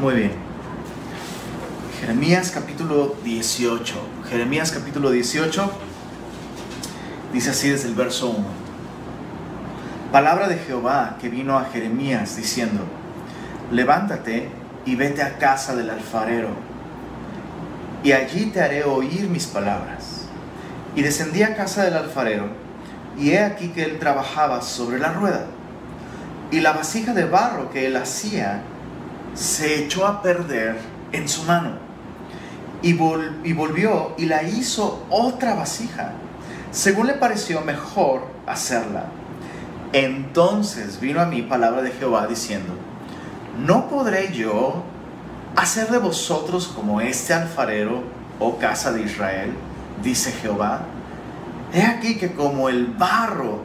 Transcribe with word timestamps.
Muy 0.00 0.14
bien. 0.14 0.32
Jeremías 2.00 2.50
capítulo 2.54 3.16
18. 3.22 3.94
Jeremías 4.30 4.72
capítulo 4.72 5.10
18 5.10 5.70
dice 7.34 7.50
así 7.50 7.68
desde 7.68 7.88
el 7.88 7.94
verso 7.94 8.30
1. 8.30 8.38
Palabra 10.10 10.48
de 10.48 10.56
Jehová 10.56 11.18
que 11.20 11.28
vino 11.28 11.58
a 11.58 11.66
Jeremías 11.66 12.34
diciendo, 12.34 12.84
levántate 13.70 14.48
y 14.86 14.96
vete 14.96 15.22
a 15.22 15.36
casa 15.36 15.76
del 15.76 15.90
alfarero, 15.90 16.48
y 18.02 18.12
allí 18.12 18.46
te 18.46 18.62
haré 18.62 18.84
oír 18.84 19.28
mis 19.28 19.46
palabras. 19.46 20.22
Y 20.96 21.02
descendí 21.02 21.42
a 21.42 21.56
casa 21.56 21.84
del 21.84 21.98
alfarero, 21.98 22.46
y 23.18 23.32
he 23.32 23.44
aquí 23.44 23.68
que 23.68 23.84
él 23.84 23.98
trabajaba 23.98 24.62
sobre 24.62 24.98
la 24.98 25.12
rueda, 25.12 25.44
y 26.50 26.60
la 26.60 26.72
vasija 26.72 27.12
de 27.12 27.26
barro 27.26 27.70
que 27.70 27.84
él 27.84 27.98
hacía 27.98 28.62
se 29.34 29.84
echó 29.84 30.06
a 30.06 30.22
perder 30.22 30.78
en 31.12 31.28
su 31.28 31.44
mano. 31.44 31.72
Y, 32.82 32.90
y 32.90 33.52
volvió 33.52 34.14
y 34.16 34.26
la 34.26 34.42
hizo 34.42 35.04
otra 35.10 35.54
vasija, 35.54 36.12
según 36.70 37.06
le 37.06 37.14
pareció 37.14 37.60
mejor 37.60 38.22
hacerla. 38.46 39.06
Entonces 39.92 41.00
vino 41.00 41.20
a 41.20 41.26
mí 41.26 41.42
palabra 41.42 41.82
de 41.82 41.90
Jehová 41.90 42.26
diciendo, 42.26 42.72
¿no 43.58 43.88
podré 43.88 44.32
yo 44.32 44.82
hacer 45.56 45.90
de 45.90 45.98
vosotros 45.98 46.68
como 46.68 47.00
este 47.00 47.34
alfarero, 47.34 48.02
oh 48.38 48.56
casa 48.58 48.92
de 48.92 49.02
Israel? 49.02 49.52
Dice 50.02 50.32
Jehová. 50.32 50.82
He 51.72 51.82
aquí 51.82 52.16
que 52.16 52.32
como 52.32 52.68
el 52.68 52.86
barro 52.86 53.60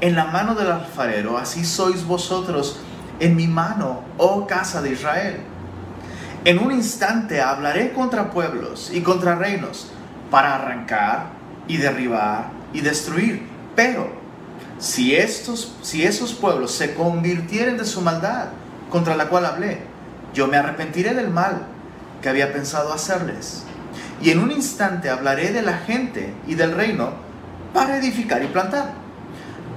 en 0.00 0.16
la 0.16 0.26
mano 0.26 0.54
del 0.54 0.70
alfarero, 0.70 1.38
así 1.38 1.64
sois 1.64 2.04
vosotros 2.04 2.80
en 3.20 3.36
mi 3.36 3.46
mano, 3.46 4.02
oh 4.16 4.46
casa 4.46 4.82
de 4.82 4.92
Israel. 4.92 5.36
En 6.44 6.58
un 6.58 6.72
instante 6.72 7.40
hablaré 7.40 7.92
contra 7.92 8.30
pueblos 8.30 8.90
y 8.92 9.02
contra 9.02 9.36
reinos 9.36 9.90
para 10.30 10.56
arrancar 10.56 11.26
y 11.68 11.76
derribar 11.76 12.50
y 12.72 12.80
destruir. 12.80 13.46
Pero 13.76 14.10
si, 14.78 15.14
estos, 15.14 15.76
si 15.82 16.04
esos 16.04 16.32
pueblos 16.32 16.72
se 16.72 16.94
convirtieren 16.94 17.76
de 17.76 17.84
su 17.84 18.00
maldad 18.00 18.48
contra 18.88 19.16
la 19.16 19.28
cual 19.28 19.44
hablé, 19.44 19.82
yo 20.32 20.46
me 20.46 20.56
arrepentiré 20.56 21.14
del 21.14 21.28
mal 21.28 21.66
que 22.22 22.30
había 22.30 22.52
pensado 22.52 22.92
hacerles. 22.92 23.64
Y 24.22 24.30
en 24.30 24.40
un 24.40 24.50
instante 24.50 25.10
hablaré 25.10 25.52
de 25.52 25.62
la 25.62 25.78
gente 25.78 26.32
y 26.46 26.54
del 26.54 26.72
reino 26.72 27.10
para 27.74 27.98
edificar 27.98 28.42
y 28.42 28.46
plantar. 28.46 28.99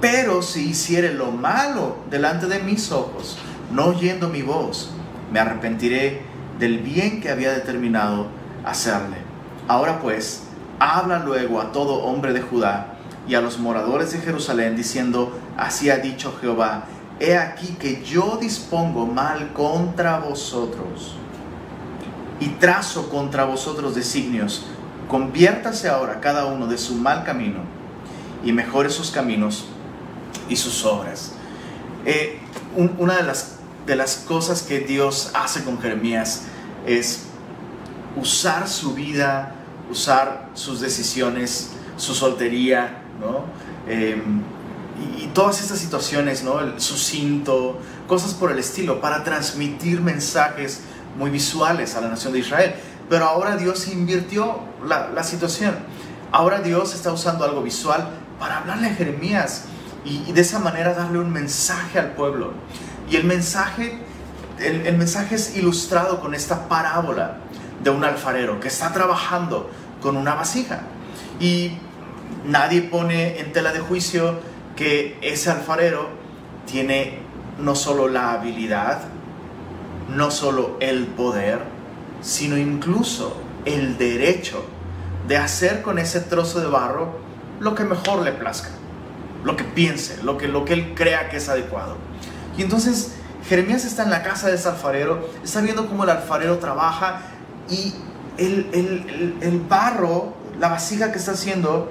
Pero 0.04 0.42
si 0.42 0.68
hiciere 0.68 1.14
lo 1.14 1.30
malo 1.30 1.96
delante 2.10 2.44
de 2.44 2.58
mis 2.58 2.92
ojos, 2.92 3.38
no 3.72 3.86
oyendo 3.86 4.28
mi 4.28 4.42
voz, 4.42 4.90
me 5.32 5.40
arrepentiré 5.40 6.20
del 6.58 6.80
bien 6.80 7.22
que 7.22 7.30
había 7.30 7.52
determinado 7.52 8.26
hacerle. 8.66 9.16
Ahora 9.66 10.00
pues, 10.00 10.42
habla 10.78 11.20
luego 11.20 11.58
a 11.58 11.72
todo 11.72 12.02
hombre 12.02 12.34
de 12.34 12.42
Judá 12.42 12.98
y 13.26 13.34
a 13.34 13.40
los 13.40 13.58
moradores 13.58 14.12
de 14.12 14.18
Jerusalén, 14.18 14.76
diciendo, 14.76 15.32
así 15.56 15.88
ha 15.88 15.96
dicho 15.96 16.36
Jehová, 16.38 16.84
he 17.18 17.38
aquí 17.38 17.68
que 17.68 18.04
yo 18.04 18.36
dispongo 18.38 19.06
mal 19.06 19.54
contra 19.54 20.18
vosotros 20.18 21.16
y 22.40 22.48
trazo 22.48 23.08
contra 23.08 23.44
vosotros 23.44 23.94
designios. 23.94 24.66
Conviértase 25.08 25.88
ahora 25.88 26.20
cada 26.20 26.44
uno 26.44 26.66
de 26.66 26.76
su 26.76 26.94
mal 26.94 27.24
camino 27.24 27.60
y 28.44 28.52
mejore 28.52 28.90
sus 28.90 29.10
caminos 29.10 29.68
y 30.48 30.56
sus 30.56 30.84
obras. 30.84 31.32
Eh, 32.04 32.38
una 32.98 33.16
de 33.16 33.22
las, 33.22 33.56
de 33.86 33.96
las 33.96 34.16
cosas 34.16 34.62
que 34.62 34.80
Dios 34.80 35.30
hace 35.34 35.64
con 35.64 35.80
Jeremías 35.80 36.42
es 36.86 37.24
usar 38.16 38.68
su 38.68 38.94
vida, 38.94 39.54
usar 39.90 40.50
sus 40.54 40.80
decisiones, 40.80 41.70
su 41.96 42.14
soltería. 42.14 43.02
Em, 43.88 44.42
y, 45.18 45.26
todas 45.28 45.60
estas 45.60 45.78
situaciones, 45.78 46.42
¿no? 46.44 46.60
El, 46.60 46.80
su 46.80 46.96
cinto, 46.96 47.78
cosas 48.06 48.34
por 48.34 48.52
el 48.52 48.58
estilo, 48.58 49.00
para 49.00 49.24
transmitir 49.24 50.00
mensajes 50.00 50.80
muy 51.16 51.30
visuales 51.30 51.94
a 51.96 52.00
la 52.00 52.08
nación 52.08 52.32
de 52.32 52.40
Israel. 52.40 52.74
Pero 53.08 53.26
ahora 53.26 53.56
Dios 53.56 53.88
invirtió 53.88 54.60
la, 54.86 55.08
la 55.10 55.22
situación. 55.24 55.74
Ahora 56.32 56.60
Dios 56.60 56.94
está 56.94 57.12
usando 57.12 57.44
algo 57.44 57.62
visual 57.62 58.08
para 58.38 58.58
hablarle 58.58 58.88
a 58.88 58.94
Jeremías 58.94 59.64
y, 60.04 60.32
de 60.32 60.40
esa 60.40 60.58
manera 60.58 60.94
darle 60.94 61.18
un 61.18 61.32
mensaje 61.32 61.98
al 61.98 62.12
pueblo. 62.12 62.52
Y 63.10 63.16
el 63.16 63.24
mensaje, 63.24 63.98
el, 64.58 64.96
mensaje 64.96 65.34
es 65.36 65.56
ilustrado 65.56 66.20
con 66.20 66.34
esta 66.34 66.68
parábola 66.68 67.38
de 67.82 67.90
un 67.90 68.04
alfarero 68.04 68.60
que 68.60 68.68
está 68.68 68.92
trabajando 68.92 69.70
con 70.00 70.16
una 70.16 70.34
vasija. 70.34 70.82
Y 71.40 71.72
nadie 72.44 72.82
pone 72.82 73.40
en 73.40 73.52
tela 73.52 73.72
de 73.72 73.80
juicio 73.80 74.38
que 74.76 75.18
ese 75.22 75.50
alfarero 75.50 76.08
tiene 76.66 77.18
no 77.58 77.74
solo 77.74 78.08
la 78.08 78.32
habilidad, 78.32 79.02
no 80.14 80.30
solo 80.30 80.76
el 80.80 81.06
poder, 81.06 81.60
sino 82.20 82.58
incluso 82.58 83.36
el 83.64 83.96
derecho 83.96 84.64
de 85.28 85.38
hacer 85.38 85.82
con 85.82 85.98
ese 85.98 86.20
trozo 86.20 86.60
de 86.60 86.66
barro 86.66 87.18
lo 87.60 87.74
que 87.74 87.84
mejor 87.84 88.22
le 88.22 88.32
plazca 88.32 88.70
lo 89.44 89.56
que 89.56 89.64
piense, 89.64 90.22
lo 90.22 90.38
que, 90.38 90.48
lo 90.48 90.64
que 90.64 90.72
él 90.72 90.94
crea 90.94 91.28
que 91.28 91.36
es 91.36 91.48
adecuado. 91.48 91.96
Y 92.56 92.62
entonces 92.62 93.12
Jeremías 93.48 93.84
está 93.84 94.02
en 94.02 94.10
la 94.10 94.22
casa 94.22 94.48
de 94.48 94.54
ese 94.54 94.68
alfarero, 94.68 95.28
está 95.44 95.60
viendo 95.60 95.86
cómo 95.86 96.04
el 96.04 96.10
alfarero 96.10 96.58
trabaja 96.58 97.20
y 97.68 97.94
el, 98.38 98.68
el, 98.72 99.36
el, 99.40 99.60
barro, 99.60 100.34
la 100.58 100.68
vasija 100.68 101.12
que 101.12 101.18
está 101.18 101.32
haciendo, 101.32 101.90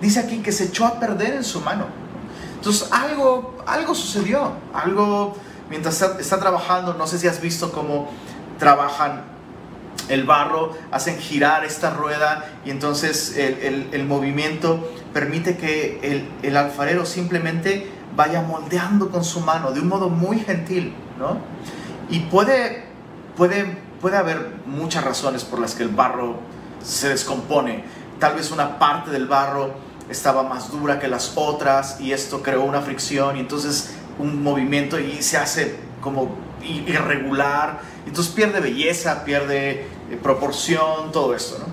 dice 0.00 0.20
aquí 0.20 0.38
que 0.38 0.52
se 0.52 0.64
echó 0.64 0.86
a 0.86 1.00
perder 1.00 1.34
en 1.34 1.44
su 1.44 1.60
mano. 1.60 1.86
Entonces 2.56 2.88
algo, 2.92 3.56
algo 3.66 3.94
sucedió, 3.94 4.52
algo 4.74 5.36
mientras 5.70 6.00
está, 6.00 6.20
está 6.20 6.38
trabajando, 6.38 6.94
no 6.94 7.06
sé 7.06 7.18
si 7.18 7.26
has 7.26 7.40
visto 7.40 7.72
cómo 7.72 8.10
trabajan 8.58 9.24
el 10.10 10.24
barro, 10.24 10.76
hacen 10.90 11.18
girar 11.18 11.64
esta 11.64 11.90
rueda 11.90 12.44
y 12.64 12.70
entonces 12.70 13.36
el, 13.36 14.04
movimiento 14.06 14.92
permite 15.12 15.56
que 15.56 16.28
el, 16.42 16.56
alfarero 16.56 17.06
simplemente 17.06 17.90
vaya 18.16 18.42
moldeando 18.42 19.10
con 19.10 19.24
su 19.24 19.40
mano 19.40 19.70
de 19.70 19.80
un 19.80 19.88
modo 19.88 20.08
muy 20.08 20.40
gentil, 20.40 20.92
¿no? 21.18 21.38
Y 22.10 22.20
puede, 22.20 22.84
puede, 23.36 23.78
puede 24.00 24.16
haber 24.16 24.54
muchas 24.66 25.04
razones 25.04 25.44
por 25.44 25.60
las 25.60 25.74
que 25.74 25.84
el 25.84 25.90
barro 25.90 26.40
se 26.82 27.08
descompone. 27.08 27.84
Tal 28.18 28.34
vez 28.34 28.50
una 28.50 28.78
parte 28.78 29.10
del 29.12 29.26
barro 29.26 29.74
estaba 30.10 30.42
más 30.42 30.72
dura 30.72 30.98
que 30.98 31.06
las 31.06 31.32
otras 31.36 32.00
y 32.00 32.12
esto 32.12 32.42
creó 32.42 32.64
una 32.64 32.82
fricción 32.82 33.36
y 33.36 33.40
entonces 33.40 33.94
un 34.18 34.42
movimiento 34.42 34.98
y 34.98 35.22
se 35.22 35.38
hace 35.38 35.76
como 36.00 36.34
irregular, 36.62 37.80
entonces 38.06 38.32
pierde 38.32 38.60
belleza, 38.60 39.24
pierde 39.24 39.86
proporción, 40.16 41.12
todo 41.12 41.34
esto. 41.34 41.58
¿no? 41.58 41.66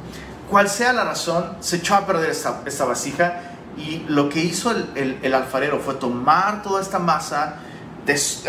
Cual 0.50 0.70
sea 0.70 0.94
la 0.94 1.04
razón, 1.04 1.58
se 1.60 1.78
echó 1.78 1.96
a 1.96 2.06
perder 2.06 2.30
esta, 2.30 2.62
esta 2.66 2.86
vasija 2.86 3.42
y 3.78 4.04
lo 4.08 4.30
que 4.30 4.44
hizo 4.44 4.72
el, 4.72 5.20
el, 5.22 5.34
alfarero 5.34 5.80
fue 5.80 5.96
tomar 5.96 6.64
toda 6.64 6.82
esta 6.82 7.00
masa, 7.00 7.58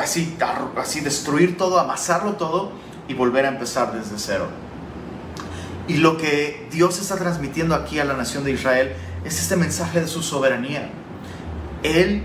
así, 0.01 0.37
así 0.77 1.01
destruir 1.01 1.57
todo, 1.59 1.79
amasarlo 1.79 2.35
todo 2.35 2.73
y 3.09 3.15
volver 3.15 3.45
a 3.45 3.49
empezar 3.49 3.93
desde 3.93 4.19
cero. 4.19 4.47
Y 5.89 5.97
lo 5.97 6.19
que 6.19 6.69
Dios 6.71 6.99
está 7.01 7.17
transmitiendo 7.17 7.75
aquí 7.75 7.99
a 7.99 8.05
la 8.05 8.15
nación 8.15 8.45
de 8.45 8.53
Israel 8.53 8.93
es 9.25 9.41
este 9.41 9.57
mensaje 9.57 10.01
de 10.01 10.07
su 10.07 10.23
soberanía. 10.23 10.91
Él 11.83 12.23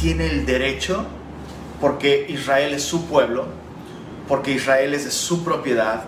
tiene 0.00 0.26
el 0.26 0.46
derecho, 0.46 1.04
porque 1.80 2.26
Israel 2.28 2.74
es 2.74 2.84
su 2.84 3.06
pueblo, 3.06 3.46
porque 4.28 4.52
Israel 4.52 4.94
es 4.94 5.12
su 5.12 5.44
propiedad, 5.44 6.04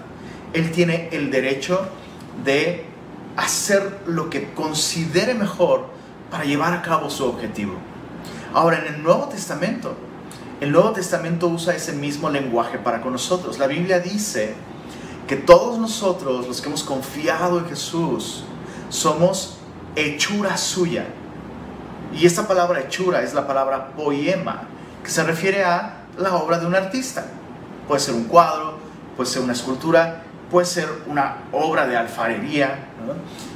él 0.52 0.70
tiene 0.70 1.08
el 1.12 1.31
derecho 1.31 1.88
de 2.44 2.84
hacer 3.37 4.00
lo 4.06 4.28
que 4.31 4.52
considere 4.52 5.34
mejor 5.34 5.87
para 6.31 6.44
llevar 6.44 6.75
a 6.75 6.82
cabo 6.82 7.10
su 7.10 7.25
objetivo. 7.25 7.75
Ahora, 8.54 8.78
en 8.78 8.94
el 8.94 9.02
Nuevo 9.02 9.28
Testamento, 9.28 9.96
el 10.60 10.72
Nuevo 10.72 10.93
Testamento 10.93 11.49
usa 11.49 11.75
ese 11.75 11.93
mismo 11.93 12.31
lenguaje 12.31 12.78
para 12.78 13.00
con 13.00 13.12
nosotros. 13.12 13.58
La 13.58 13.66
Biblia 13.66 14.00
dice 14.00 14.54
que 15.26 15.37
todos 15.37 15.78
nosotros, 15.78 16.46
los 16.46 16.60
que 16.60 16.69
hemos 16.69 16.84
confiado 16.84 17.58
en 17.58 17.66
Jesús, 17.66 18.44
somos 18.88 19.58
hechura 19.96 20.56
suya. 20.56 21.06
Y 22.14 22.26
esta 22.26 22.46
palabra 22.46 22.81
hechura 22.81 23.22
es 23.22 23.32
la 23.32 23.46
palabra 23.46 23.93
poema, 23.96 24.64
que 25.02 25.10
se 25.10 25.25
refiere 25.25 25.64
a 25.64 26.04
la 26.19 26.37
obra 26.37 26.58
de 26.58 26.66
un 26.66 26.75
artista. 26.75 27.26
Puede 27.88 28.00
ser 28.00 28.14
un 28.14 28.25
cuadro, 28.25 28.78
puede 29.16 29.31
ser 29.31 29.43
una 29.43 29.54
escultura, 29.54 30.22
puede 30.52 30.66
ser 30.66 30.88
una 31.06 31.38
obra 31.50 31.87
de 31.87 31.96
alfarería. 31.96 32.87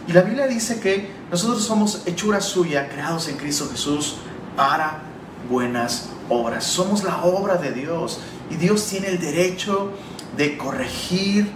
Y 0.08 0.12
la 0.12 0.22
Biblia 0.22 0.48
dice 0.48 0.80
que 0.80 1.10
nosotros 1.30 1.62
somos 1.62 2.02
hechura 2.06 2.40
suya, 2.40 2.88
creados 2.88 3.28
en 3.28 3.36
Cristo 3.36 3.68
Jesús 3.70 4.16
para 4.56 5.02
buenas 5.48 6.08
obras. 6.30 6.64
Somos 6.64 7.04
la 7.04 7.22
obra 7.22 7.56
de 7.56 7.72
Dios 7.72 8.20
y 8.50 8.56
Dios 8.56 8.86
tiene 8.86 9.08
el 9.08 9.20
derecho 9.20 9.92
de 10.36 10.56
corregir, 10.56 11.50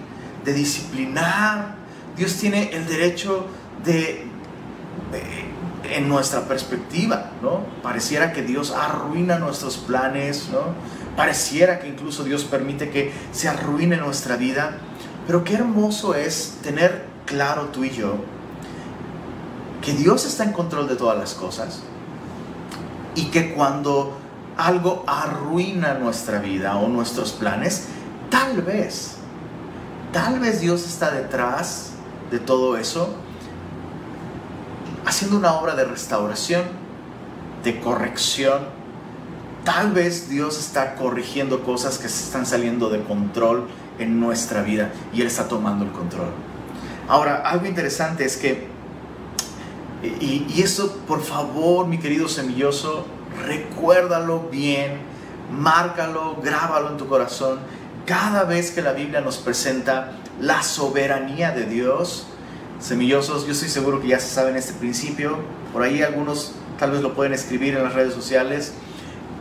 de 0.45 0.53
disciplinar. 0.53 1.75
Dios 2.17 2.37
tiene 2.37 2.71
el 2.75 2.87
derecho 2.87 3.47
de, 3.83 4.27
en 5.91 6.09
nuestra 6.09 6.43
perspectiva, 6.43 7.31
¿no? 7.41 7.65
Pareciera 7.83 8.35
que 8.35 8.43
Dios 8.43 8.73
arruina 8.73 9.39
nuestros 9.39 9.79
planes, 9.79 10.51
¿no? 10.53 10.75
Pareciera 11.17 11.81
que 11.81 11.89
incluso 11.89 12.25
Dios 12.25 12.45
permite 12.45 12.91
que 12.91 13.11
se 13.33 13.49
arruine 13.49 13.97
nuestra 13.97 14.37
vida. 14.37 14.77
Pero 15.31 15.45
qué 15.45 15.55
hermoso 15.55 16.17
es 16.17 16.57
tener 16.61 17.05
claro 17.25 17.67
tú 17.67 17.85
y 17.85 17.91
yo 17.91 18.17
que 19.81 19.93
Dios 19.93 20.27
está 20.27 20.43
en 20.43 20.51
control 20.51 20.89
de 20.89 20.97
todas 20.97 21.17
las 21.17 21.35
cosas 21.35 21.83
y 23.15 23.27
que 23.27 23.55
cuando 23.55 24.19
algo 24.57 25.05
arruina 25.07 25.95
nuestra 25.95 26.41
vida 26.41 26.77
o 26.79 26.89
nuestros 26.89 27.31
planes, 27.31 27.85
tal 28.29 28.63
vez, 28.63 29.19
tal 30.13 30.41
vez 30.41 30.61
Dios 30.61 30.85
está 30.85 31.13
detrás 31.13 31.91
de 32.33 32.41
todo 32.41 32.77
eso, 32.77 33.15
haciendo 35.07 35.37
una 35.37 35.53
obra 35.53 35.77
de 35.77 35.85
restauración, 35.85 36.65
de 37.63 37.79
corrección. 37.79 38.63
Tal 39.65 39.93
vez 39.93 40.29
Dios 40.29 40.59
está 40.59 40.97
corrigiendo 40.97 41.63
cosas 41.63 41.99
que 41.99 42.09
se 42.09 42.25
están 42.25 42.47
saliendo 42.47 42.91
de 42.91 43.05
control 43.05 43.69
en 44.01 44.19
nuestra 44.19 44.63
vida 44.63 44.91
y 45.13 45.21
Él 45.21 45.27
está 45.27 45.47
tomando 45.47 45.85
el 45.85 45.93
control. 45.93 46.31
Ahora, 47.09 47.43
algo 47.45 47.67
interesante 47.67 48.25
es 48.25 48.37
que, 48.37 48.69
y, 50.03 50.63
eso 50.63 50.97
por 51.07 51.23
favor, 51.23 51.87
mi 51.87 51.99
querido 51.99 52.29
semilloso, 52.29 53.07
recuérdalo 53.45 54.49
bien, 54.51 54.99
márcalo, 55.53 56.37
grábalo 56.43 56.91
en 56.91 56.97
tu 56.97 57.07
corazón. 57.07 57.59
Cada 58.07 58.45
vez 58.45 58.71
que 58.71 58.81
la 58.81 58.93
Biblia 58.93 59.21
nos 59.21 59.39
presenta 59.39 60.13
la 60.41 60.63
soberanía 60.63 61.51
de 61.51 61.67
Dios, 61.67 62.27
semillosos, 62.81 63.45
yo 63.47 63.53
estoy 63.53 63.69
seguro 63.69 64.01
que 64.01 64.09
ya 64.09 64.21
se 64.21 64.33
saben 64.33 64.57
este 64.57 64.73
principio, 64.73 65.39
por 65.73 65.83
ahí 65.83 66.03
algunos 66.03 66.55
tal 66.79 66.93
vez 66.93 67.03
lo 67.03 67.15
pueden 67.15 67.35
escribir 67.35 67.77
en 67.77 67.85
las 67.85 67.95
redes 67.95 68.15
sociales. 68.15 68.73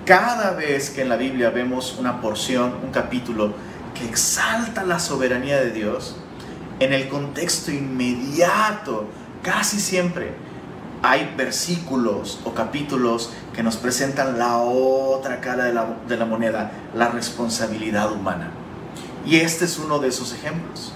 Cada 0.05 0.51
vez 0.51 0.89
que 0.89 1.03
en 1.03 1.09
la 1.09 1.17
Biblia 1.17 1.51
vemos 1.51 1.97
una 1.99 2.19
porción, 2.19 2.73
un 2.83 2.91
capítulo 2.91 3.53
que 3.93 4.05
exalta 4.05 4.83
la 4.83 4.99
soberanía 4.99 5.59
de 5.59 5.71
Dios, 5.71 6.15
en 6.79 6.93
el 6.93 7.09
contexto 7.09 7.71
inmediato, 7.71 9.05
casi 9.43 9.79
siempre, 9.79 10.33
hay 11.01 11.33
versículos 11.37 12.39
o 12.43 12.53
capítulos 12.53 13.31
que 13.53 13.63
nos 13.63 13.77
presentan 13.77 14.37
la 14.37 14.57
otra 14.57 15.39
cara 15.41 15.65
de 15.65 15.73
la, 15.73 15.97
de 16.07 16.17
la, 16.17 16.25
moneda, 16.25 16.71
la 16.95 17.09
responsabilidad 17.09 18.11
humana. 18.11 18.51
Y 19.25 19.37
este 19.37 19.65
es 19.65 19.79
uno 19.79 19.99
de 19.99 20.09
esos 20.09 20.33
ejemplos. 20.33 20.93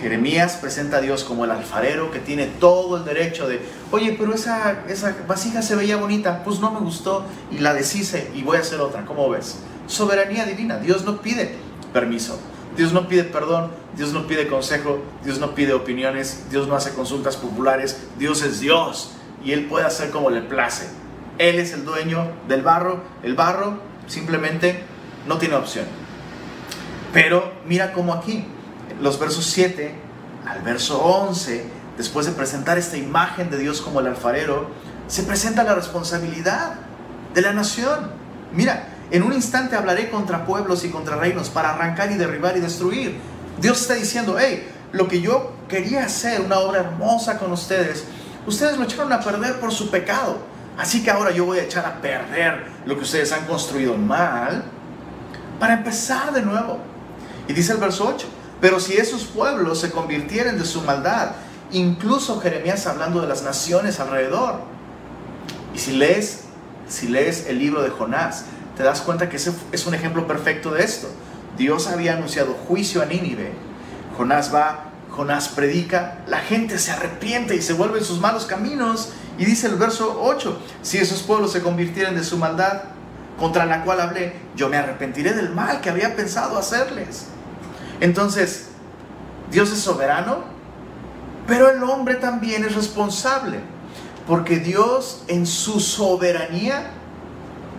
Jeremías 0.00 0.56
presenta 0.60 0.96
a 0.96 1.00
Dios 1.00 1.22
como 1.22 1.44
el 1.44 1.52
alfarero 1.52 2.10
que 2.10 2.18
tiene 2.18 2.46
todo 2.46 2.96
el 2.96 3.04
derecho 3.04 3.46
de, 3.46 3.60
oye, 3.92 4.16
pero 4.18 4.34
esa, 4.34 4.82
esa 4.88 5.14
vasija 5.28 5.62
se 5.62 5.76
veía 5.76 5.96
bonita, 5.96 6.42
pues 6.42 6.58
no 6.58 6.72
me 6.72 6.80
gustó 6.80 7.24
y 7.52 7.58
la 7.58 7.72
deshice 7.72 8.30
y 8.34 8.42
voy 8.42 8.56
a 8.56 8.60
hacer 8.60 8.80
otra, 8.80 9.04
¿cómo 9.04 9.30
ves? 9.30 9.58
Soberanía 9.86 10.44
divina, 10.44 10.78
Dios 10.78 11.04
no 11.04 11.22
pide 11.22 11.56
permiso, 11.92 12.38
Dios 12.76 12.92
no 12.92 13.06
pide 13.06 13.24
perdón, 13.24 13.70
Dios 13.96 14.12
no 14.12 14.26
pide 14.26 14.48
consejo, 14.48 15.02
Dios 15.24 15.38
no 15.38 15.54
pide 15.54 15.74
opiniones, 15.74 16.46
Dios 16.50 16.68
no 16.68 16.74
hace 16.74 16.94
consultas 16.94 17.36
populares, 17.36 18.04
Dios 18.18 18.42
es 18.42 18.60
Dios 18.60 19.12
y 19.44 19.52
Él 19.52 19.66
puede 19.66 19.84
hacer 19.84 20.10
como 20.10 20.30
le 20.30 20.40
place. 20.40 20.88
Él 21.38 21.58
es 21.58 21.72
el 21.72 21.84
dueño 21.84 22.30
del 22.48 22.62
barro, 22.62 23.02
el 23.22 23.34
barro 23.34 23.78
simplemente 24.06 24.82
no 25.26 25.38
tiene 25.38 25.56
opción. 25.56 25.86
Pero 27.12 27.52
mira 27.66 27.92
cómo 27.92 28.14
aquí, 28.14 28.46
los 29.00 29.18
versos 29.18 29.44
7 29.46 29.94
al 30.46 30.62
verso 30.62 31.02
11, 31.02 31.64
después 31.96 32.26
de 32.26 32.32
presentar 32.32 32.78
esta 32.78 32.96
imagen 32.96 33.50
de 33.50 33.58
Dios 33.58 33.80
como 33.80 34.00
el 34.00 34.06
alfarero, 34.06 34.68
se 35.08 35.22
presenta 35.24 35.62
la 35.62 35.74
responsabilidad 35.74 36.74
de 37.34 37.42
la 37.42 37.52
nación. 37.52 38.10
Mira, 38.52 38.88
en 39.12 39.22
un 39.22 39.34
instante 39.34 39.76
hablaré 39.76 40.08
contra 40.08 40.46
pueblos 40.46 40.84
y 40.84 40.88
contra 40.88 41.16
reinos 41.16 41.50
para 41.50 41.74
arrancar 41.74 42.10
y 42.10 42.14
derribar 42.14 42.56
y 42.56 42.60
destruir. 42.60 43.18
Dios 43.60 43.82
está 43.82 43.94
diciendo, 43.94 44.36
hey, 44.40 44.66
lo 44.92 45.06
que 45.06 45.20
yo 45.20 45.52
quería 45.68 46.06
hacer, 46.06 46.40
una 46.40 46.58
obra 46.58 46.80
hermosa 46.80 47.38
con 47.38 47.52
ustedes, 47.52 48.04
ustedes 48.46 48.78
lo 48.78 48.84
echaron 48.84 49.12
a 49.12 49.20
perder 49.20 49.60
por 49.60 49.70
su 49.70 49.90
pecado. 49.90 50.38
Así 50.78 51.04
que 51.04 51.10
ahora 51.10 51.30
yo 51.30 51.44
voy 51.44 51.58
a 51.58 51.64
echar 51.64 51.84
a 51.84 52.00
perder 52.00 52.64
lo 52.86 52.96
que 52.96 53.02
ustedes 53.02 53.32
han 53.32 53.44
construido 53.44 53.98
mal 53.98 54.64
para 55.60 55.74
empezar 55.74 56.32
de 56.32 56.40
nuevo. 56.40 56.78
Y 57.48 57.52
dice 57.52 57.72
el 57.72 57.78
verso 57.78 58.10
8, 58.16 58.26
pero 58.62 58.80
si 58.80 58.94
esos 58.94 59.24
pueblos 59.24 59.80
se 59.80 59.90
convirtieren 59.90 60.58
de 60.58 60.64
su 60.64 60.80
maldad, 60.80 61.32
incluso 61.70 62.40
Jeremías 62.40 62.86
hablando 62.86 63.20
de 63.20 63.26
las 63.28 63.42
naciones 63.42 64.00
alrededor. 64.00 64.60
Y 65.74 65.78
si 65.78 65.92
lees, 65.92 66.44
si 66.88 67.08
lees 67.08 67.46
el 67.46 67.58
libro 67.58 67.82
de 67.82 67.90
Jonás, 67.90 68.46
te 68.76 68.82
das 68.82 69.02
cuenta 69.02 69.28
que 69.28 69.36
ese 69.36 69.52
es 69.72 69.86
un 69.86 69.94
ejemplo 69.94 70.26
perfecto 70.26 70.70
de 70.70 70.82
esto. 70.82 71.08
Dios 71.56 71.86
había 71.86 72.14
anunciado 72.14 72.54
juicio 72.54 73.02
a 73.02 73.06
Nínive. 73.06 73.52
Jonás 74.16 74.54
va, 74.54 74.90
Jonás 75.10 75.48
predica, 75.48 76.18
la 76.26 76.38
gente 76.38 76.78
se 76.78 76.90
arrepiente 76.90 77.54
y 77.54 77.62
se 77.62 77.74
vuelve 77.74 77.98
en 77.98 78.04
sus 78.04 78.20
malos 78.20 78.46
caminos. 78.46 79.10
Y 79.38 79.44
dice 79.44 79.66
el 79.66 79.76
verso 79.76 80.20
8, 80.22 80.58
si 80.82 80.98
esos 80.98 81.22
pueblos 81.22 81.52
se 81.52 81.62
convirtieren 81.62 82.14
de 82.14 82.24
su 82.24 82.38
maldad 82.38 82.82
contra 83.38 83.66
la 83.66 83.84
cual 83.84 84.00
hablé, 84.00 84.34
yo 84.56 84.68
me 84.68 84.76
arrepentiré 84.76 85.32
del 85.32 85.50
mal 85.50 85.80
que 85.80 85.90
había 85.90 86.16
pensado 86.16 86.58
hacerles. 86.58 87.26
Entonces, 88.00 88.68
Dios 89.50 89.70
es 89.70 89.80
soberano, 89.80 90.44
pero 91.46 91.68
el 91.70 91.82
hombre 91.82 92.14
también 92.16 92.64
es 92.64 92.74
responsable, 92.74 93.60
porque 94.26 94.58
Dios 94.58 95.24
en 95.28 95.46
su 95.46 95.80
soberanía 95.80 96.90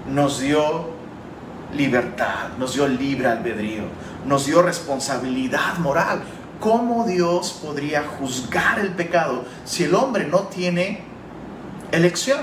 nos 0.08 0.40
dio 0.40 0.92
libertad, 1.74 2.50
nos 2.58 2.74
dio 2.74 2.88
libre 2.88 3.28
albedrío, 3.28 3.84
nos 4.26 4.46
dio 4.46 4.62
responsabilidad 4.62 5.78
moral. 5.80 6.24
¿Cómo 6.60 7.06
Dios 7.06 7.60
podría 7.62 8.04
juzgar 8.04 8.80
el 8.80 8.92
pecado 8.92 9.46
si 9.66 9.84
el 9.84 9.96
hombre 9.96 10.26
no 10.26 10.44
tiene 10.44 11.02
elección? 11.92 12.40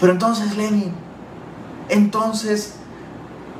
Pero 0.00 0.12
entonces, 0.12 0.56
Lenin, 0.56 0.92
entonces, 1.88 2.74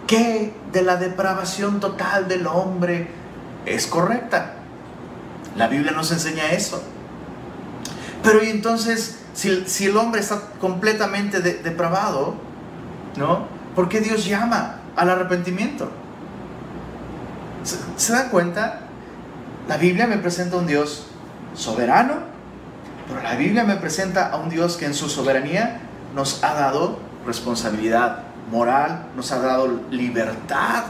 ¿qué 0.06 0.52
de 0.72 0.82
la 0.82 0.96
depravación 0.96 1.80
total 1.80 2.28
del 2.28 2.46
hombre 2.46 3.08
es 3.64 3.86
correcta? 3.86 4.54
La 5.56 5.68
Biblia 5.68 5.92
nos 5.92 6.10
enseña 6.10 6.50
eso. 6.50 6.82
Pero 8.22 8.42
y 8.42 8.48
entonces, 8.48 9.21
si, 9.34 9.64
si 9.66 9.86
el 9.86 9.96
hombre 9.96 10.20
está 10.20 10.40
completamente 10.60 11.40
de, 11.40 11.54
depravado, 11.54 12.34
¿no? 13.16 13.46
¿Por 13.74 13.88
qué 13.88 14.00
Dios 14.00 14.26
llama 14.26 14.76
al 14.96 15.10
arrepentimiento? 15.10 15.90
¿Se, 17.64 17.76
¿Se, 17.96 18.12
dan 18.12 18.28
cuenta? 18.28 18.80
La 19.68 19.76
Biblia 19.76 20.06
me 20.06 20.18
presenta 20.18 20.56
a 20.56 20.60
un 20.60 20.66
Dios 20.66 21.06
soberano, 21.54 22.14
pero 23.08 23.22
la 23.22 23.34
Biblia 23.36 23.64
me 23.64 23.76
presenta 23.76 24.28
a 24.28 24.36
un 24.36 24.48
Dios 24.48 24.76
que 24.76 24.86
en 24.86 24.94
su 24.94 25.08
soberanía 25.08 25.80
nos 26.14 26.42
ha 26.44 26.54
dado 26.54 26.98
responsabilidad 27.26 28.24
moral, 28.50 29.06
nos 29.16 29.32
ha 29.32 29.38
dado 29.38 29.80
libertad, 29.90 30.84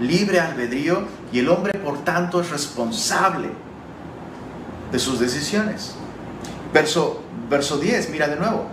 libre 0.00 0.40
albedrío, 0.40 1.02
y 1.32 1.40
el 1.40 1.48
hombre 1.48 1.78
por 1.78 2.04
tanto 2.04 2.40
es 2.40 2.50
responsable 2.50 3.50
de 4.90 4.98
sus 4.98 5.20
decisiones. 5.20 5.94
Verso, 6.72 7.22
verso 7.48 7.78
10, 7.78 8.10
mira 8.10 8.28
de 8.28 8.36
nuevo. 8.36 8.66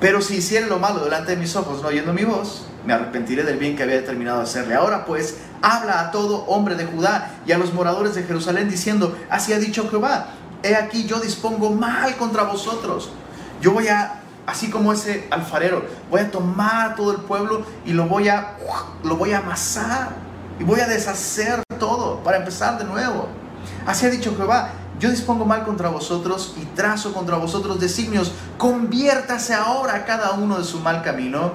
Pero 0.00 0.20
si 0.20 0.36
hiciera 0.36 0.66
lo 0.66 0.78
malo 0.78 1.04
delante 1.04 1.32
de 1.32 1.36
mis 1.38 1.56
ojos, 1.56 1.82
no 1.82 1.88
oyendo 1.88 2.12
mi 2.12 2.24
voz, 2.24 2.66
me 2.84 2.92
arrepentiré 2.92 3.42
del 3.42 3.58
bien 3.58 3.76
que 3.76 3.82
había 3.82 3.96
determinado 3.96 4.40
hacerle. 4.40 4.74
Ahora 4.74 5.04
pues, 5.06 5.38
habla 5.62 6.00
a 6.00 6.10
todo 6.10 6.44
hombre 6.46 6.74
de 6.74 6.84
Judá 6.84 7.32
y 7.46 7.52
a 7.52 7.58
los 7.58 7.72
moradores 7.72 8.14
de 8.14 8.22
Jerusalén 8.22 8.68
diciendo, 8.68 9.16
así 9.30 9.52
ha 9.52 9.58
dicho 9.58 9.88
Jehová, 9.88 10.28
he 10.62 10.76
aquí 10.76 11.06
yo 11.06 11.18
dispongo 11.18 11.70
mal 11.70 12.16
contra 12.16 12.42
vosotros. 12.42 13.10
Yo 13.60 13.72
voy 13.72 13.88
a, 13.88 14.20
así 14.46 14.70
como 14.70 14.92
ese 14.92 15.26
alfarero, 15.30 15.84
voy 16.10 16.20
a 16.20 16.30
tomar 16.30 16.94
todo 16.94 17.12
el 17.12 17.18
pueblo 17.18 17.64
y 17.86 17.92
lo 17.92 18.06
voy 18.06 18.28
a, 18.28 18.56
lo 19.02 19.16
voy 19.16 19.32
a 19.32 19.38
amasar 19.38 20.10
y 20.58 20.64
voy 20.64 20.80
a 20.80 20.86
deshacer 20.86 21.62
todo 21.78 22.22
para 22.22 22.38
empezar 22.38 22.78
de 22.78 22.84
nuevo. 22.84 23.28
Así 23.86 24.06
ha 24.06 24.10
dicho 24.10 24.34
Jehová, 24.36 24.70
yo 24.98 25.10
dispongo 25.10 25.44
mal 25.44 25.64
contra 25.64 25.90
vosotros 25.90 26.54
y 26.60 26.64
trazo 26.74 27.12
contra 27.12 27.36
vosotros 27.36 27.80
designios. 27.80 28.32
Conviértase 28.56 29.54
ahora 29.54 30.04
cada 30.04 30.32
uno 30.32 30.58
de 30.58 30.64
su 30.64 30.80
mal 30.80 31.02
camino 31.02 31.52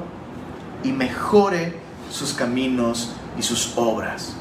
y 0.83 0.91
mejore 0.91 1.79
sus 2.11 2.33
caminos 2.33 3.13
y 3.37 3.41
sus 3.41 3.73
obras. 3.77 4.33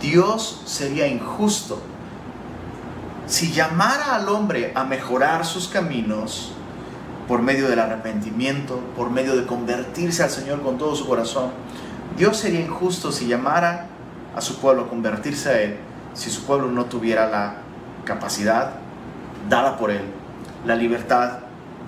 Dios 0.00 0.62
sería 0.64 1.06
injusto 1.06 1.80
si 3.26 3.52
llamara 3.52 4.16
al 4.16 4.28
hombre 4.28 4.72
a 4.74 4.84
mejorar 4.84 5.46
sus 5.46 5.68
caminos 5.68 6.52
por 7.28 7.40
medio 7.40 7.68
del 7.68 7.78
arrepentimiento, 7.78 8.80
por 8.96 9.10
medio 9.10 9.36
de 9.36 9.46
convertirse 9.46 10.24
al 10.24 10.30
Señor 10.30 10.62
con 10.62 10.78
todo 10.78 10.96
su 10.96 11.06
corazón. 11.06 11.50
Dios 12.16 12.36
sería 12.36 12.60
injusto 12.60 13.12
si 13.12 13.26
llamara 13.26 13.86
a 14.34 14.40
su 14.40 14.56
pueblo 14.56 14.82
a 14.82 14.88
convertirse 14.88 15.48
a 15.48 15.60
Él 15.60 15.76
si 16.14 16.30
su 16.30 16.42
pueblo 16.44 16.68
no 16.68 16.86
tuviera 16.86 17.28
la 17.28 17.54
capacidad 18.04 18.72
dada 19.48 19.76
por 19.76 19.90
Él, 19.90 20.04
la 20.64 20.74
libertad 20.74 21.38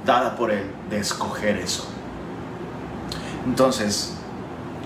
dada 0.04 0.37
por 0.37 0.50
Él 0.50 0.71
de 0.90 0.99
escoger 0.99 1.56
eso. 1.56 1.87
Entonces, 3.47 4.14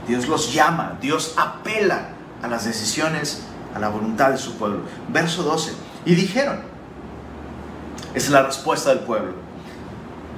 Dios 0.06 0.28
los 0.28 0.52
llama, 0.52 0.98
Dios 1.00 1.34
apela 1.36 2.08
a 2.42 2.48
las 2.48 2.64
decisiones, 2.64 3.42
a 3.74 3.78
la 3.78 3.88
voluntad 3.88 4.30
de 4.30 4.38
su 4.38 4.56
pueblo. 4.56 4.80
Verso 5.08 5.42
12. 5.42 5.72
Y 6.04 6.14
dijeron, 6.14 6.60
es 8.14 8.30
la 8.30 8.42
respuesta 8.42 8.90
del 8.90 9.00
pueblo, 9.00 9.34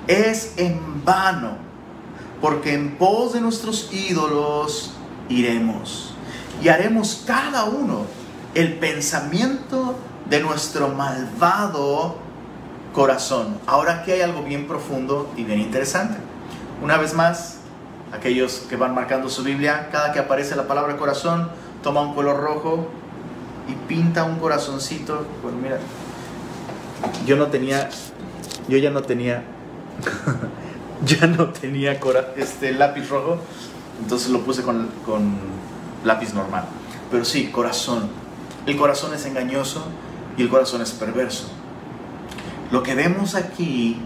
es 0.07 0.55
en 0.57 1.05
vano, 1.05 1.57
porque 2.41 2.75
en 2.75 2.97
pos 2.97 3.35
de 3.35 3.41
nuestros 3.41 3.93
ídolos 3.93 4.95
iremos 5.29 6.15
y 6.63 6.69
haremos 6.69 7.23
cada 7.27 7.65
uno 7.65 8.07
el 8.55 8.75
pensamiento 8.75 9.95
de 10.31 10.41
nuestro 10.41 10.89
malvado 10.89 12.15
corazón. 12.95 13.59
Ahora 13.67 13.97
aquí 13.97 14.13
hay 14.13 14.21
algo 14.21 14.43
bien 14.45 14.69
profundo 14.69 15.29
y 15.37 15.43
bien 15.43 15.61
interesante. 15.61 16.19
Una 16.83 16.97
vez 16.97 17.15
más, 17.15 17.59
aquellos 18.13 18.67
que 18.71 18.77
van 18.77 18.95
marcando 18.95 19.29
su 19.29 19.43
Biblia, 19.43 19.89
cada 19.91 20.13
que 20.13 20.21
aparece 20.21 20.55
la 20.55 20.69
palabra 20.69 20.97
corazón, 20.97 21.51
toma 21.83 22.01
un 22.03 22.15
color 22.15 22.41
rojo 22.41 22.89
y 23.69 23.73
pinta 23.89 24.23
un 24.23 24.37
corazoncito. 24.39 25.27
Bueno, 25.43 25.59
mira, 25.59 25.79
yo 27.27 27.37
no 27.37 27.49
tenía, 27.49 27.91
yo 28.69 28.79
ya 28.79 28.91
no 28.91 29.03
tenía, 29.03 29.43
ya 31.05 31.27
no 31.27 31.49
tenía 31.49 31.99
este 32.37 32.73
lápiz 32.73 33.09
rojo, 33.09 33.39
entonces 34.01 34.31
lo 34.31 34.43
puse 34.43 34.63
con, 34.63 34.91
con 35.05 35.39
lápiz 36.05 36.33
normal. 36.35 36.67
Pero 37.11 37.25
sí, 37.25 37.49
corazón. 37.49 38.09
El 38.67 38.77
corazón 38.77 39.13
es 39.15 39.27
engañoso 39.27 39.85
y 40.41 40.43
el 40.43 40.49
corazón 40.49 40.81
es 40.81 40.93
perverso. 40.93 41.49
Lo 42.71 42.83
que 42.83 42.95
vemos 42.95 43.35
aquí 43.35 43.99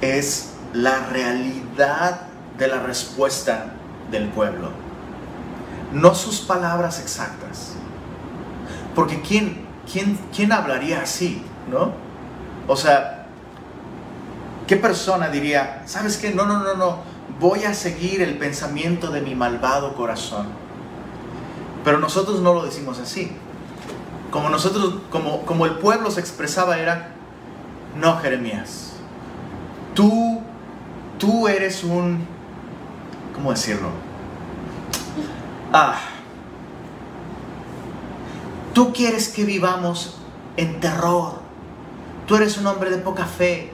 es 0.00 0.52
la 0.72 1.08
realidad 1.08 2.28
de 2.56 2.68
la 2.68 2.78
respuesta 2.78 3.72
del 4.12 4.28
pueblo, 4.28 4.70
no 5.92 6.14
sus 6.14 6.40
palabras 6.42 7.00
exactas. 7.00 7.72
Porque 8.94 9.20
¿quién, 9.22 9.66
quién, 9.92 10.20
quién 10.32 10.52
hablaría 10.52 11.02
así? 11.02 11.42
¿No? 11.68 11.94
O 12.68 12.76
sea, 12.76 13.26
¿qué 14.68 14.76
persona 14.76 15.30
diría, 15.30 15.82
sabes 15.86 16.16
qué? 16.16 16.32
No, 16.32 16.46
no, 16.46 16.60
no, 16.60 16.74
no, 16.76 16.98
voy 17.40 17.64
a 17.64 17.74
seguir 17.74 18.22
el 18.22 18.38
pensamiento 18.38 19.10
de 19.10 19.20
mi 19.20 19.34
malvado 19.34 19.96
corazón. 19.96 20.46
Pero 21.84 21.98
nosotros 21.98 22.40
no 22.40 22.54
lo 22.54 22.64
decimos 22.64 23.00
así. 23.00 23.36
Como 24.30 24.48
nosotros, 24.48 24.94
como, 25.10 25.44
como 25.46 25.66
el 25.66 25.76
pueblo 25.76 26.10
se 26.10 26.20
expresaba 26.20 26.78
era, 26.78 27.14
no, 28.00 28.18
Jeremías, 28.18 28.92
tú, 29.94 30.40
tú 31.18 31.48
eres 31.48 31.82
un 31.82 32.26
¿cómo 33.40 33.52
decirlo? 33.52 33.88
Ah, 35.72 35.98
tú 38.74 38.92
quieres 38.92 39.28
que 39.28 39.44
vivamos 39.44 40.16
en 40.58 40.78
terror. 40.78 41.40
Tú 42.26 42.36
eres 42.36 42.58
un 42.58 42.66
hombre 42.66 42.90
de 42.90 42.98
poca 42.98 43.24
fe. 43.24 43.72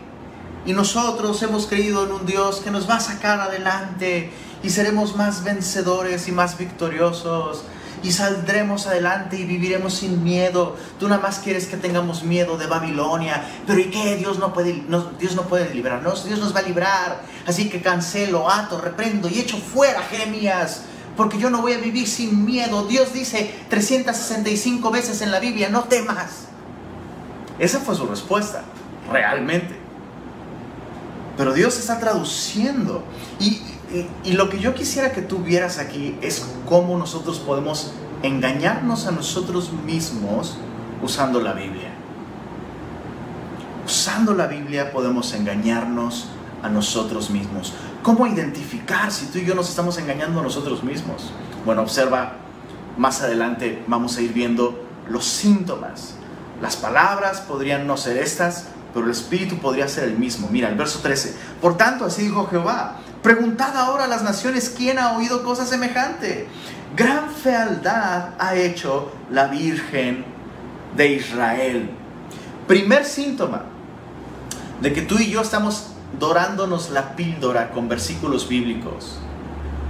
Y 0.64 0.72
nosotros 0.72 1.42
hemos 1.42 1.66
creído 1.66 2.06
en 2.06 2.12
un 2.12 2.26
Dios 2.26 2.60
que 2.60 2.70
nos 2.70 2.88
va 2.88 2.96
a 2.96 3.00
sacar 3.00 3.40
adelante 3.40 4.30
y 4.62 4.70
seremos 4.70 5.16
más 5.16 5.42
vencedores 5.42 6.28
y 6.28 6.32
más 6.32 6.58
victoriosos 6.58 7.64
y 8.06 8.12
saldremos 8.12 8.86
adelante 8.86 9.36
y 9.36 9.44
viviremos 9.44 9.94
sin 9.94 10.22
miedo. 10.22 10.76
Tú 11.00 11.08
nada 11.08 11.20
más 11.20 11.40
quieres 11.40 11.66
que 11.66 11.76
tengamos 11.76 12.22
miedo 12.22 12.56
de 12.56 12.68
Babilonia, 12.68 13.42
pero 13.66 13.80
¿y 13.80 13.86
qué? 13.86 14.14
Dios 14.14 14.38
no 14.38 14.52
puede, 14.52 14.84
Dios 15.18 15.34
no 15.34 15.42
puede 15.42 15.74
librarnos, 15.74 16.24
Dios 16.24 16.38
nos 16.38 16.54
va 16.54 16.60
a 16.60 16.62
librar. 16.62 17.22
Así 17.48 17.68
que 17.68 17.82
cancelo, 17.82 18.48
ato, 18.48 18.80
reprendo 18.80 19.28
y 19.28 19.40
echo 19.40 19.56
fuera 19.56 20.02
Jeremías, 20.02 20.82
porque 21.16 21.38
yo 21.38 21.50
no 21.50 21.60
voy 21.62 21.72
a 21.72 21.78
vivir 21.78 22.06
sin 22.06 22.44
miedo. 22.44 22.86
Dios 22.86 23.12
dice 23.12 23.52
365 23.70 24.88
veces 24.92 25.20
en 25.20 25.32
la 25.32 25.40
Biblia, 25.40 25.68
no 25.68 25.84
temas. 25.84 26.46
Esa 27.58 27.80
fue 27.80 27.96
su 27.96 28.06
respuesta, 28.06 28.62
realmente. 29.10 29.76
Pero 31.36 31.52
Dios 31.54 31.76
está 31.76 31.98
traduciendo 31.98 33.02
y 33.40 33.60
y, 34.24 34.32
lo 34.32 34.48
que 34.48 34.58
yo 34.58 34.74
quisiera 34.74 35.12
que 35.12 35.22
tú 35.22 35.38
vieras 35.38 35.78
aquí 35.78 36.16
es 36.20 36.46
cómo 36.68 36.98
nosotros 36.98 37.38
podemos 37.38 37.92
engañarnos 38.22 39.06
a 39.06 39.12
nosotros 39.12 39.72
mismos 39.72 40.56
usando 41.02 41.40
la 41.40 41.52
Biblia. 41.52 41.90
Usando 43.84 44.34
la 44.34 44.48
Biblia 44.48 44.92
podemos 44.92 45.32
engañarnos 45.34 46.26
a 46.62 46.68
nosotros 46.68 47.30
mismos. 47.30 47.74
¿Cómo 48.02 48.26
identificar 48.26 49.12
si 49.12 49.26
tú 49.26 49.38
y 49.38 49.44
yo 49.44 49.54
nos 49.54 49.68
estamos 49.68 49.98
engañando 49.98 50.40
a 50.40 50.42
nosotros 50.42 50.82
mismos? 50.82 51.30
Bueno, 51.64 51.82
observa, 51.82 52.36
más 52.96 53.22
adelante 53.22 53.84
vamos 53.86 54.16
a 54.16 54.22
ir 54.22 54.32
viendo 54.32 54.84
los 55.08 55.24
síntomas. 55.24 56.14
Las 56.60 56.76
palabras 56.76 57.40
podrían 57.40 57.86
no 57.86 57.96
ser 57.96 58.16
estas, 58.16 58.66
pero 58.92 59.06
el 59.06 59.12
espíritu 59.12 59.58
podría 59.58 59.86
ser 59.88 60.04
el 60.04 60.18
mismo. 60.18 60.48
Mira, 60.50 60.68
el 60.68 60.74
verso 60.74 61.00
13. 61.00 61.36
Por 61.60 61.76
tanto, 61.76 62.04
así 62.06 62.22
dijo 62.22 62.48
Jehová, 62.48 62.96
Preguntad 63.26 63.76
ahora 63.76 64.04
a 64.04 64.06
las 64.06 64.22
naciones 64.22 64.70
quién 64.70 65.00
ha 65.00 65.16
oído 65.16 65.42
cosa 65.42 65.66
semejante. 65.66 66.46
Gran 66.94 67.28
fealdad 67.28 68.34
ha 68.38 68.54
hecho 68.54 69.10
la 69.32 69.48
Virgen 69.48 70.24
de 70.96 71.14
Israel. 71.14 71.90
Primer 72.68 73.04
síntoma 73.04 73.64
de 74.80 74.92
que 74.92 75.02
tú 75.02 75.18
y 75.18 75.28
yo 75.28 75.40
estamos 75.40 75.88
dorándonos 76.20 76.90
la 76.90 77.16
píldora 77.16 77.70
con 77.72 77.88
versículos 77.88 78.48
bíblicos. 78.48 79.18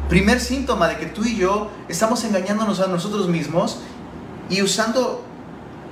Primer 0.09 0.41
síntoma 0.41 0.89
de 0.89 0.97
que 0.97 1.05
tú 1.05 1.23
y 1.27 1.37
yo 1.37 1.71
estamos 1.89 2.25
engañándonos 2.25 2.81
a 2.81 2.87
nosotros 2.87 3.29
mismos 3.29 3.81
y 4.49 4.63
usando 4.63 5.23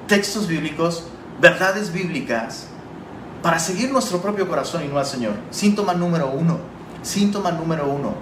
textos 0.09 0.49
bíblicos, 0.49 1.09
verdades 1.43 1.93
bíblicas, 1.93 2.69
para 3.43 3.59
seguir 3.59 3.93
nuestro 3.93 4.23
propio 4.23 4.49
corazón 4.49 4.83
y 4.83 4.89
no 4.89 4.99
al 4.99 5.05
Señor. 5.05 5.35
Síntoma 5.51 5.93
número 5.93 6.31
uno 6.31 6.73
Síntoma 7.05 7.53
número 7.53 7.87
uno, 7.87 8.15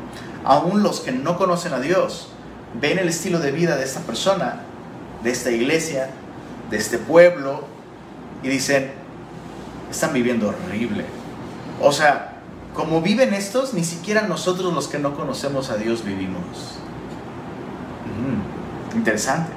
aún 0.45 0.83
los 0.83 1.01
que 1.01 1.13
no 1.13 1.39
conocen 1.39 1.73
a 1.73 1.81
Dios 1.81 2.29
ven 2.81 2.99
el 2.99 3.09
estilo 3.09 3.39
de 3.39 3.53
vida 3.53 3.77
de 3.77 3.85
esta 3.85 4.01
persona, 4.01 4.61
de 5.23 5.31
esta 5.31 5.51
iglesia, 5.51 6.11
de 6.71 6.77
este 6.77 6.99
pueblo, 6.99 7.65
y 8.43 8.49
dicen, 8.49 8.91
están 9.91 10.13
viviendo 10.13 10.49
horrible. 10.49 11.05
O 11.81 11.93
sea, 11.93 12.41
como 12.75 13.01
viven 13.03 13.35
estos, 13.35 13.75
ni 13.75 13.85
siquiera 13.85 14.23
nosotros 14.23 14.73
los 14.73 14.89
que 14.89 14.99
no 14.99 15.15
conocemos 15.15 15.71
a 15.71 15.77
Dios 15.77 16.05
vivimos. 16.05 16.79
Mm, 18.19 18.97
interesante. 18.97 19.53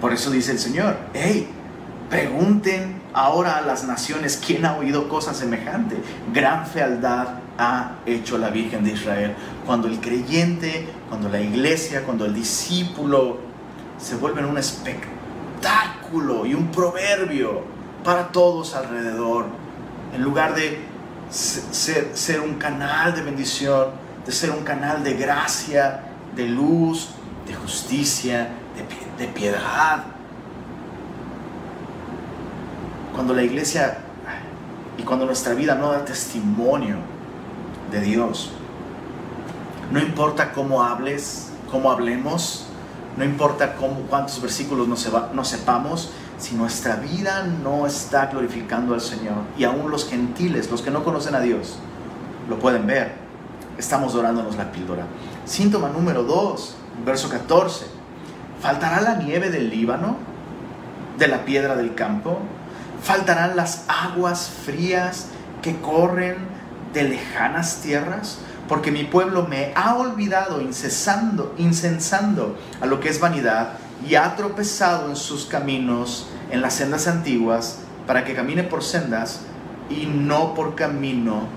Por 0.00 0.12
eso 0.12 0.30
dice 0.30 0.52
el 0.52 0.58
Señor, 0.58 0.96
hey, 1.12 1.48
pregunten 2.08 3.00
ahora 3.12 3.58
a 3.58 3.60
las 3.60 3.84
naciones 3.84 4.40
quién 4.44 4.64
ha 4.64 4.76
oído 4.76 5.08
cosas 5.08 5.36
semejante. 5.36 5.96
Gran 6.32 6.66
fealdad 6.66 7.39
ha 7.60 7.96
hecho 8.06 8.38
la 8.38 8.48
Virgen 8.48 8.82
de 8.84 8.92
Israel. 8.92 9.34
Cuando 9.66 9.86
el 9.86 10.00
creyente, 10.00 10.88
cuando 11.08 11.28
la 11.28 11.40
iglesia, 11.40 12.02
cuando 12.04 12.24
el 12.24 12.34
discípulo 12.34 13.38
se 13.98 14.16
vuelven 14.16 14.46
un 14.46 14.56
espectáculo 14.56 16.46
y 16.46 16.54
un 16.54 16.68
proverbio 16.68 17.62
para 18.02 18.28
todos 18.28 18.74
alrededor, 18.74 19.44
en 20.14 20.22
lugar 20.22 20.54
de 20.54 20.80
ser, 21.30 22.40
un 22.40 22.54
canal 22.54 23.14
de 23.14 23.22
bendición, 23.22 23.88
de 24.24 24.32
ser 24.32 24.50
un 24.50 24.64
canal 24.64 25.04
de 25.04 25.14
gracia, 25.14 26.00
de 26.34 26.48
luz, 26.48 27.10
de 27.46 27.54
justicia, 27.54 28.48
de, 28.74 29.26
de 29.26 29.30
piedad. 29.30 30.04
Cuando 33.14 33.34
la 33.34 33.42
iglesia 33.42 33.98
y 34.96 35.02
cuando 35.02 35.26
nuestra 35.26 35.52
vida 35.52 35.74
no 35.74 35.92
da 35.92 36.06
testimonio 36.06 37.19
de 37.90 38.00
Dios. 38.00 38.52
No 39.90 39.98
importa 40.00 40.52
cómo 40.52 40.82
hables, 40.82 41.48
cómo 41.70 41.90
hablemos, 41.90 42.66
no 43.16 43.24
importa 43.24 43.74
cuántos 43.74 44.40
versículos 44.40 44.86
no, 44.88 45.44
sepamos, 45.44 46.12
si 46.38 46.54
nuestra 46.54 46.96
vida 46.96 47.42
no 47.42 47.86
está 47.86 48.26
glorificando 48.26 48.94
al 48.94 49.00
Señor, 49.00 49.42
y 49.58 49.64
aún 49.64 49.90
los 49.90 50.08
gentiles, 50.08 50.70
los 50.70 50.82
que 50.82 50.90
no 50.90 51.04
conocen 51.04 51.34
a 51.34 51.40
Dios, 51.40 51.78
lo 52.48 52.58
pueden 52.58 52.86
ver, 52.86 53.14
estamos 53.78 54.12
dorándonos 54.12 54.56
la 54.56 54.70
píldora. 54.70 55.06
Síntoma 55.44 55.88
número 55.88 56.22
2, 56.22 56.76
verso 57.04 57.28
14. 57.28 57.86
¿Faltará 58.60 59.00
la 59.00 59.16
nieve 59.16 59.50
del 59.50 59.70
Líbano, 59.70 60.16
de 61.18 61.28
la 61.28 61.44
piedra 61.44 61.76
del 61.76 61.94
campo? 61.94 62.38
¿Faltarán 63.02 63.56
las 63.56 63.84
aguas 63.88 64.50
frías 64.64 65.28
que 65.62 65.80
corren 65.80 66.36
de 66.92 67.04
lejanas 67.04 67.80
tierras? 67.82 68.38
Porque 68.68 68.90
mi 68.90 69.04
pueblo 69.04 69.46
me 69.48 69.72
ha 69.74 69.96
olvidado 69.96 70.60
incesando, 70.60 71.54
incensando 71.58 72.56
a 72.80 72.86
lo 72.86 73.00
que 73.00 73.08
es 73.08 73.20
vanidad 73.20 73.72
y 74.08 74.14
ha 74.14 74.36
tropezado 74.36 75.08
en 75.08 75.16
sus 75.16 75.44
caminos, 75.46 76.28
en 76.50 76.62
las 76.62 76.74
sendas 76.74 77.06
antiguas, 77.06 77.80
para 78.06 78.24
que 78.24 78.34
camine 78.34 78.62
por 78.62 78.82
sendas 78.82 79.40
y 79.88 80.06
no 80.06 80.54
por 80.54 80.74
camino 80.74 81.48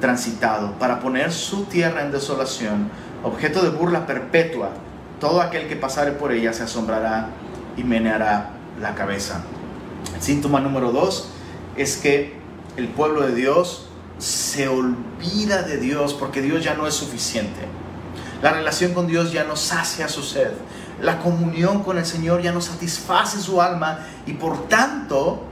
transitado, 0.00 0.72
para 0.78 1.00
poner 1.00 1.32
su 1.32 1.64
tierra 1.64 2.02
en 2.02 2.12
desolación, 2.12 2.90
objeto 3.22 3.62
de 3.62 3.70
burla 3.70 4.06
perpetua. 4.06 4.70
Todo 5.20 5.40
aquel 5.40 5.68
que 5.68 5.76
pasare 5.76 6.12
por 6.12 6.32
ella 6.32 6.52
se 6.52 6.64
asombrará 6.64 7.28
y 7.76 7.84
meneará 7.84 8.50
la 8.80 8.94
cabeza. 8.94 9.42
Síntoma 10.20 10.60
número 10.60 10.92
dos 10.92 11.30
es 11.76 11.96
que 11.96 12.34
el 12.76 12.88
pueblo 12.88 13.22
de 13.22 13.34
Dios 13.34 13.85
se 14.18 14.68
olvida 14.68 15.62
de 15.62 15.78
Dios 15.78 16.14
porque 16.14 16.42
Dios 16.42 16.64
ya 16.64 16.74
no 16.74 16.86
es 16.86 16.94
suficiente. 16.94 17.60
La 18.42 18.52
relación 18.52 18.92
con 18.94 19.06
Dios 19.06 19.32
ya 19.32 19.44
no 19.44 19.56
sacia 19.56 20.08
su 20.08 20.22
sed. 20.22 20.52
La 21.00 21.18
comunión 21.18 21.82
con 21.82 21.98
el 21.98 22.06
Señor 22.06 22.42
ya 22.42 22.52
no 22.52 22.60
satisface 22.60 23.40
su 23.40 23.60
alma 23.60 24.00
y 24.26 24.32
por 24.32 24.68
tanto 24.68 25.44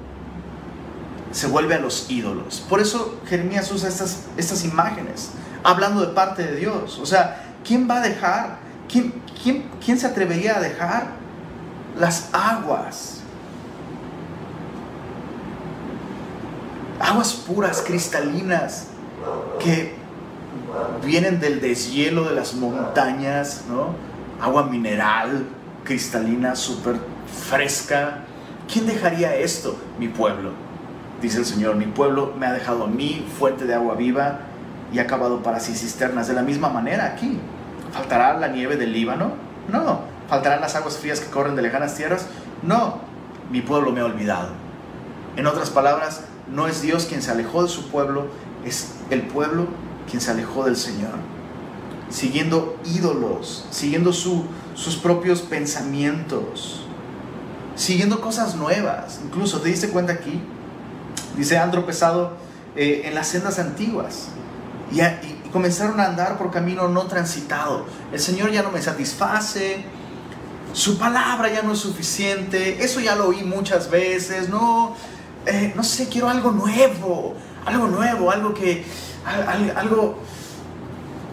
se 1.33 1.47
vuelve 1.49 1.75
a 1.75 1.81
los 1.81 2.11
ídolos. 2.11 2.65
Por 2.69 2.81
eso 2.81 3.21
Jeremías 3.27 3.71
usa 3.73 3.89
estas, 3.89 4.27
estas 4.37 4.65
imágenes, 4.65 5.31
hablando 5.63 6.01
de 6.01 6.15
parte 6.15 6.45
de 6.45 6.57
Dios. 6.57 6.99
O 6.99 7.07
sea, 7.07 7.57
¿quién 7.65 7.89
va 7.91 7.97
a 7.97 8.01
dejar? 8.01 8.59
¿Quién, 8.89 9.13
quién, 9.43 9.69
quién 9.85 9.99
se 9.99 10.07
atrevería 10.07 10.57
a 10.57 10.61
dejar 10.61 11.09
las 11.99 12.29
aguas? 12.33 13.24
Aguas 17.05 17.35
puras, 17.35 17.83
cristalinas, 17.87 18.87
que 19.61 19.95
vienen 21.05 21.39
del 21.39 21.61
deshielo 21.61 22.25
de 22.25 22.35
las 22.35 22.55
montañas, 22.55 23.65
¿no? 23.69 23.95
Agua 24.41 24.65
mineral, 24.65 25.45
cristalina, 25.85 26.57
súper 26.57 26.97
fresca. 27.49 28.21
¿Quién 28.73 28.87
dejaría 28.87 29.37
esto? 29.37 29.77
Mi 29.99 30.09
pueblo, 30.09 30.53
dice 31.21 31.41
el 31.41 31.45
Señor. 31.45 31.77
Mi 31.77 31.85
pueblo 31.85 32.33
me 32.39 32.47
ha 32.47 32.55
dejado 32.55 32.85
a 32.85 32.87
mí 32.87 33.27
fuente 33.39 33.67
de 33.67 33.75
agua 33.75 33.97
viva 33.97 34.39
y 34.91 34.99
ha 34.99 35.03
acabado 35.03 35.43
para 35.43 35.61
sí 35.61 35.75
cisternas. 35.75 36.27
De 36.27 36.33
la 36.33 36.43
misma 36.43 36.71
manera 36.71 37.05
aquí. 37.05 37.39
¿Faltará 37.93 38.39
la 38.39 38.49
nieve 38.49 38.77
del 38.77 38.95
Líbano? 38.95 39.33
No. 39.69 40.01
¿Faltarán 40.29 40.63
las 40.63 40.75
aguas 40.75 40.97
frías 40.97 41.21
que 41.21 41.31
corren 41.31 41.55
de 41.55 41.61
lejanas 41.61 41.95
tierras? 41.97 42.29
No. 42.63 43.01
Mi 43.51 43.61
pueblo 43.61 43.93
me 43.93 44.01
ha 44.01 44.07
olvidado. 44.07 44.49
En 45.37 45.47
otras 45.47 45.69
palabras, 45.69 46.25
no 46.51 46.67
es 46.69 46.83
Dios 46.83 47.07
quien 47.07 47.23
se 47.23 47.31
alejó 47.31 47.63
de 47.63 47.69
su 47.69 47.89
pueblo, 47.89 48.27
es 48.65 48.93
el 49.11 49.23
pueblo 49.23 49.67
quien 50.09 50.21
se 50.21 50.31
alejó 50.31 50.65
del 50.65 50.77
Señor, 50.77 51.13
siguiendo 52.11 52.79
ídolos, 52.85 53.67
siguiendo 53.71 54.13
sus 54.13 54.97
propios 55.03 55.43
pensamientos, 55.43 56.83
siguiendo 57.77 58.21
cosas 58.21 58.55
nuevas. 58.55 59.21
Incluso, 59.25 59.61
¿te 59.61 59.69
diste 59.69 59.89
cuenta 59.89 60.13
aquí? 60.13 60.41
Dice 61.37 61.59
Andro 61.59 61.87
Pesado, 61.87 62.37
eh, 62.77 63.03
en 63.05 63.15
las 63.15 63.29
sendas 63.29 63.59
antiguas. 63.59 64.29
Y, 64.93 65.01
y, 65.01 65.51
comenzaron 65.53 66.01
a 66.01 66.07
andar 66.07 66.37
por 66.37 66.51
camino 66.51 66.89
no 66.89 67.07
transitado. 67.07 67.87
El 68.13 68.21
Señor 68.21 68.51
ya 68.51 68.63
no 68.63 68.71
me 68.71 68.83
satisface. 68.83 69.85
Su 70.73 70.99
palabra 70.99 71.53
ya 71.53 71.63
no 71.63 71.73
es 71.73 71.79
suficiente. 71.79 72.85
Eso 72.85 73.01
ya 73.01 73.15
lo 73.15 73.29
oí 73.29 73.45
muchas 73.45 73.91
veces. 73.91 74.49
No, 74.49 74.97
eh, 75.47 75.73
no 75.75 75.83
sé, 75.83 76.09
quiero 76.09 76.29
algo 76.29 76.51
nuevo. 76.51 77.35
Algo 77.67 77.87
nuevo, 77.87 78.31
algo 78.31 78.53
que, 78.53 78.85
algo, 79.75 80.19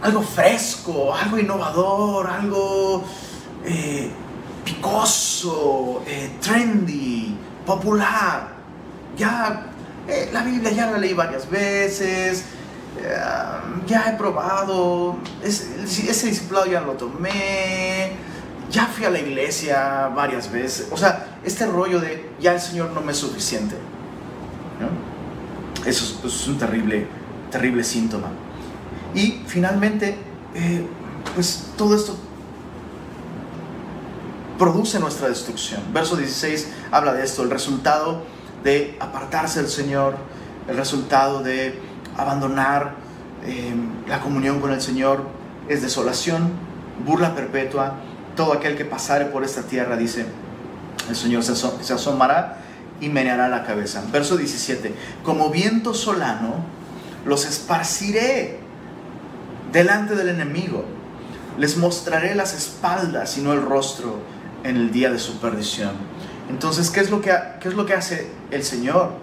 algo 0.02 0.22
fresco, 0.22 1.14
algo 1.14 1.38
innovador, 1.38 2.28
algo 2.28 3.04
eh, 3.66 4.10
picoso, 4.64 6.02
eh, 6.08 6.38
trendy, 6.42 7.36
popular. 7.66 8.54
Ya 9.18 9.66
la 10.32 10.44
Biblia 10.44 10.72
ya 10.72 10.90
la 10.90 10.98
leí 10.98 11.14
varias 11.14 11.50
veces, 11.50 12.46
ya 13.86 14.10
he 14.10 14.18
probado, 14.18 15.18
ese, 15.44 15.84
ese 15.84 16.28
discipulado 16.28 16.68
ya 16.68 16.80
lo 16.80 16.94
tomé, 16.94 18.14
ya 18.70 18.86
fui 18.86 19.04
a 19.04 19.10
la 19.10 19.20
iglesia 19.20 20.10
varias 20.16 20.50
veces. 20.50 20.88
O 20.92 20.98
sea, 20.98 21.40
este 21.44 21.66
rollo 21.66 22.00
de 22.00 22.32
ya 22.40 22.54
el 22.54 22.62
Señor 22.62 22.92
no 22.92 23.02
me 23.02 23.12
es 23.12 23.18
suficiente. 23.18 23.76
Eso 25.86 26.22
es 26.26 26.48
un 26.48 26.58
terrible 26.58 27.08
terrible 27.52 27.84
síntoma. 27.84 28.30
Y 29.14 29.44
finalmente, 29.46 30.18
eh, 30.56 30.88
pues 31.36 31.68
todo 31.78 31.96
esto 31.96 32.18
produce 34.58 35.00
nuestra 35.00 35.28
destrucción. 35.28 35.82
Verso 35.94 36.16
16 36.16 36.72
habla 36.92 37.14
de 37.14 37.24
esto, 37.24 37.44
el 37.44 37.52
resultado 37.52 38.24
de 38.64 38.98
apartarse 39.00 39.62
del 39.62 39.70
Señor, 39.70 40.16
el 40.68 40.78
resultado 40.78 41.44
de 41.44 41.80
abandonar 42.18 42.96
eh, 43.46 43.74
la 44.08 44.22
comunión 44.22 44.62
con 44.62 44.72
el 44.72 44.82
Señor 44.82 45.26
es 45.68 45.82
desolación, 45.82 46.52
burla 47.06 47.36
perpetua. 47.36 47.96
Todo 48.36 48.54
aquel 48.54 48.78
que 48.78 48.86
pasare 48.86 49.26
por 49.26 49.44
esta 49.44 49.64
tierra, 49.64 49.98
dice, 49.98 50.26
el 51.10 51.16
Señor 51.16 51.44
se, 51.44 51.54
se 51.56 51.94
asomará 51.94 52.61
y 53.02 53.10
meneará 53.10 53.50
la 53.50 53.64
cabeza. 53.64 54.04
Verso 54.12 54.38
17, 54.38 54.94
como 55.24 55.50
viento 55.50 55.94
solano, 55.94 56.64
los 57.26 57.46
esparciré 57.46 58.60
delante 59.74 60.16
del 60.16 60.30
enemigo. 60.30 60.86
Les 61.58 61.76
mostraré 61.78 62.36
las 62.36 62.54
espaldas 62.54 63.38
y 63.38 63.42
no 63.42 63.52
el 63.52 63.62
rostro 63.62 64.20
en 64.64 64.78
el 64.78 64.92
día 64.92 65.12
de 65.12 65.20
su 65.20 65.40
perdición. 65.40 65.92
Entonces, 66.50 66.90
¿qué 66.90 67.02
es 67.02 67.10
lo 67.10 67.22
que, 67.22 67.36
qué 67.60 67.68
es 67.68 67.74
lo 67.74 67.86
que 67.86 67.94
hace 67.94 68.30
el 68.52 68.64
Señor? 68.64 69.14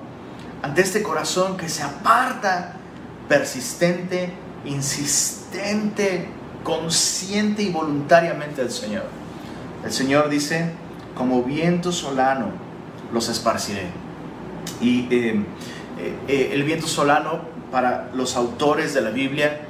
Ante 0.63 0.83
este 0.83 1.03
corazón 1.03 1.57
que 1.57 1.69
se 1.69 1.83
aparta, 1.83 2.75
persistente, 3.29 4.33
insistente, 4.65 6.29
consciente 6.65 7.63
y 7.63 7.71
voluntariamente 7.71 8.63
del 8.63 8.73
Señor. 8.73 9.05
El 9.85 9.93
Señor 9.93 10.29
dice, 10.29 10.73
como 11.15 11.45
viento 11.45 11.93
solano 11.93 12.68
los 13.13 13.29
esparciré. 13.29 13.87
Y 14.81 15.07
eh, 15.11 15.43
eh, 15.99 16.15
eh, 16.29 16.51
el 16.53 16.63
viento 16.65 16.87
solano 16.87 17.41
para 17.71 18.11
los 18.15 18.37
autores 18.37 18.95
de 18.95 19.01
la 19.01 19.11
Biblia 19.11 19.63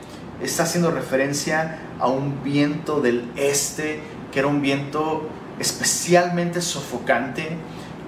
está 0.43 0.65
haciendo 0.65 0.91
referencia 0.91 1.79
a 1.99 2.09
un 2.09 2.43
viento 2.43 3.01
del 3.01 3.31
este, 3.37 4.01
que 4.33 4.41
era 4.41 4.49
un 4.49 4.63
viento 4.63 5.29
especialmente 5.59 6.61
sofocante, 6.61 7.57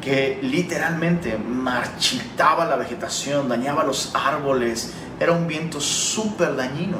que 0.00 0.38
literalmente 0.42 1.36
marchitaba 1.36 2.64
la 2.64 2.76
vegetación, 2.76 3.48
dañaba 3.48 3.84
los 3.84 4.12
árboles, 4.14 4.92
era 5.18 5.32
un 5.32 5.46
viento 5.46 5.80
súper 5.80 6.56
dañino 6.56 6.98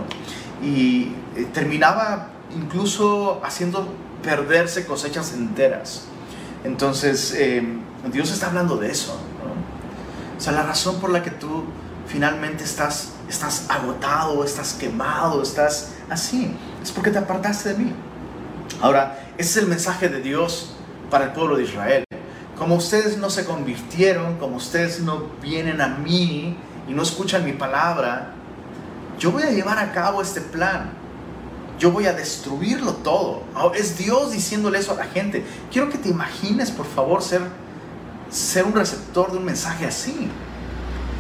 y 0.62 1.12
terminaba 1.55 2.29
incluso 2.55 3.40
haciendo 3.43 3.88
perderse 4.23 4.85
cosechas 4.85 5.33
enteras. 5.33 6.05
Entonces, 6.64 7.35
Dios 8.08 8.30
está 8.30 8.46
hablando 8.46 8.76
de 8.76 8.90
eso. 8.90 9.16
O 10.36 10.40
sea, 10.40 10.52
la 10.52 10.62
razón 10.62 11.00
por 11.00 11.10
la 11.10 11.22
que 11.22 11.30
tú 11.30 11.64
finalmente 12.06 12.64
estás, 12.64 13.12
estás 13.28 13.66
agotado, 13.68 14.42
estás 14.44 14.72
quemado, 14.74 15.42
estás 15.42 15.92
así. 16.08 16.54
Es 16.82 16.90
porque 16.90 17.10
te 17.10 17.18
apartaste 17.18 17.70
de 17.70 17.84
mí. 17.84 17.92
Ahora, 18.80 19.32
ese 19.36 19.50
es 19.50 19.56
el 19.58 19.66
mensaje 19.68 20.08
de 20.08 20.20
Dios 20.20 20.72
para 21.10 21.26
el 21.26 21.32
pueblo 21.32 21.56
de 21.56 21.64
Israel. 21.64 22.04
Como 22.56 22.76
ustedes 22.76 23.18
no 23.18 23.30
se 23.30 23.44
convirtieron, 23.44 24.38
como 24.38 24.56
ustedes 24.56 25.00
no 25.00 25.24
vienen 25.42 25.80
a 25.80 25.88
mí 25.88 26.56
y 26.88 26.92
no 26.92 27.02
escuchan 27.02 27.44
mi 27.44 27.52
palabra, 27.52 28.32
yo 29.18 29.30
voy 29.32 29.42
a 29.42 29.50
llevar 29.50 29.78
a 29.78 29.92
cabo 29.92 30.22
este 30.22 30.40
plan. 30.40 30.92
Yo 31.78 31.90
voy 31.90 32.06
a 32.06 32.12
destruirlo 32.12 32.94
todo. 32.94 33.42
Es 33.74 33.98
Dios 33.98 34.32
diciéndole 34.32 34.78
eso 34.78 34.92
a 34.92 34.96
la 34.96 35.04
gente. 35.04 35.44
Quiero 35.70 35.90
que 35.90 35.98
te 35.98 36.08
imagines, 36.08 36.70
por 36.70 36.86
favor, 36.86 37.22
ser, 37.22 37.42
ser 38.31 38.64
un 38.64 38.75
receptor 38.75 39.33
de 39.33 39.38
un 39.38 39.45
mensaje 39.45 39.87
así 39.87 40.31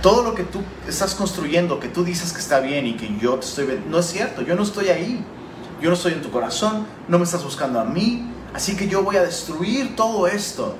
todo 0.02 0.22
lo 0.22 0.34
que 0.34 0.44
tú 0.44 0.62
estás 0.88 1.14
construyendo, 1.14 1.78
que 1.78 1.88
tú 1.88 2.04
dices 2.04 2.32
que 2.32 2.38
está 2.38 2.60
bien 2.60 2.86
y 2.86 2.94
que 2.94 3.18
yo 3.18 3.34
te 3.34 3.44
estoy 3.44 3.82
no 3.88 3.98
es 3.98 4.06
cierto, 4.06 4.40
yo 4.40 4.54
no 4.54 4.62
estoy 4.62 4.88
ahí. 4.88 5.22
Yo 5.80 5.88
no 5.88 5.94
estoy 5.94 6.12
en 6.12 6.20
tu 6.20 6.30
corazón, 6.30 6.86
no 7.08 7.18
me 7.18 7.24
estás 7.24 7.42
buscando 7.42 7.80
a 7.80 7.84
mí, 7.84 8.30
así 8.52 8.76
que 8.76 8.86
yo 8.86 9.02
voy 9.02 9.16
a 9.16 9.22
destruir 9.22 9.96
todo 9.96 10.28
esto. 10.28 10.76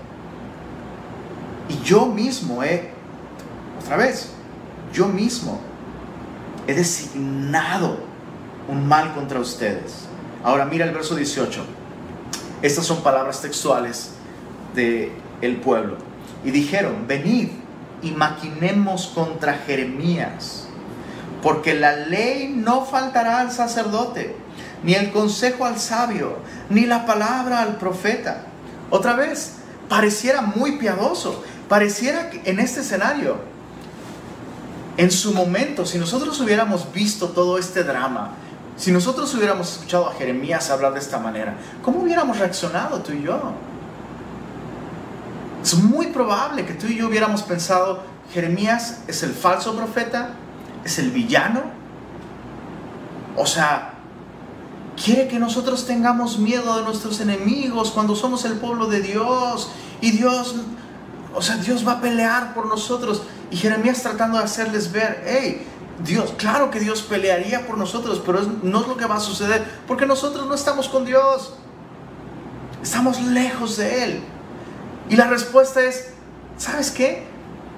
Y 1.70 1.82
yo 1.82 2.04
mismo 2.04 2.62
he, 2.62 2.90
otra 3.82 3.96
vez, 3.96 4.28
yo 4.92 5.06
mismo 5.06 5.58
he 6.66 6.74
designado 6.74 7.96
un 8.68 8.86
mal 8.86 9.14
contra 9.14 9.40
ustedes. 9.40 10.04
Ahora 10.44 10.66
mira 10.66 10.84
el 10.84 10.92
verso 10.92 11.14
18. 11.14 11.64
Estas 12.60 12.84
son 12.84 13.02
palabras 13.02 13.40
textuales 13.40 14.10
de 14.74 15.12
el 15.40 15.56
pueblo. 15.56 16.09
Y 16.44 16.50
dijeron, 16.50 17.06
venid 17.06 17.48
y 18.02 18.12
maquinemos 18.12 19.08
contra 19.14 19.54
Jeremías, 19.54 20.66
porque 21.42 21.74
la 21.74 21.96
ley 21.96 22.52
no 22.54 22.84
faltará 22.84 23.40
al 23.40 23.50
sacerdote, 23.50 24.34
ni 24.82 24.94
el 24.94 25.10
consejo 25.10 25.66
al 25.66 25.78
sabio, 25.78 26.38
ni 26.70 26.86
la 26.86 27.04
palabra 27.04 27.60
al 27.60 27.76
profeta. 27.76 28.42
Otra 28.90 29.14
vez, 29.14 29.56
pareciera 29.88 30.40
muy 30.40 30.78
piadoso, 30.78 31.44
pareciera 31.68 32.30
que 32.30 32.50
en 32.50 32.58
este 32.60 32.80
escenario, 32.80 33.36
en 34.96 35.10
su 35.10 35.32
momento, 35.34 35.84
si 35.84 35.98
nosotros 35.98 36.40
hubiéramos 36.40 36.92
visto 36.92 37.28
todo 37.28 37.58
este 37.58 37.84
drama, 37.84 38.32
si 38.76 38.92
nosotros 38.92 39.34
hubiéramos 39.34 39.72
escuchado 39.72 40.08
a 40.08 40.14
Jeremías 40.14 40.70
hablar 40.70 40.94
de 40.94 41.00
esta 41.00 41.18
manera, 41.18 41.54
¿cómo 41.82 42.00
hubiéramos 42.00 42.38
reaccionado 42.38 43.00
tú 43.00 43.12
y 43.12 43.22
yo? 43.22 43.52
Es 45.62 45.74
muy 45.74 46.06
probable 46.06 46.64
que 46.64 46.74
tú 46.74 46.86
y 46.86 46.96
yo 46.96 47.08
hubiéramos 47.08 47.42
pensado, 47.42 48.02
Jeremías 48.32 49.02
es 49.08 49.22
el 49.22 49.32
falso 49.32 49.76
profeta, 49.76 50.30
es 50.84 50.98
el 50.98 51.10
villano. 51.10 51.62
O 53.36 53.46
sea, 53.46 53.94
quiere 55.02 55.28
que 55.28 55.38
nosotros 55.38 55.86
tengamos 55.86 56.38
miedo 56.38 56.76
de 56.76 56.82
nuestros 56.82 57.20
enemigos 57.20 57.90
cuando 57.90 58.16
somos 58.16 58.44
el 58.44 58.54
pueblo 58.54 58.86
de 58.86 59.00
Dios. 59.02 59.70
Y 60.00 60.12
Dios, 60.12 60.56
o 61.34 61.42
sea, 61.42 61.56
Dios 61.56 61.86
va 61.86 61.92
a 61.92 62.00
pelear 62.00 62.54
por 62.54 62.66
nosotros. 62.66 63.22
Y 63.50 63.56
Jeremías 63.56 64.02
tratando 64.02 64.38
de 64.38 64.44
hacerles 64.44 64.90
ver, 64.92 65.24
hey, 65.26 65.66
Dios, 66.02 66.32
claro 66.38 66.70
que 66.70 66.80
Dios 66.80 67.02
pelearía 67.02 67.66
por 67.66 67.76
nosotros, 67.76 68.22
pero 68.24 68.40
no 68.62 68.80
es 68.80 68.88
lo 68.88 68.96
que 68.96 69.04
va 69.04 69.16
a 69.16 69.20
suceder, 69.20 69.66
porque 69.86 70.06
nosotros 70.06 70.46
no 70.46 70.54
estamos 70.54 70.88
con 70.88 71.04
Dios. 71.04 71.54
Estamos 72.82 73.20
lejos 73.20 73.76
de 73.76 74.04
Él. 74.04 74.22
Y 75.10 75.16
la 75.16 75.26
respuesta 75.26 75.82
es, 75.82 76.10
¿sabes 76.56 76.92
qué? 76.92 77.24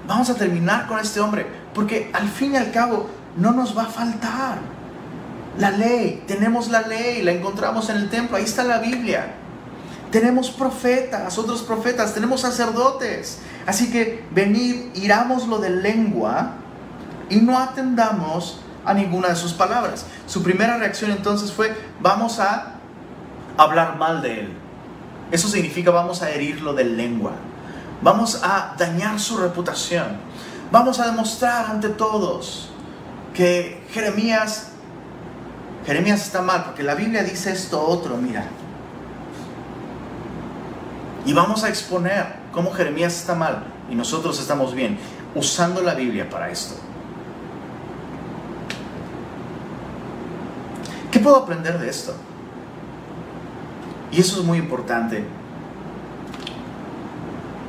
Vamos 0.06 0.28
a 0.28 0.34
terminar 0.34 0.86
con 0.86 0.98
este 0.98 1.18
hombre, 1.18 1.46
porque 1.74 2.10
al 2.12 2.28
fin 2.28 2.52
y 2.52 2.56
al 2.58 2.70
cabo 2.72 3.08
no 3.38 3.52
nos 3.52 3.76
va 3.76 3.84
a 3.84 3.86
faltar. 3.86 4.58
La 5.58 5.70
ley, 5.70 6.24
tenemos 6.26 6.68
la 6.68 6.82
ley, 6.82 7.22
la 7.22 7.32
encontramos 7.32 7.88
en 7.88 7.96
el 7.96 8.10
templo, 8.10 8.36
ahí 8.36 8.44
está 8.44 8.64
la 8.64 8.78
Biblia. 8.78 9.34
Tenemos 10.10 10.50
profetas, 10.50 11.38
otros 11.38 11.62
profetas, 11.62 12.12
tenemos 12.12 12.42
sacerdotes. 12.42 13.38
Así 13.66 13.90
que 13.90 14.26
venid, 14.30 14.94
iramos 14.94 15.48
lo 15.48 15.58
de 15.58 15.70
lengua 15.70 16.52
y 17.30 17.36
no 17.36 17.58
atendamos 17.58 18.60
a 18.84 18.92
ninguna 18.92 19.28
de 19.28 19.36
sus 19.36 19.54
palabras. 19.54 20.04
Su 20.26 20.42
primera 20.42 20.76
reacción 20.76 21.10
entonces 21.10 21.50
fue, 21.50 21.74
vamos 22.00 22.40
a 22.40 22.74
hablar 23.56 23.96
mal 23.96 24.20
de 24.20 24.40
él. 24.40 24.61
Eso 25.32 25.48
significa 25.48 25.90
vamos 25.90 26.22
a 26.22 26.30
herirlo 26.30 26.74
de 26.74 26.84
lengua. 26.84 27.32
Vamos 28.02 28.40
a 28.44 28.74
dañar 28.78 29.18
su 29.18 29.38
reputación. 29.38 30.18
Vamos 30.70 31.00
a 31.00 31.06
demostrar 31.06 31.66
ante 31.66 31.88
todos 31.88 32.68
que 33.34 33.82
Jeremías 33.90 34.72
Jeremías 35.86 36.22
está 36.22 36.42
mal 36.42 36.64
porque 36.64 36.82
la 36.82 36.94
Biblia 36.94 37.24
dice 37.24 37.50
esto 37.50 37.84
otro, 37.84 38.16
mira. 38.16 38.44
Y 41.24 41.32
vamos 41.32 41.64
a 41.64 41.68
exponer 41.68 42.26
cómo 42.52 42.72
Jeremías 42.72 43.16
está 43.16 43.34
mal 43.34 43.64
y 43.90 43.94
nosotros 43.94 44.38
estamos 44.40 44.74
bien, 44.74 44.98
usando 45.34 45.82
la 45.82 45.94
Biblia 45.94 46.28
para 46.28 46.50
esto. 46.50 46.74
¿Qué 51.10 51.18
puedo 51.18 51.36
aprender 51.36 51.78
de 51.78 51.90
esto? 51.90 52.14
Y 54.12 54.20
eso 54.20 54.40
es 54.40 54.46
muy 54.46 54.58
importante. 54.58 55.24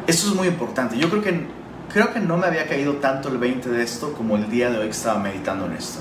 Eso 0.06 0.30
es 0.30 0.36
muy 0.36 0.48
importante. 0.48 0.98
Yo 0.98 1.10
creo 1.10 1.22
que, 1.22 1.48
creo 1.92 2.14
que 2.14 2.20
no 2.20 2.38
me 2.38 2.48
había 2.48 2.68
caído 2.68 2.96
tanto 2.98 3.30
el 3.30 3.38
20 3.38 3.70
de 3.70 3.82
esto 3.82 4.14
como 4.14 4.36
el 4.36 4.50
día 4.50 4.70
de 4.70 4.78
hoy 4.78 4.86
que 4.86 4.92
estaba 4.92 5.20
meditando 5.20 5.66
en 5.66 5.74
esto. 5.74 6.00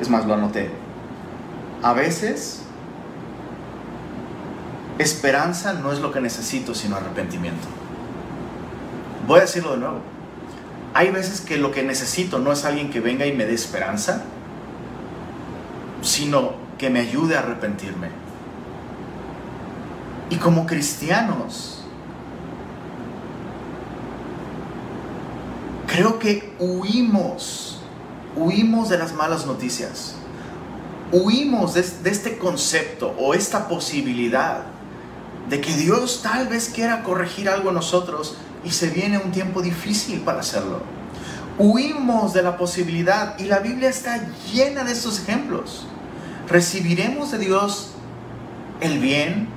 Es 0.00 0.08
más, 0.08 0.26
lo 0.26 0.34
anoté. 0.34 0.70
A 1.82 1.92
veces, 1.92 2.62
esperanza 4.98 5.74
no 5.74 5.92
es 5.92 6.00
lo 6.00 6.10
que 6.10 6.20
necesito, 6.20 6.74
sino 6.74 6.96
arrepentimiento. 6.96 7.68
Voy 9.28 9.38
a 9.38 9.42
decirlo 9.42 9.72
de 9.72 9.78
nuevo. 9.78 10.00
Hay 10.92 11.10
veces 11.10 11.40
que 11.40 11.56
lo 11.56 11.70
que 11.70 11.84
necesito 11.84 12.40
no 12.40 12.50
es 12.50 12.64
alguien 12.64 12.90
que 12.90 12.98
venga 12.98 13.24
y 13.26 13.32
me 13.32 13.46
dé 13.46 13.54
esperanza, 13.54 14.24
sino 16.02 16.59
que 16.80 16.88
me 16.88 17.00
ayude 17.00 17.36
a 17.36 17.40
arrepentirme. 17.40 18.08
Y 20.30 20.36
como 20.36 20.64
cristianos, 20.64 21.82
creo 25.86 26.18
que 26.18 26.54
huimos, 26.58 27.82
huimos 28.34 28.88
de 28.88 28.96
las 28.96 29.12
malas 29.12 29.44
noticias, 29.44 30.14
huimos 31.12 31.74
de, 31.74 31.80
este 31.80 32.38
concepto 32.38 33.14
o 33.18 33.34
esta 33.34 33.68
posibilidad 33.68 34.62
de 35.50 35.60
que 35.60 35.74
Dios 35.74 36.20
tal 36.22 36.48
vez 36.48 36.70
quiera 36.70 37.02
corregir 37.02 37.50
algo 37.50 37.68
en 37.68 37.74
nosotros 37.74 38.38
y 38.64 38.70
se 38.70 38.88
viene 38.88 39.18
un 39.18 39.32
tiempo 39.32 39.60
difícil 39.60 40.20
para 40.20 40.40
hacerlo. 40.40 40.80
Huimos 41.58 42.32
de 42.32 42.42
la 42.42 42.56
posibilidad 42.56 43.38
y 43.38 43.44
la 43.44 43.58
Biblia 43.58 43.90
está 43.90 44.26
llena 44.50 44.82
de 44.82 44.92
estos 44.92 45.20
ejemplos 45.20 45.84
recibiremos 46.50 47.30
de 47.30 47.38
Dios 47.38 47.92
el 48.80 48.98
bien 48.98 49.48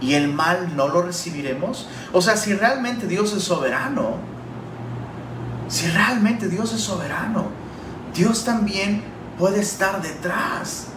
y 0.00 0.14
el 0.14 0.28
mal 0.28 0.76
no 0.76 0.88
lo 0.88 1.02
recibiremos? 1.02 1.88
O 2.12 2.20
sea, 2.20 2.36
si 2.36 2.54
realmente 2.54 3.06
Dios 3.06 3.32
es 3.32 3.42
soberano, 3.42 4.16
si 5.68 5.88
realmente 5.88 6.48
Dios 6.48 6.72
es 6.72 6.80
soberano, 6.80 7.46
Dios 8.14 8.44
también 8.44 9.02
puede 9.38 9.60
estar 9.60 10.02
detrás 10.02 10.88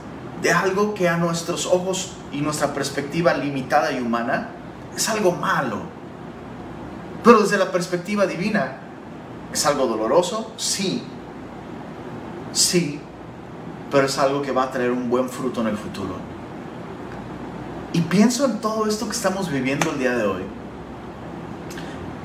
de 0.42 0.52
algo 0.52 0.94
que 0.94 1.08
a 1.08 1.18
nuestros 1.18 1.66
ojos 1.66 2.14
y 2.32 2.42
nuestra 2.42 2.74
perspectiva 2.74 3.34
limitada 3.34 3.92
y 3.92 4.00
humana 4.00 4.50
es 4.96 5.08
algo 5.10 5.32
malo. 5.34 5.82
Pero 7.24 7.42
desde 7.42 7.58
la 7.58 7.72
perspectiva 7.72 8.26
divina, 8.26 8.78
¿es 9.54 9.66
algo 9.66 9.86
doloroso? 9.86 10.52
Sí. 10.58 11.04
Sí, 12.52 13.00
pero 13.92 14.06
es 14.08 14.18
algo 14.18 14.42
que 14.42 14.52
va 14.52 14.64
a 14.64 14.72
traer 14.72 14.92
un 14.92 15.10
buen 15.10 15.30
fruto 15.30 15.62
en 15.62 15.68
el 15.68 15.78
futuro. 15.78 16.16
Y 17.94 18.02
pienso 18.02 18.46
en 18.46 18.60
todo 18.60 18.88
esto 18.88 19.06
que 19.06 19.12
estamos 19.12 19.52
viviendo 19.52 19.92
el 19.92 20.00
día 20.00 20.16
de 20.16 20.26
hoy. 20.26 20.44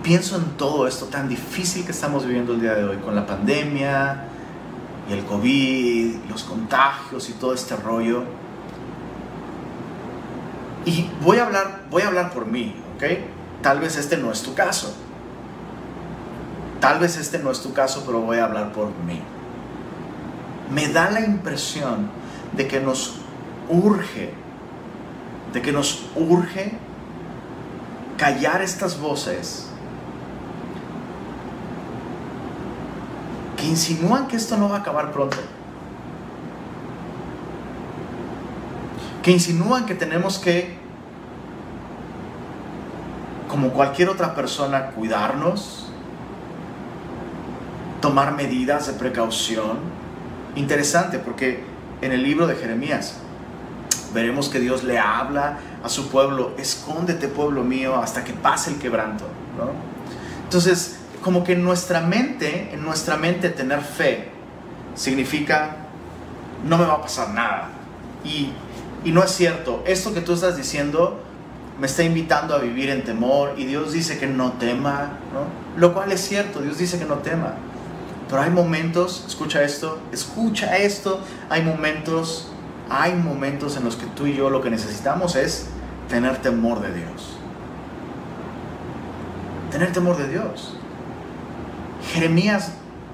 Pienso 0.04 0.36
en 0.36 0.44
todo 0.56 0.86
esto 0.86 1.06
tan 1.06 1.28
difícil 1.28 1.84
que 1.84 1.90
estamos 1.90 2.24
viviendo 2.24 2.54
el 2.54 2.60
día 2.60 2.74
de 2.74 2.84
hoy 2.84 2.98
con 2.98 3.16
la 3.16 3.26
pandemia 3.26 4.24
y 5.10 5.12
el 5.12 5.24
COVID, 5.24 6.14
los 6.30 6.44
contagios 6.44 7.28
y 7.28 7.32
todo 7.32 7.52
este 7.52 7.74
rollo. 7.74 8.22
Y 10.84 11.10
voy 11.20 11.38
a 11.38 11.46
hablar, 11.46 11.82
voy 11.90 12.02
a 12.02 12.06
hablar 12.06 12.32
por 12.32 12.46
mí, 12.46 12.76
¿ok? 12.94 13.02
Tal 13.60 13.80
vez 13.80 13.96
este 13.96 14.16
no 14.16 14.30
es 14.30 14.42
tu 14.42 14.54
caso. 14.54 14.94
Tal 16.78 17.00
vez 17.00 17.16
este 17.16 17.40
no 17.40 17.50
es 17.50 17.60
tu 17.60 17.72
caso, 17.72 18.04
pero 18.06 18.20
voy 18.20 18.38
a 18.38 18.44
hablar 18.44 18.72
por 18.72 18.86
mí 19.04 19.20
me 20.70 20.88
da 20.88 21.10
la 21.10 21.20
impresión 21.20 22.10
de 22.52 22.66
que 22.66 22.80
nos 22.80 23.16
urge, 23.68 24.32
de 25.52 25.62
que 25.62 25.72
nos 25.72 26.06
urge 26.16 26.72
callar 28.16 28.62
estas 28.62 28.98
voces 28.98 29.68
que 33.56 33.66
insinúan 33.66 34.28
que 34.28 34.36
esto 34.36 34.56
no 34.56 34.68
va 34.68 34.76
a 34.76 34.80
acabar 34.80 35.12
pronto. 35.12 35.36
Que 39.22 39.32
insinúan 39.32 39.86
que 39.86 39.94
tenemos 39.94 40.38
que, 40.38 40.76
como 43.48 43.70
cualquier 43.70 44.08
otra 44.08 44.34
persona, 44.34 44.90
cuidarnos, 44.90 45.90
tomar 48.00 48.36
medidas 48.36 48.86
de 48.86 48.92
precaución, 48.92 49.95
Interesante 50.56 51.18
porque 51.18 51.62
en 52.00 52.12
el 52.12 52.22
libro 52.22 52.46
de 52.46 52.56
Jeremías 52.56 53.14
veremos 54.12 54.48
que 54.48 54.58
Dios 54.58 54.84
le 54.84 54.98
habla 54.98 55.58
a 55.84 55.88
su 55.88 56.08
pueblo, 56.08 56.52
escóndete 56.58 57.28
pueblo 57.28 57.62
mío 57.62 57.96
hasta 57.96 58.24
que 58.24 58.32
pase 58.32 58.70
el 58.70 58.78
quebranto. 58.78 59.26
Entonces, 60.44 60.96
como 61.22 61.44
que 61.44 61.52
en 61.52 61.62
nuestra 61.62 62.00
mente, 62.00 62.70
en 62.72 62.82
nuestra 62.82 63.16
mente 63.16 63.50
tener 63.50 63.80
fe 63.80 64.30
significa 64.94 65.76
no 66.64 66.78
me 66.78 66.86
va 66.86 66.94
a 66.94 67.02
pasar 67.02 67.30
nada. 67.30 67.68
Y, 68.24 68.50
y 69.04 69.12
no 69.12 69.22
es 69.22 69.30
cierto, 69.30 69.82
esto 69.86 70.14
que 70.14 70.20
tú 70.20 70.32
estás 70.32 70.56
diciendo 70.56 71.20
me 71.78 71.86
está 71.86 72.02
invitando 72.02 72.54
a 72.54 72.58
vivir 72.58 72.88
en 72.88 73.04
temor 73.04 73.54
y 73.56 73.66
Dios 73.66 73.92
dice 73.92 74.18
que 74.18 74.26
no 74.26 74.52
tema, 74.52 75.18
¿no? 75.32 75.78
Lo 75.78 75.92
cual 75.92 76.10
es 76.12 76.22
cierto, 76.22 76.60
Dios 76.60 76.78
dice 76.78 76.98
que 76.98 77.04
no 77.04 77.16
tema. 77.16 77.54
Pero 78.28 78.42
hay 78.42 78.50
momentos, 78.50 79.24
escucha 79.26 79.62
esto, 79.62 79.98
escucha 80.12 80.76
esto, 80.76 81.20
hay 81.48 81.62
momentos, 81.62 82.48
hay 82.90 83.14
momentos 83.14 83.76
en 83.76 83.84
los 83.84 83.96
que 83.96 84.06
tú 84.06 84.26
y 84.26 84.34
yo 84.34 84.50
lo 84.50 84.60
que 84.60 84.70
necesitamos 84.70 85.36
es 85.36 85.66
tener 86.08 86.38
temor 86.38 86.80
de 86.80 86.92
Dios. 86.92 87.36
Tener 89.70 89.92
temor 89.92 90.16
de 90.16 90.28
Dios. 90.28 90.76
Jeremías 92.12 92.72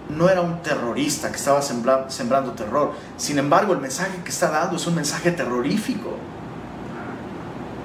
no 0.09 0.29
era 0.29 0.40
un 0.40 0.62
terrorista 0.62 1.31
que 1.31 1.37
estaba 1.37 1.62
sembrando, 1.62 2.53
terror. 2.53 2.92
Sin 3.16 3.38
embargo, 3.38 3.72
el 3.72 3.81
mensaje 3.81 4.18
que 4.25 4.31
está 4.31 4.51
dando 4.51 4.77
es 4.77 4.87
un 4.87 4.94
mensaje 4.94 5.31
terrorífico. 5.31 6.16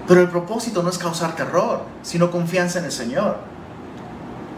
Pero 0.07 0.21
el 0.21 0.29
propósito 0.29 0.83
no 0.83 0.89
es 0.89 0.97
causar 0.97 1.35
terror, 1.35 1.83
sino 2.01 2.31
confianza 2.31 2.79
en 2.79 2.85
el 2.85 2.91
Señor. 2.91 3.37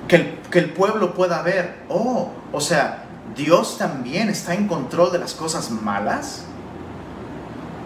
Que 0.10 0.60
el, 0.60 0.72
pueblo 0.72 1.14
pueda 1.14 1.42
ver, 1.44 1.84
oh, 1.88 2.32
o 2.52 2.60
sea, 2.60 3.06
Dios 3.36 3.78
también 3.78 4.28
está 4.28 4.56
en 4.56 4.68
control 4.68 5.12
de 5.12 5.20
las 5.20 5.36
cosas 5.36 5.70
malas. 5.70 6.46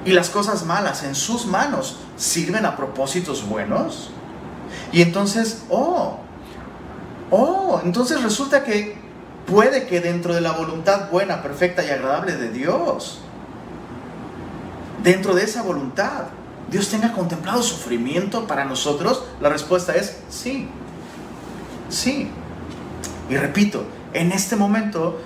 Y 0.06 0.12
las 0.14 0.30
cosas 0.30 0.66
malas 0.66 1.04
en 1.04 1.16
sus 1.16 1.46
manos 1.46 1.98
sirven 2.16 2.66
a 2.66 2.76
propósitos 2.78 3.48
buenos. 3.48 4.10
Y 4.92 5.02
entonces, 5.02 5.64
oh, 5.70 6.20
oh, 7.30 7.82
entonces 7.84 8.24
resulta 8.24 8.64
que 8.64 8.98
puede 9.46 9.86
que 9.86 10.00
dentro 10.00 10.34
de 10.34 10.42
la 10.42 10.54
voluntad 10.54 11.10
buena, 11.12 11.42
perfecta 11.42 11.84
y 11.84 11.90
agradable 11.90 12.38
de 12.38 12.52
Dios, 12.52 13.20
dentro 15.04 15.36
de 15.36 15.44
esa 15.44 15.62
voluntad, 15.62 16.28
Dios 16.72 16.88
tenga 16.90 17.12
contemplado 17.12 17.62
sufrimiento 17.62 18.48
para 18.48 18.66
nosotros? 18.66 19.26
La 19.42 19.50
respuesta 19.50 19.94
es 19.94 20.18
sí. 20.30 20.70
Sí. 21.94 22.28
Y 23.30 23.38
repito, 23.38 23.86
en 24.14 24.32
este 24.32 24.56
momento, 24.56 25.22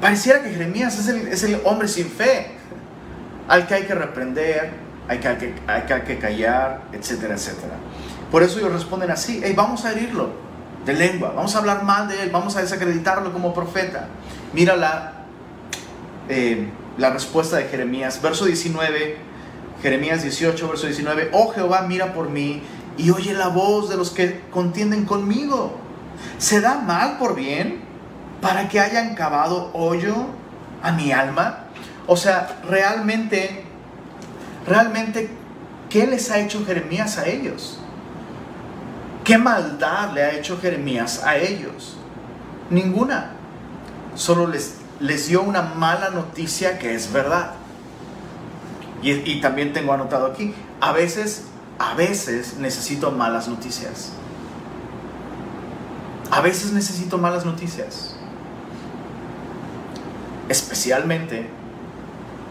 pareciera 0.00 0.42
que 0.42 0.50
Jeremías 0.50 0.98
es 0.98 1.42
el, 1.44 1.60
hombre 1.64 1.86
sin 1.88 2.10
fe, 2.10 2.48
al 3.46 3.66
que 3.66 3.74
hay 3.74 3.84
que 3.84 3.94
reprender, 3.94 4.72
hay 5.06 5.18
que, 5.18 5.54
hay 5.66 6.02
que, 6.02 6.18
callar, 6.18 6.82
etcétera, 6.92 7.34
etcétera. 7.34 7.74
Por 8.30 8.42
eso 8.42 8.58
ellos 8.58 8.72
responden 8.72 9.10
así, 9.10 9.40
hey, 9.42 9.54
vamos 9.56 9.84
a 9.84 9.92
herirlo 9.92 10.30
de 10.84 10.92
lengua, 10.94 11.32
vamos 11.34 11.54
a 11.54 11.58
hablar 11.58 11.84
mal 11.84 12.08
de 12.08 12.24
él, 12.24 12.30
vamos 12.30 12.56
a 12.56 12.60
desacreditarlo 12.60 13.32
como 13.32 13.54
profeta. 13.54 14.08
Mira 14.52 14.76
la, 14.76 15.24
eh, 16.28 16.68
la 16.98 17.10
respuesta 17.10 17.56
de 17.56 17.64
Jeremías, 17.64 18.20
verso 18.20 18.44
19 18.44 19.28
Jeremías 19.82 20.22
18, 20.22 20.68
verso 20.68 20.86
19, 20.86 21.30
oh 21.32 21.52
Jehová, 21.52 21.82
mira 21.82 22.12
por 22.12 22.28
mí 22.28 22.62
y 22.98 23.10
oye 23.10 23.32
la 23.32 23.48
voz 23.48 23.88
de 23.88 23.96
los 23.96 24.10
que 24.10 24.42
contienden 24.50 25.04
conmigo. 25.04 25.76
¿Se 26.36 26.60
da 26.60 26.80
mal 26.80 27.16
por 27.16 27.34
bien 27.34 27.80
para 28.42 28.68
que 28.68 28.80
hayan 28.80 29.14
cavado 29.14 29.70
hoyo 29.72 30.14
a 30.82 30.92
mi 30.92 31.12
alma? 31.12 31.64
O 32.06 32.16
sea, 32.16 32.60
realmente, 32.68 33.64
realmente, 34.66 35.30
¿qué 35.88 36.06
les 36.06 36.30
ha 36.30 36.40
hecho 36.40 36.64
Jeremías 36.66 37.18
a 37.18 37.26
ellos? 37.26 37.78
¿Qué 39.24 39.38
maldad 39.38 40.12
le 40.12 40.22
ha 40.22 40.32
hecho 40.32 40.58
Jeremías 40.58 41.22
a 41.22 41.36
ellos? 41.36 41.96
Ninguna. 42.70 43.32
Solo 44.14 44.46
les, 44.46 44.76
les 45.00 45.28
dio 45.28 45.42
una 45.42 45.62
mala 45.62 46.10
noticia 46.10 46.78
que 46.78 46.94
es 46.94 47.12
verdad. 47.12 47.52
Y, 49.02 49.40
también 49.40 49.72
tengo 49.72 49.92
anotado 49.92 50.26
aquí, 50.26 50.54
a 50.80 50.92
veces, 50.92 51.44
a 51.78 51.94
veces 51.94 52.56
necesito 52.58 53.10
malas 53.10 53.48
noticias. 53.48 54.12
A 56.30 56.40
veces 56.40 56.72
necesito 56.72 57.18
malas 57.18 57.44
noticias. 57.44 58.16
Especialmente 60.48 61.48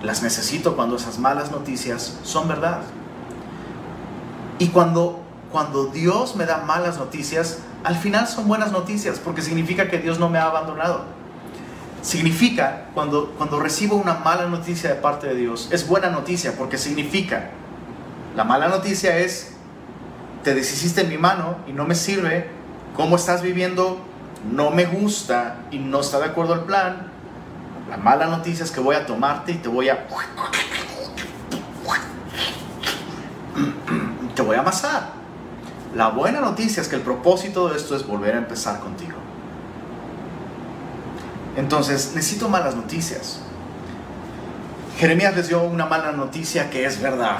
las 0.03 0.21
necesito 0.21 0.75
cuando 0.75 0.95
esas 0.95 1.19
malas 1.19 1.51
noticias 1.51 2.17
son 2.23 2.47
verdad. 2.47 2.81
Y 4.59 4.69
cuando, 4.69 5.21
cuando 5.51 5.87
Dios 5.87 6.35
me 6.35 6.45
da 6.45 6.59
malas 6.59 6.97
noticias, 6.97 7.59
al 7.83 7.95
final 7.95 8.27
son 8.27 8.47
buenas 8.47 8.71
noticias 8.71 9.19
porque 9.19 9.41
significa 9.41 9.89
que 9.89 9.99
Dios 9.99 10.19
no 10.19 10.29
me 10.29 10.39
ha 10.39 10.45
abandonado 10.45 11.17
significa, 12.07 12.85
cuando, 12.93 13.33
cuando 13.37 13.59
recibo 13.59 13.95
una 13.95 14.15
mala 14.15 14.47
noticia 14.47 14.89
de 14.89 14.95
parte 14.95 15.27
de 15.27 15.35
Dios, 15.35 15.67
es 15.71 15.87
buena 15.87 16.09
noticia 16.09 16.53
porque 16.57 16.77
significa, 16.77 17.49
la 18.37 18.43
mala 18.43 18.67
noticia 18.67 19.17
es, 19.17 19.53
te 20.43 20.53
deshiciste 20.53 21.01
en 21.01 21.09
mi 21.09 21.17
mano 21.17 21.57
y 21.65 21.73
no 21.73 21.85
me 21.85 21.95
sirve, 21.95 22.47
cómo 22.95 23.15
estás 23.15 23.41
viviendo 23.41 23.97
no 24.53 24.69
me 24.69 24.85
gusta 24.85 25.55
y 25.71 25.79
no 25.79 26.01
está 26.01 26.19
de 26.19 26.25
acuerdo 26.25 26.53
el 26.53 26.59
plan. 26.59 27.11
La 27.89 27.97
mala 27.97 28.27
noticia 28.27 28.63
es 28.63 28.69
que 28.69 28.79
voy 28.79 28.95
a 28.95 29.07
tomarte 29.07 29.53
y 29.53 29.55
te 29.55 29.67
voy 29.67 29.89
a... 29.89 30.05
Te 34.35 34.43
voy 34.43 34.55
a 34.55 34.59
amasar. 34.59 35.13
La 35.95 36.09
buena 36.09 36.39
noticia 36.39 36.81
es 36.81 36.87
que 36.87 36.95
el 36.95 37.01
propósito 37.01 37.69
de 37.69 37.77
esto 37.77 37.95
es 37.95 38.05
volver 38.05 38.35
a 38.35 38.37
empezar 38.37 38.79
contigo. 38.81 39.17
Entonces, 41.55 42.11
necesito 42.13 42.49
malas 42.49 42.75
noticias. 42.75 43.39
Jeremías 44.99 45.35
les 45.35 45.47
dio 45.47 45.63
una 45.63 45.87
mala 45.87 46.11
noticia 46.11 46.69
que 46.69 46.85
es 46.85 47.01
verdad. 47.01 47.39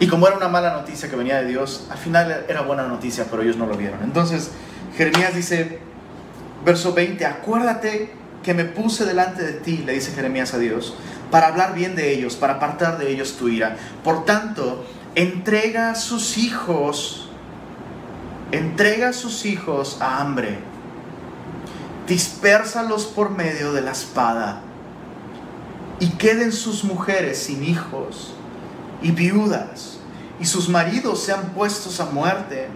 Y 0.00 0.08
como 0.08 0.26
era 0.26 0.36
una 0.36 0.48
mala 0.48 0.72
noticia 0.72 1.08
que 1.08 1.16
venía 1.16 1.40
de 1.40 1.48
Dios, 1.48 1.86
al 1.90 1.98
final 1.98 2.44
era 2.48 2.62
buena 2.62 2.86
noticia, 2.86 3.26
pero 3.30 3.42
ellos 3.42 3.56
no 3.56 3.66
lo 3.66 3.76
vieron. 3.76 4.02
Entonces, 4.02 4.50
Jeremías 4.96 5.34
dice, 5.34 5.78
verso 6.64 6.92
20, 6.92 7.24
acuérdate 7.26 8.12
que 8.42 8.54
me 8.54 8.64
puse 8.64 9.04
delante 9.04 9.42
de 9.42 9.52
ti, 9.52 9.78
le 9.86 9.92
dice 9.92 10.12
Jeremías 10.12 10.52
a 10.54 10.58
Dios, 10.58 10.94
para 11.30 11.48
hablar 11.48 11.74
bien 11.74 11.94
de 11.94 12.12
ellos, 12.12 12.36
para 12.36 12.54
apartar 12.54 12.98
de 12.98 13.10
ellos 13.10 13.36
tu 13.38 13.48
ira. 13.48 13.76
Por 14.02 14.24
tanto, 14.24 14.84
entrega 15.14 15.90
a 15.90 15.94
sus 15.94 16.38
hijos, 16.38 17.30
entrega 18.52 19.10
a 19.10 19.12
sus 19.12 19.46
hijos 19.46 19.98
a 20.00 20.20
hambre 20.20 20.58
dispérsalos 22.06 23.06
por 23.06 23.30
medio 23.30 23.72
de 23.72 23.80
la 23.80 23.92
espada, 23.92 24.60
y 26.00 26.10
queden 26.10 26.52
sus 26.52 26.84
mujeres 26.84 27.38
sin 27.38 27.64
hijos 27.64 28.33
y 29.04 29.12
viudas, 29.12 29.98
y 30.40 30.46
sus 30.46 30.68
maridos 30.68 31.22
sean 31.22 31.50
puestos 31.50 32.00
a 32.00 32.06
muerte, 32.06 32.68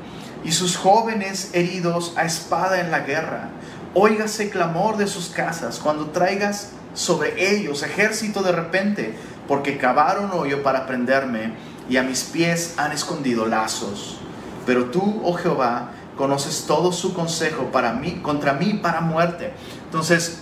y 0.44 0.52
sus 0.52 0.76
jóvenes 0.76 1.50
heridos 1.54 2.12
a 2.16 2.24
espada 2.24 2.80
en 2.80 2.92
la 2.92 3.00
guerra. 3.00 3.48
Óigase 3.94 4.50
clamor 4.50 4.98
de 4.98 5.08
sus 5.08 5.30
casas 5.30 5.80
cuando 5.82 6.10
traigas 6.10 6.70
sobre 6.94 7.56
ellos 7.56 7.82
ejército 7.82 8.42
de 8.42 8.52
repente, 8.52 9.16
porque 9.48 9.78
cavaron 9.78 10.30
hoyo 10.32 10.62
para 10.62 10.86
prenderme, 10.86 11.54
y 11.88 11.96
a 11.96 12.02
mis 12.02 12.24
pies 12.24 12.74
han 12.76 12.92
escondido 12.92 13.46
lazos. 13.46 14.18
Pero 14.66 14.90
tú, 14.90 15.22
oh 15.24 15.32
Jehová, 15.32 15.92
conoces 16.18 16.66
todo 16.66 16.92
su 16.92 17.14
consejo 17.14 17.70
para 17.72 17.94
mí, 17.94 18.20
contra 18.22 18.52
mí 18.52 18.74
para 18.82 19.00
muerte. 19.00 19.54
Entonces, 19.84 20.40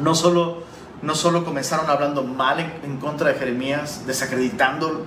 no 0.00 0.14
solo, 0.14 0.62
no 1.02 1.16
solo 1.16 1.44
comenzaron 1.44 1.90
hablando 1.90 2.22
mal 2.22 2.60
en, 2.60 2.96
contra 2.98 3.32
de 3.32 3.38
Jeremías, 3.38 4.06
desacreditándolo, 4.06 5.04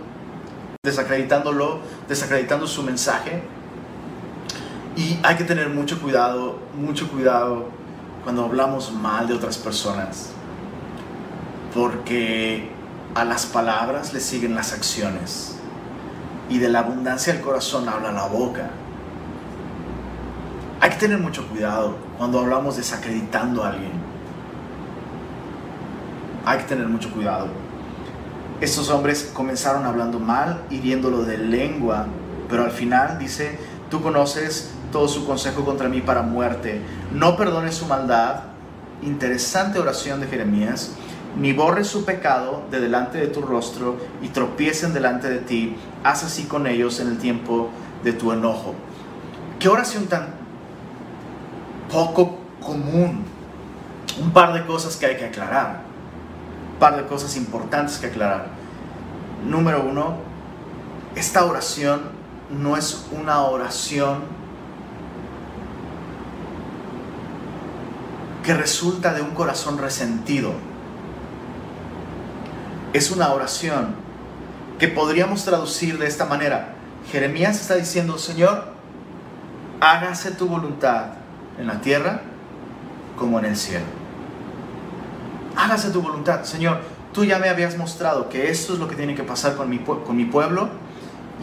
desacreditándolo, 0.84 1.80
desacreditando 2.08 2.68
su 2.68 2.84
mensaje. 2.84 3.44
Y 4.98 5.18
hay 5.24 5.36
que 5.38 5.46
tener 5.46 5.70
mucho 5.70 6.02
cuidado, 6.02 6.60
mucho 6.76 7.10
cuidado 7.10 7.70
cuando 8.24 8.44
hablamos 8.44 8.92
mal 8.92 9.28
de 9.28 9.36
otras 9.36 9.58
personas. 9.58 10.32
Porque 11.74 12.72
a 13.14 13.24
las 13.24 13.46
palabras 13.46 14.14
le 14.14 14.20
siguen 14.20 14.54
las 14.54 14.74
acciones. 14.74 15.56
Y 16.50 16.60
de 16.60 16.70
la 16.70 16.80
abundancia 16.80 17.34
del 17.34 17.42
corazón 17.42 17.88
habla 17.88 18.12
la 18.12 18.28
boca. 18.28 18.70
Hay 20.82 20.90
que 20.90 20.98
tener 20.98 21.20
mucho 21.20 21.48
cuidado 21.48 21.98
cuando 22.18 22.40
hablamos 22.40 22.76
desacreditando 22.76 23.64
a 23.64 23.70
alguien. 23.70 24.05
Hay 26.46 26.60
que 26.60 26.66
tener 26.66 26.88
mucho 26.88 27.12
cuidado. 27.12 27.48
Estos 28.62 28.90
hombres 28.90 29.32
comenzaron 29.34 29.86
hablando 29.86 30.20
mal, 30.20 30.62
hiriéndolo 30.70 31.24
de 31.24 31.38
lengua, 31.38 32.06
pero 32.50 32.64
al 32.64 32.72
final 32.72 33.18
dice, 33.20 33.58
tú 33.90 34.02
conoces 34.02 34.72
todo 34.92 35.08
su 35.08 35.26
consejo 35.26 35.66
contra 35.66 35.90
mí 35.90 36.02
para 36.02 36.22
muerte. 36.22 36.82
No 37.12 37.36
perdones 37.36 37.76
su 37.76 37.86
maldad. 37.86 38.44
Interesante 39.02 39.80
oración 39.80 40.22
de 40.22 40.28
Jeremías. 40.28 40.94
Ni 41.38 41.52
borres 41.52 41.88
su 41.88 42.06
pecado 42.06 42.64
de 42.72 42.80
delante 42.80 43.18
de 43.18 43.28
tu 43.28 43.42
rostro 43.42 43.98
y 44.22 44.30
tropiecen 44.30 44.94
delante 44.94 45.30
de 45.30 45.40
ti. 45.40 45.76
Haz 46.04 46.24
así 46.24 46.44
con 46.44 46.66
ellos 46.66 47.00
en 47.02 47.10
el 47.10 47.18
tiempo 47.18 47.70
de 48.04 48.14
tu 48.14 48.32
enojo. 48.32 48.74
Qué 49.60 49.68
oración 49.68 50.06
tan 50.06 50.28
poco 51.92 52.38
común. 52.62 53.26
Un 54.22 54.32
par 54.32 54.54
de 54.54 54.66
cosas 54.66 54.96
que 54.96 55.08
hay 55.08 55.18
que 55.18 55.26
aclarar. 55.26 55.85
Par 56.80 56.98
de 56.98 57.06
cosas 57.06 57.36
importantes 57.38 57.98
que 57.98 58.08
aclarar. 58.08 58.48
Número 59.46 59.84
uno, 59.84 60.16
esta 61.16 61.46
oración 61.46 62.02
no 62.50 62.76
es 62.78 63.08
una 63.12 63.42
oración 63.42 64.24
que 68.44 68.54
resulta 68.54 69.14
de 69.14 69.22
un 69.22 69.32
corazón 69.32 69.78
resentido. 69.78 70.54
Es 72.94 73.12
una 73.12 73.34
oración 73.34 73.96
que 74.78 74.88
podríamos 74.88 75.44
traducir 75.46 75.98
de 75.98 76.08
esta 76.08 76.26
manera. 76.26 76.76
Jeremías 77.12 77.60
está 77.60 77.76
diciendo, 77.76 78.18
Señor, 78.18 78.74
hágase 79.80 80.32
tu 80.32 80.48
voluntad 80.48 81.14
en 81.58 81.68
la 81.68 81.82
tierra 81.82 82.22
como 83.18 83.40
en 83.40 83.46
el 83.46 83.58
cielo. 83.58 84.05
Hágase 85.56 85.90
tu 85.92 86.02
voluntad, 86.02 86.44
Señor. 86.44 86.82
tú 87.14 87.24
ya 87.24 87.40
me 87.40 87.48
habías 87.48 87.78
mostrado 87.78 88.28
que 88.28 88.50
esto 88.50 88.74
es 88.74 88.80
lo 88.80 88.90
que 88.90 88.96
tiene 88.96 89.16
que 89.16 89.24
pasar 89.24 89.56
con 89.56 89.70
mi, 89.70 89.80
con 89.80 90.16
mi 90.16 90.26
pueblo. 90.26 90.70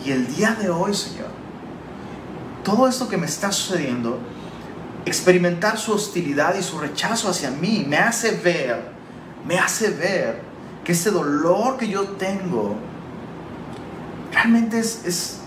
Y 0.05 0.11
el 0.11 0.27
día 0.35 0.55
de 0.61 0.69
hoy, 0.69 0.95
Señor, 0.95 1.29
todo 2.63 2.89
esto 2.89 3.09
que 3.09 3.17
me 3.17 3.27
está 3.27 3.51
sucediendo, 3.53 4.19
experimentar 5.05 5.79
su 5.79 5.93
hostilidad 5.93 6.55
y 6.57 6.63
su 6.63 6.79
rechazo 6.79 7.29
hacia 7.29 7.51
mí, 7.51 7.85
me 7.89 7.97
hace 7.97 8.33
ver, 8.33 8.91
me 9.47 9.59
hace 9.59 9.91
ver 9.91 10.41
que 10.85 10.93
ese 10.93 11.11
dolor 11.11 11.77
que 11.77 11.89
yo 11.89 12.03
tengo 12.11 12.77
realmente 14.33 14.79
es, 14.79 15.05
es, 15.05 15.41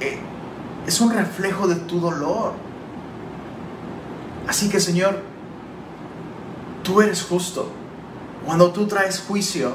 eh, 0.00 0.18
es 0.86 1.00
un 1.00 1.12
reflejo 1.12 1.68
de 1.68 1.76
tu 1.76 2.00
dolor. 2.00 2.54
Así 4.46 4.68
que 4.68 4.80
Señor, 4.80 5.29
tú 6.82 7.00
eres 7.00 7.22
justo. 7.22 7.70
Cuando 8.44 8.72
tú 8.72 8.86
traes 8.86 9.20
juicio, 9.20 9.74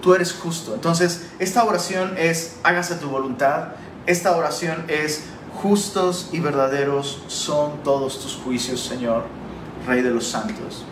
tú 0.00 0.14
eres 0.14 0.32
justo. 0.32 0.74
Entonces, 0.74 1.28
esta 1.38 1.64
oración 1.64 2.14
es, 2.16 2.56
hágase 2.62 2.96
tu 2.96 3.08
voluntad. 3.08 3.68
Esta 4.06 4.36
oración 4.36 4.84
es, 4.88 5.24
justos 5.62 6.30
y 6.32 6.40
verdaderos 6.40 7.22
son 7.26 7.82
todos 7.82 8.20
tus 8.20 8.34
juicios, 8.36 8.80
Señor, 8.80 9.24
Rey 9.86 10.02
de 10.02 10.10
los 10.10 10.26
santos. 10.26 10.84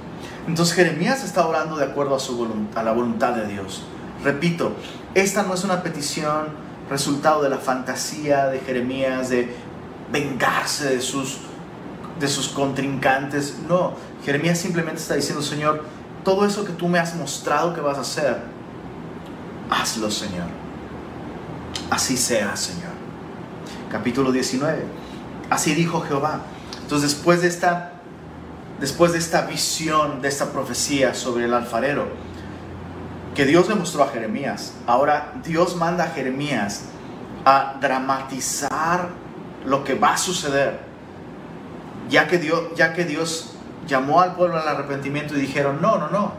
Entonces 0.46 0.74
Jeremías 0.74 1.24
está 1.24 1.46
orando 1.46 1.76
de 1.76 1.84
acuerdo 1.84 2.14
a, 2.14 2.20
su 2.20 2.36
voluntad, 2.36 2.78
a 2.78 2.84
la 2.84 2.92
voluntad 2.92 3.32
de 3.32 3.46
Dios. 3.46 3.82
Repito, 4.22 4.72
esta 5.14 5.42
no 5.42 5.54
es 5.54 5.64
una 5.64 5.82
petición 5.82 6.48
resultado 6.88 7.42
de 7.42 7.50
la 7.50 7.58
fantasía 7.58 8.46
de 8.46 8.60
Jeremías 8.60 9.28
de 9.28 9.54
vengarse 10.12 10.88
de 10.96 11.00
sus, 11.00 11.38
de 12.20 12.28
sus 12.28 12.48
contrincantes. 12.48 13.58
No, 13.68 13.94
Jeremías 14.24 14.58
simplemente 14.58 15.00
está 15.00 15.14
diciendo, 15.14 15.42
Señor, 15.42 15.84
todo 16.24 16.46
eso 16.46 16.64
que 16.64 16.72
tú 16.72 16.88
me 16.88 16.98
has 16.98 17.14
mostrado 17.14 17.74
que 17.74 17.80
vas 17.80 17.98
a 17.98 18.02
hacer, 18.02 18.38
hazlo, 19.70 20.10
Señor. 20.10 20.46
Así 21.90 22.16
sea, 22.16 22.56
Señor. 22.56 22.92
Capítulo 23.90 24.32
19. 24.32 24.84
Así 25.50 25.74
dijo 25.74 26.00
Jehová. 26.00 26.40
Entonces, 26.82 27.12
después 27.12 27.42
de 27.42 27.48
esta 27.48 27.92
después 28.80 29.12
de 29.12 29.18
esta 29.18 29.42
visión, 29.42 30.20
de 30.20 30.28
esta 30.28 30.52
profecía 30.52 31.14
sobre 31.14 31.46
el 31.46 31.54
alfarero, 31.54 32.08
que 33.34 33.44
Dios 33.44 33.68
le 33.68 33.74
mostró 33.74 34.02
a 34.02 34.08
Jeremías. 34.08 34.74
Ahora 34.86 35.32
Dios 35.44 35.76
manda 35.76 36.04
a 36.04 36.08
Jeremías 36.08 36.84
a 37.44 37.76
dramatizar 37.80 39.10
lo 39.64 39.84
que 39.84 39.94
va 39.94 40.14
a 40.14 40.16
suceder, 40.16 40.80
ya 42.08 42.26
que 42.28 42.38
Dios, 42.38 42.62
ya 42.76 42.92
que 42.92 43.04
Dios 43.04 43.52
llamó 43.86 44.20
al 44.20 44.34
pueblo 44.34 44.56
al 44.56 44.68
arrepentimiento 44.68 45.36
y 45.36 45.40
dijeron, 45.40 45.80
no, 45.80 45.98
no, 45.98 46.08
no, 46.08 46.32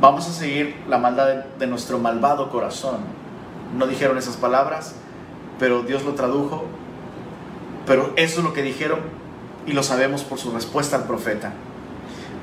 vamos 0.00 0.28
a 0.28 0.32
seguir 0.32 0.76
la 0.88 0.98
maldad 0.98 1.44
de, 1.58 1.66
nuestro 1.66 1.98
malvado 1.98 2.50
corazón. 2.50 2.98
No 3.76 3.86
dijeron 3.86 4.18
esas 4.18 4.36
palabras, 4.36 4.94
pero 5.58 5.82
Dios 5.82 6.04
lo 6.04 6.14
tradujo, 6.14 6.64
pero 7.86 8.12
eso 8.16 8.38
es 8.38 8.44
lo 8.44 8.52
que 8.52 8.62
dijeron 8.62 9.00
y 9.66 9.72
lo 9.72 9.82
sabemos 9.82 10.22
por 10.22 10.38
su 10.38 10.52
respuesta 10.52 10.96
al 10.96 11.04
profeta. 11.04 11.52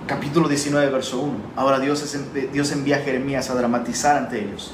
Capítulo 0.07 0.49
19, 0.49 0.89
verso 0.91 1.19
1. 1.19 1.33
Ahora 1.55 1.79
Dios, 1.79 2.17
Dios 2.51 2.71
envía 2.71 2.97
a 2.97 2.99
Jeremías 2.99 3.49
a 3.49 3.55
dramatizar 3.55 4.17
ante 4.17 4.43
ellos. 4.43 4.73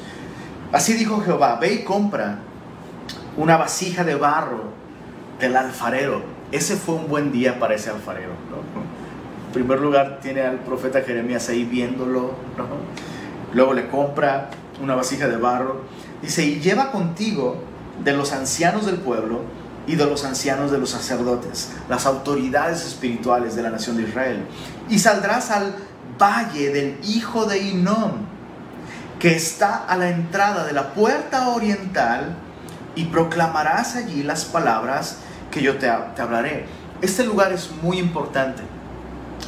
Así 0.72 0.94
dijo 0.94 1.22
Jehová, 1.22 1.58
ve 1.60 1.74
y 1.74 1.84
compra 1.84 2.40
una 3.36 3.58
vasija 3.58 4.04
de 4.04 4.16
barro 4.16 4.64
del 5.40 5.56
alfarero. 5.56 6.37
Ese 6.52 6.78
fue 6.78 6.96
un 6.96 7.08
buen 7.10 7.32
día 7.32 7.60
para 7.60 7.76
ese 7.76 7.90
alfarero. 7.90 8.32
En 9.48 9.54
primer 9.54 9.80
lugar, 9.80 10.20
tiene 10.22 10.42
al 10.42 10.60
profeta 10.60 11.02
Jeremías 11.02 11.50
ahí 11.50 11.66
viéndolo. 11.66 12.36
Luego 13.54 13.74
le 13.74 13.88
compra 13.90 14.50
una 14.82 14.96
vasija 14.96 15.28
de 15.28 15.38
barro. 15.38 15.82
Dice, 16.22 16.46
y 16.46 16.60
lleva 16.60 16.92
contigo 16.92 17.58
de 18.04 18.14
los 18.14 18.32
ancianos 18.32 18.86
del 18.86 18.98
pueblo 18.98 19.42
y 19.88 19.96
de 19.96 20.06
los 20.06 20.26
ancianos 20.26 20.72
de 20.72 20.78
los 20.78 20.90
sacerdotes, 20.90 21.72
las 21.90 22.06
autoridades 22.06 22.86
espirituales 22.86 23.56
de 23.56 23.64
la 23.64 23.70
nación 23.70 23.98
de 23.98 24.04
Israel. 24.04 24.46
Y 24.90 25.00
saldrás 25.00 25.50
al 25.52 25.76
valle 26.20 26.72
del 26.72 26.98
hijo 27.04 27.46
de 27.46 27.60
Inom, 27.60 28.12
que 29.20 29.36
está 29.36 29.86
a 29.86 29.98
la 29.98 30.10
entrada 30.10 30.66
de 30.66 30.74
la 30.74 30.94
puerta 30.94 31.50
oriental, 31.50 32.36
y 32.96 33.06
proclamarás 33.06 33.96
allí 33.96 34.24
las 34.24 34.46
palabras 34.46 35.20
que 35.52 35.62
yo 35.62 35.78
te, 35.78 35.92
te 36.16 36.22
hablaré. 36.22 36.66
Este 37.02 37.24
lugar 37.24 37.52
es 37.54 37.72
muy 37.82 38.00
importante. 38.00 38.64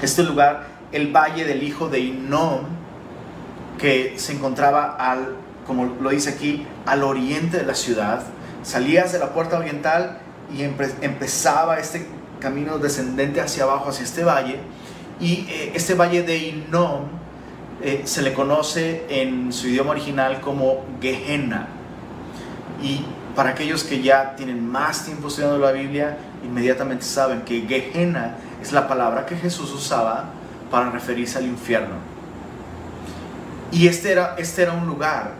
Este 0.01 0.23
lugar, 0.23 0.67
el 0.91 1.11
valle 1.15 1.45
del 1.45 1.63
hijo 1.63 1.89
de 1.89 1.99
Inom, 1.99 2.61
que 3.79 4.13
se 4.17 4.33
encontraba 4.33 4.95
al, 4.95 5.35
como 5.65 5.85
lo 5.85 6.09
dice 6.09 6.29
aquí, 6.29 6.65
al 6.85 7.03
oriente 7.03 7.57
de 7.57 7.65
la 7.65 7.75
ciudad. 7.75 8.23
Salías 8.63 9.11
de 9.11 9.19
la 9.19 9.33
puerta 9.33 9.57
oriental 9.57 10.19
y 10.55 10.63
empezaba 10.63 11.79
este 11.79 12.07
camino 12.39 12.77
descendente 12.77 13.41
hacia 13.41 13.63
abajo, 13.63 13.89
hacia 13.89 14.03
este 14.03 14.23
valle. 14.23 14.59
Y 15.19 15.47
eh, 15.49 15.71
este 15.75 15.95
valle 15.95 16.23
de 16.23 16.37
Inom 16.37 17.01
eh, 17.81 18.01
se 18.05 18.21
le 18.21 18.33
conoce 18.33 19.05
en 19.09 19.51
su 19.51 19.67
idioma 19.67 19.91
original 19.91 20.41
como 20.41 20.85
Gehenna. 21.01 21.67
Y 22.81 23.05
para 23.39 23.51
aquellos 23.51 23.85
que 23.85 24.01
ya 24.01 24.35
tienen 24.35 24.69
más 24.69 25.05
tiempo 25.05 25.29
estudiando 25.29 25.59
la 25.59 25.71
Biblia, 25.71 26.17
inmediatamente 26.43 27.05
saben 27.05 27.43
que 27.43 27.61
Gehenna 27.61 28.35
es 28.61 28.73
la 28.73 28.85
palabra 28.85 29.25
que 29.25 29.37
Jesús 29.37 29.71
usaba 29.71 30.25
para 30.69 30.89
referirse 30.89 31.37
al 31.37 31.45
infierno. 31.45 31.95
Y 33.71 33.87
este 33.87 34.11
era, 34.11 34.35
este 34.37 34.63
era 34.63 34.73
un 34.73 34.85
lugar 34.87 35.35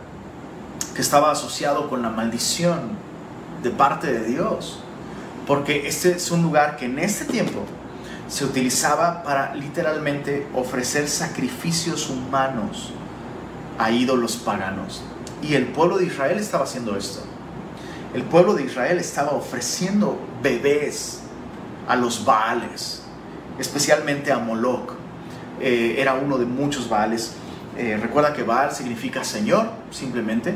que 0.95 1.01
estaba 1.01 1.29
asociado 1.29 1.89
con 1.89 2.01
la 2.01 2.09
maldición 2.09 2.79
de 3.61 3.69
parte 3.69 4.07
de 4.13 4.23
Dios 4.27 4.79
porque 5.45 5.85
este 5.85 6.11
es 6.11 6.31
un 6.31 6.41
lugar 6.41 6.77
que 6.77 6.85
en 6.85 6.99
este 6.99 7.25
tiempo 7.25 7.65
se 8.29 8.45
utilizaba 8.45 9.23
para 9.23 9.53
literalmente 9.55 10.47
ofrecer 10.53 11.09
sacrificios 11.09 12.09
humanos 12.09 12.93
a 13.77 13.91
ídolos 13.91 14.37
paganos. 14.37 15.01
Y 15.41 15.55
el 15.55 15.65
pueblo 15.65 15.97
de 15.97 16.05
Israel 16.05 16.39
estaba 16.39 16.63
haciendo 16.63 16.95
esto. 16.95 17.25
El 18.13 18.23
pueblo 18.23 18.55
de 18.55 18.63
Israel 18.63 18.97
estaba 18.97 19.33
ofreciendo 19.33 20.17
bebés 20.41 21.19
a 21.87 21.95
los 21.95 22.25
Baales, 22.25 23.03
especialmente 23.59 24.31
a 24.31 24.39
Moloch. 24.39 24.93
Eh, 25.59 25.95
era 25.99 26.15
uno 26.15 26.39
de 26.39 26.45
muchos 26.45 26.89
Baales. 26.89 27.33
Eh, 27.77 27.99
recuerda 28.01 28.33
que 28.33 28.41
Baal 28.41 28.71
significa 28.71 29.23
Señor, 29.23 29.69
simplemente. 29.91 30.55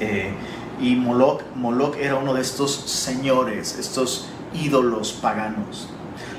Eh, 0.00 0.32
y 0.80 0.96
Moloch, 0.96 1.96
era 2.00 2.16
uno 2.16 2.34
de 2.34 2.40
estos 2.40 2.72
señores, 2.72 3.78
estos 3.78 4.28
ídolos 4.54 5.12
paganos. 5.12 5.88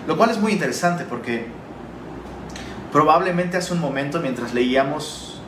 Lo 0.07 0.17
cual 0.17 0.29
es 0.29 0.39
muy 0.39 0.51
interesante 0.51 1.05
porque 1.05 1.47
probablemente 2.91 3.55
hace 3.55 3.73
un 3.73 3.79
momento 3.79 4.19
mientras 4.19 4.53
leíamos 4.53 5.39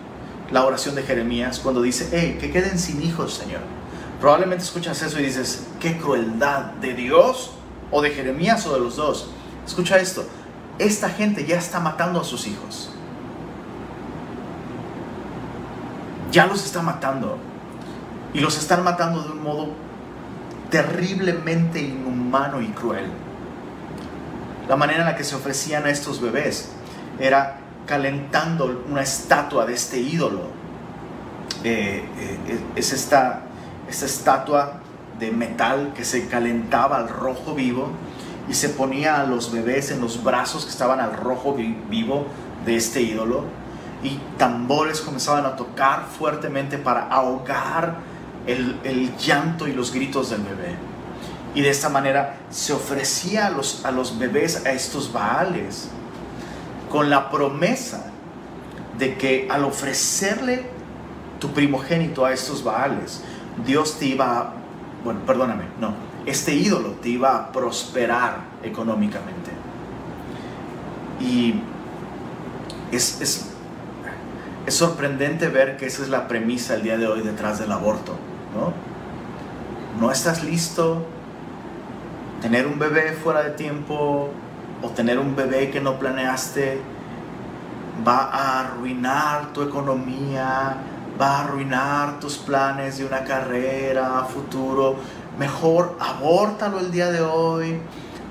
la 0.52 0.66
oración 0.66 0.96
de 0.96 1.04
Jeremías, 1.04 1.60
cuando 1.60 1.82
dice, 1.82 2.10
hey, 2.12 2.38
que 2.40 2.52
queden 2.52 2.80
sin 2.80 3.02
hijos, 3.02 3.34
Señor. 3.34 3.81
Probablemente 4.22 4.64
escuchas 4.64 5.02
eso 5.02 5.20
y 5.20 5.24
dices, 5.24 5.68
qué 5.80 5.98
crueldad 5.98 6.74
de 6.80 6.94
Dios 6.94 7.54
o 7.90 8.04
de 8.04 8.12
Jeremías 8.12 8.66
o 8.68 8.74
de 8.74 8.80
los 8.80 8.96
dos. 8.96 9.32
Escucha 9.66 9.98
esto, 9.98 10.24
esta 10.78 11.10
gente 11.10 11.46
ya 11.46 11.58
está 11.58 11.80
matando 11.80 12.22
a 12.22 12.24
sus 12.24 12.46
hijos. 12.46 12.92
Ya 16.32 16.46
los 16.46 16.64
está 16.64 16.84
matando 16.84 17.40
y 18.34 18.40
los 18.40 18.58
están 18.58 18.84
matando 18.84 19.24
de 19.24 19.32
un 19.32 19.44
modo 19.44 19.70
terriblemente 20.70 21.82
inhumano 21.82 22.62
y 22.62 22.68
cruel. 22.68 23.08
La 24.70 24.76
manera 24.76 25.00
en 25.00 25.06
la 25.06 25.16
que 25.16 25.24
se 25.24 25.36
ofrecían 25.36 25.86
a 25.86 25.90
estos 25.90 26.22
bebés 26.22 26.70
era 27.20 27.60
calentando 27.86 28.84
una 28.88 29.02
estatua 29.02 29.66
de 29.66 29.74
este 29.74 30.00
ídolo. 30.00 30.44
Eh, 31.64 32.06
eh, 32.18 32.60
es 32.76 32.94
esta, 32.94 33.42
esta 33.92 34.06
estatua 34.06 34.74
de 35.20 35.32
metal 35.32 35.94
que 35.96 36.04
se 36.04 36.28
calentaba 36.28 36.98
al 36.98 37.10
rojo 37.10 37.54
vivo 37.54 37.92
y 38.50 38.54
se 38.54 38.70
ponía 38.70 39.22
a 39.22 39.26
los 39.26 39.52
bebés 39.52 39.92
en 39.92 40.02
los 40.02 40.24
brazos 40.24 40.66
que 40.66 40.72
estaban 40.72 41.00
al 41.00 41.14
rojo 41.14 41.56
vivo 41.90 42.26
de 42.66 42.76
este 42.76 43.02
ídolo 43.02 43.44
y 44.04 44.18
tambores 44.38 45.02
comenzaban 45.02 45.46
a 45.46 45.56
tocar 45.56 46.06
fuertemente 46.18 46.78
para 46.78 47.08
ahogar 47.08 47.98
el, 48.48 49.16
llanto 49.18 49.68
y 49.68 49.74
los 49.74 49.94
gritos 49.94 50.32
del 50.32 50.42
bebé. 50.42 50.76
Y 51.54 51.62
de 51.62 51.70
esta 51.70 51.90
manera 51.90 52.38
se 52.50 52.74
ofrecía 52.74 53.48
a 53.48 53.50
los, 53.52 53.86
a 53.86 53.92
los 53.92 54.18
bebés 54.18 54.66
a 54.66 54.72
estos 54.72 55.12
baales 55.12 55.90
con 56.90 57.10
la 57.10 57.30
promesa 57.30 58.06
de 58.98 59.18
que 59.18 59.48
al 59.52 59.66
ofrecerle 59.66 60.66
tu 61.40 61.52
primogénito 61.52 62.26
a 62.26 62.32
estos 62.32 62.64
baales, 62.64 63.22
Dios 63.66 64.00
te 64.00 64.06
iba 64.06 64.54
bueno, 65.04 65.22
perdóname, 65.26 65.64
no, 65.80 65.94
este 66.26 66.54
ídolo 66.54 66.90
te 67.02 67.10
iba 67.10 67.36
a 67.36 67.52
prosperar 67.52 68.38
económicamente. 68.64 69.52
Y 71.20 71.56
es, 72.92 73.22
es 73.22 73.48
Es 74.68 74.76
sorprendente 74.76 75.48
ver 75.48 75.78
que 75.78 75.88
esa 75.88 76.04
es 76.04 76.10
la 76.10 76.28
premisa 76.28 76.76
el 76.76 76.84
día 76.84 76.98
de 76.98 77.08
hoy 77.08 77.22
detrás 77.22 77.60
del 77.60 77.72
aborto, 77.72 78.16
¿no? 78.56 78.74
No 80.00 80.12
estás 80.12 80.44
listo, 80.44 81.06
tener 82.42 82.68
un 82.68 82.78
bebé 82.78 83.14
fuera 83.14 83.44
de 83.44 83.52
tiempo 83.52 84.30
o 84.82 84.90
tener 84.90 85.20
un 85.20 85.36
bebé 85.36 85.72
que 85.72 85.82
no 85.82 85.98
planeaste 85.98 86.80
va 88.08 88.30
a 88.32 88.62
arruinar 88.62 89.54
tu 89.54 89.62
economía, 89.64 90.78
va 91.20 91.38
a 91.38 91.44
arruinar 91.44 92.20
tus 92.20 92.38
planes 92.38 92.98
de 92.98 93.06
una 93.06 93.24
carrera 93.24 94.26
futuro. 94.26 94.96
Mejor 95.38 95.98
abórtalo 96.00 96.80
el 96.80 96.92
día 96.92 97.12
de 97.12 97.22
hoy. 97.22 97.80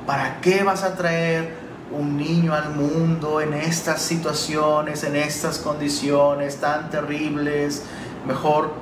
¿Para 0.07 0.41
qué 0.41 0.63
vas 0.63 0.83
a 0.83 0.97
traer 0.97 1.55
un 1.93 2.17
niño 2.17 2.55
al 2.55 2.71
mundo 2.71 3.41
en 3.41 3.55
estas 3.55 4.03
situaciones, 4.03 5.05
en 5.05 5.17
estas 5.17 5.59
condiciones 5.59 6.61
tan 6.61 6.91
terribles? 6.91 7.85
Mejor 8.27 8.73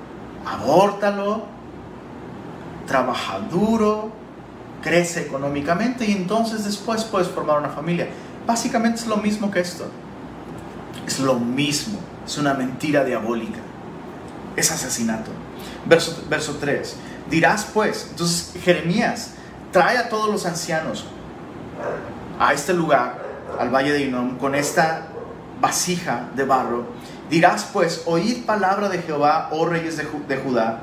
abórtalo, 0.47 1.43
trabaja 2.87 3.41
duro, 3.51 4.11
crece 4.83 5.23
económicamente 5.23 6.07
y 6.07 6.13
entonces 6.13 6.65
después 6.65 7.05
puedes 7.05 7.29
formar 7.29 7.59
una 7.59 7.69
familia. 7.69 8.09
Básicamente 8.47 9.01
es 9.01 9.07
lo 9.07 9.19
mismo 9.19 9.51
que 9.51 9.61
esto. 9.61 9.85
Es 11.07 11.21
lo 11.21 11.35
mismo. 11.35 11.99
Es 12.27 12.39
una 12.39 12.55
mentira 12.55 13.05
diabólica. 13.05 13.59
Es 14.59 14.73
asesinato. 14.73 15.31
Verso, 15.87 16.25
verso 16.29 16.57
3. 16.61 16.97
Dirás 17.31 17.67
pues, 17.73 18.09
entonces 18.11 18.53
Jeremías 18.63 19.31
trae 19.71 19.99
a 19.99 20.09
todos 20.09 20.29
los 20.29 20.47
ancianos 20.47 21.07
a 22.41 22.53
este 22.53 22.75
lugar, 22.75 23.23
al 23.59 23.71
valle 23.71 23.93
de 23.93 24.03
Inom, 24.03 24.37
con 24.37 24.57
esta 24.57 25.09
vasija 25.61 26.29
de 26.35 26.45
barro. 26.45 26.87
Dirás 27.31 27.69
pues, 27.73 28.03
oíd 28.07 28.45
palabra 28.47 28.89
de 28.89 28.99
Jehová, 29.03 29.49
oh 29.53 29.67
reyes 29.67 29.97
de, 29.97 30.09
de 30.27 30.37
Judá 30.39 30.81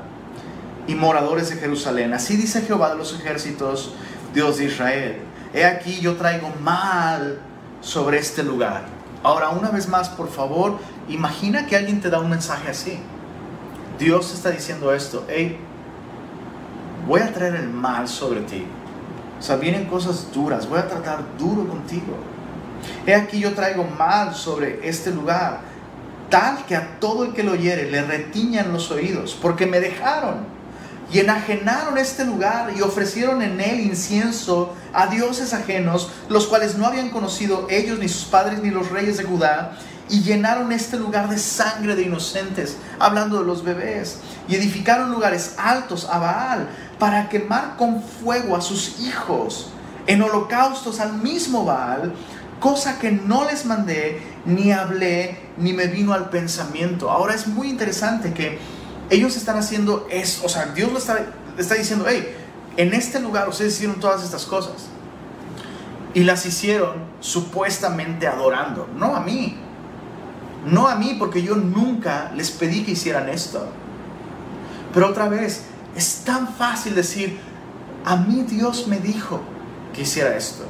y 0.86 0.94
moradores 0.94 1.50
de 1.50 1.56
Jerusalén. 1.56 2.14
Así 2.14 2.36
dice 2.36 2.62
Jehová 2.62 2.90
de 2.90 2.96
los 2.96 3.12
ejércitos, 3.12 3.94
Dios 4.32 4.56
de 4.56 4.64
Israel. 4.64 5.18
He 5.52 5.66
aquí 5.66 6.00
yo 6.00 6.16
traigo 6.16 6.50
mal 6.62 7.40
sobre 7.82 8.18
este 8.18 8.42
lugar. 8.42 8.84
Ahora, 9.22 9.50
una 9.50 9.70
vez 9.70 9.86
más, 9.88 10.08
por 10.08 10.30
favor, 10.30 10.78
imagina 11.08 11.66
que 11.66 11.76
alguien 11.76 12.00
te 12.00 12.08
da 12.08 12.20
un 12.20 12.30
mensaje 12.30 12.70
así. 12.70 12.98
Dios 13.98 14.32
está 14.34 14.50
diciendo 14.50 14.92
esto, 14.92 15.24
hey, 15.28 15.58
voy 17.06 17.20
a 17.20 17.32
traer 17.32 17.54
el 17.56 17.68
mal 17.68 18.08
sobre 18.08 18.40
ti. 18.42 18.64
O 19.38 19.42
sea, 19.42 19.56
vienen 19.56 19.86
cosas 19.86 20.32
duras, 20.32 20.68
voy 20.68 20.78
a 20.78 20.88
tratar 20.88 21.24
duro 21.38 21.66
contigo. 21.66 22.16
He 23.06 23.14
aquí 23.14 23.38
yo 23.38 23.54
traigo 23.54 23.84
mal 23.84 24.34
sobre 24.34 24.86
este 24.86 25.10
lugar, 25.10 25.60
tal 26.28 26.64
que 26.66 26.76
a 26.76 26.98
todo 27.00 27.24
el 27.24 27.32
que 27.32 27.42
lo 27.42 27.52
oyere 27.52 27.90
le 27.90 28.02
retiñan 28.02 28.72
los 28.72 28.90
oídos, 28.90 29.36
porque 29.40 29.66
me 29.66 29.80
dejaron 29.80 30.56
y 31.12 31.20
enajenaron 31.20 31.98
este 31.98 32.24
lugar 32.24 32.72
y 32.76 32.82
ofrecieron 32.82 33.40
en 33.40 33.60
él 33.60 33.80
incienso 33.80 34.74
a 34.92 35.06
dioses 35.06 35.54
ajenos, 35.54 36.10
los 36.28 36.46
cuales 36.46 36.76
no 36.76 36.86
habían 36.86 37.10
conocido 37.10 37.66
ellos 37.70 37.98
ni 37.98 38.08
sus 38.08 38.24
padres 38.24 38.60
ni 38.60 38.70
los 38.70 38.90
reyes 38.90 39.16
de 39.16 39.24
Judá, 39.24 39.78
y 40.08 40.22
llenaron 40.22 40.72
este 40.72 40.96
lugar 40.96 41.28
de 41.28 41.38
sangre 41.38 41.96
de 41.96 42.02
inocentes, 42.02 42.76
hablando 42.98 43.40
de 43.40 43.46
los 43.46 43.64
bebés, 43.64 44.18
y 44.48 44.54
edificaron 44.54 45.10
lugares 45.10 45.54
altos 45.58 46.08
a 46.10 46.18
Baal 46.18 46.68
para 46.98 47.28
quemar 47.28 47.76
con 47.76 48.02
fuego 48.02 48.56
a 48.56 48.60
sus 48.60 49.00
hijos 49.00 49.70
en 50.06 50.22
holocaustos 50.22 51.00
al 51.00 51.14
mismo 51.14 51.64
Baal, 51.64 52.14
cosa 52.60 52.98
que 52.98 53.10
no 53.10 53.44
les 53.44 53.64
mandé, 53.64 54.22
ni 54.44 54.72
hablé, 54.72 55.40
ni 55.56 55.72
me 55.72 55.86
vino 55.86 56.12
al 56.12 56.30
pensamiento. 56.30 57.10
Ahora 57.10 57.34
es 57.34 57.46
muy 57.46 57.68
interesante 57.68 58.32
que 58.32 58.58
ellos 59.10 59.36
están 59.36 59.56
haciendo 59.56 60.06
eso, 60.10 60.46
o 60.46 60.48
sea, 60.48 60.66
Dios 60.66 60.92
le 60.92 60.98
está, 60.98 61.18
está 61.58 61.74
diciendo, 61.74 62.06
hey, 62.08 62.34
en 62.76 62.92
este 62.94 63.20
lugar 63.20 63.48
ustedes 63.48 63.74
hicieron 63.74 64.00
todas 64.00 64.22
estas 64.22 64.46
cosas. 64.46 64.88
Y 66.14 66.24
las 66.24 66.46
hicieron 66.46 66.94
supuestamente 67.20 68.26
adorando, 68.26 68.88
no 68.96 69.14
a 69.14 69.20
mí. 69.20 69.58
No 70.66 70.88
a 70.88 70.96
mí, 70.96 71.16
porque 71.18 71.42
yo 71.42 71.56
nunca 71.56 72.30
les 72.34 72.50
pedí 72.50 72.84
que 72.84 72.92
hicieran 72.92 73.28
esto. 73.28 73.66
Pero 74.92 75.08
otra 75.08 75.28
vez, 75.28 75.64
es 75.94 76.22
tan 76.24 76.48
fácil 76.54 76.94
decir, 76.94 77.38
a 78.04 78.16
mí 78.16 78.42
Dios 78.42 78.86
me 78.86 78.98
dijo 78.98 79.40
que 79.94 80.02
hiciera 80.02 80.36
esto. 80.36 80.64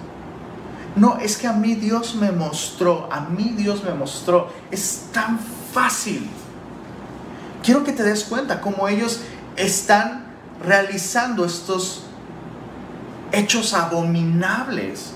No, 0.95 1.19
es 1.19 1.37
que 1.37 1.47
a 1.47 1.53
mí 1.53 1.75
Dios 1.75 2.15
me 2.15 2.31
mostró, 2.31 3.09
a 3.11 3.21
mí 3.21 3.55
Dios 3.57 3.83
me 3.83 3.93
mostró. 3.93 4.49
Es 4.71 5.07
tan 5.13 5.39
fácil 5.73 6.29
quiero 7.67 7.83
que 7.83 7.93
te 7.93 8.05
des 8.05 8.23
cuenta 8.23 8.61
cómo 8.61 8.87
ellos 8.87 9.21
están 9.57 10.25
realizando 10.65 11.45
estos 11.45 12.05
hechos 13.33 13.75
abominables 13.75 15.11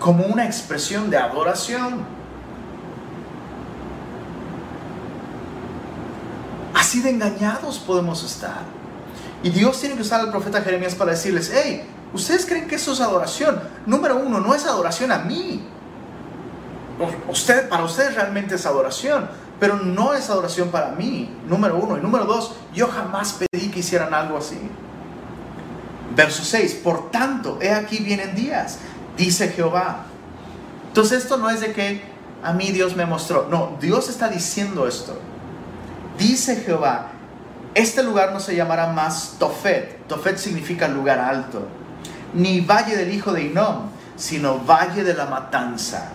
como 0.00 0.24
una 0.26 0.44
expresión 0.44 1.08
de 1.08 1.16
adoración. 1.16 2.17
Así 6.78 7.00
de 7.00 7.10
engañados 7.10 7.78
podemos 7.78 8.22
estar. 8.24 8.62
Y 9.42 9.50
Dios 9.50 9.80
tiene 9.80 9.96
que 9.96 10.02
usar 10.02 10.20
al 10.20 10.30
profeta 10.30 10.62
Jeremías 10.62 10.94
para 10.94 11.10
decirles, 11.10 11.52
hey, 11.54 11.84
¿ustedes 12.12 12.46
creen 12.46 12.66
que 12.66 12.76
eso 12.76 12.92
es 12.92 13.00
adoración? 13.00 13.60
Número 13.86 14.16
uno, 14.16 14.40
no 14.40 14.54
es 14.54 14.64
adoración 14.64 15.12
a 15.12 15.18
mí. 15.18 15.62
Usted, 17.28 17.68
para 17.68 17.84
ustedes 17.84 18.14
realmente 18.14 18.56
es 18.56 18.66
adoración 18.66 19.28
pero 19.58 19.76
no 19.76 20.14
es 20.14 20.30
adoración 20.30 20.68
para 20.68 20.90
mí, 20.90 21.28
número 21.46 21.76
uno. 21.76 21.98
Y 21.98 22.00
número 22.00 22.24
dos, 22.24 22.52
yo 22.74 22.86
jamás 22.88 23.34
pedí 23.34 23.68
que 23.68 23.80
hicieran 23.80 24.14
algo 24.14 24.38
así. 24.38 24.58
Verso 26.14 26.44
6, 26.44 26.80
por 26.84 27.10
tanto, 27.10 27.58
he 27.60 27.72
aquí 27.72 27.98
vienen 27.98 28.34
días, 28.34 28.78
dice 29.16 29.48
Jehová. 29.48 30.04
Entonces 30.88 31.22
esto 31.22 31.36
no 31.36 31.50
es 31.50 31.60
de 31.60 31.72
que 31.72 32.02
a 32.42 32.52
mí 32.52 32.70
Dios 32.70 32.96
me 32.96 33.04
mostró, 33.04 33.46
no, 33.50 33.76
Dios 33.80 34.08
está 34.08 34.28
diciendo 34.28 34.86
esto. 34.86 35.18
Dice 36.18 36.56
Jehová, 36.56 37.12
este 37.74 38.02
lugar 38.02 38.32
no 38.32 38.40
se 38.40 38.56
llamará 38.56 38.88
más 38.88 39.36
Tofet, 39.38 40.08
Tofet 40.08 40.36
significa 40.36 40.88
lugar 40.88 41.20
alto, 41.20 41.68
ni 42.34 42.60
valle 42.60 42.96
del 42.96 43.14
hijo 43.14 43.32
de 43.32 43.44
Inom, 43.44 43.90
sino 44.16 44.58
valle 44.58 45.04
de 45.04 45.14
la 45.14 45.26
matanza. 45.26 46.10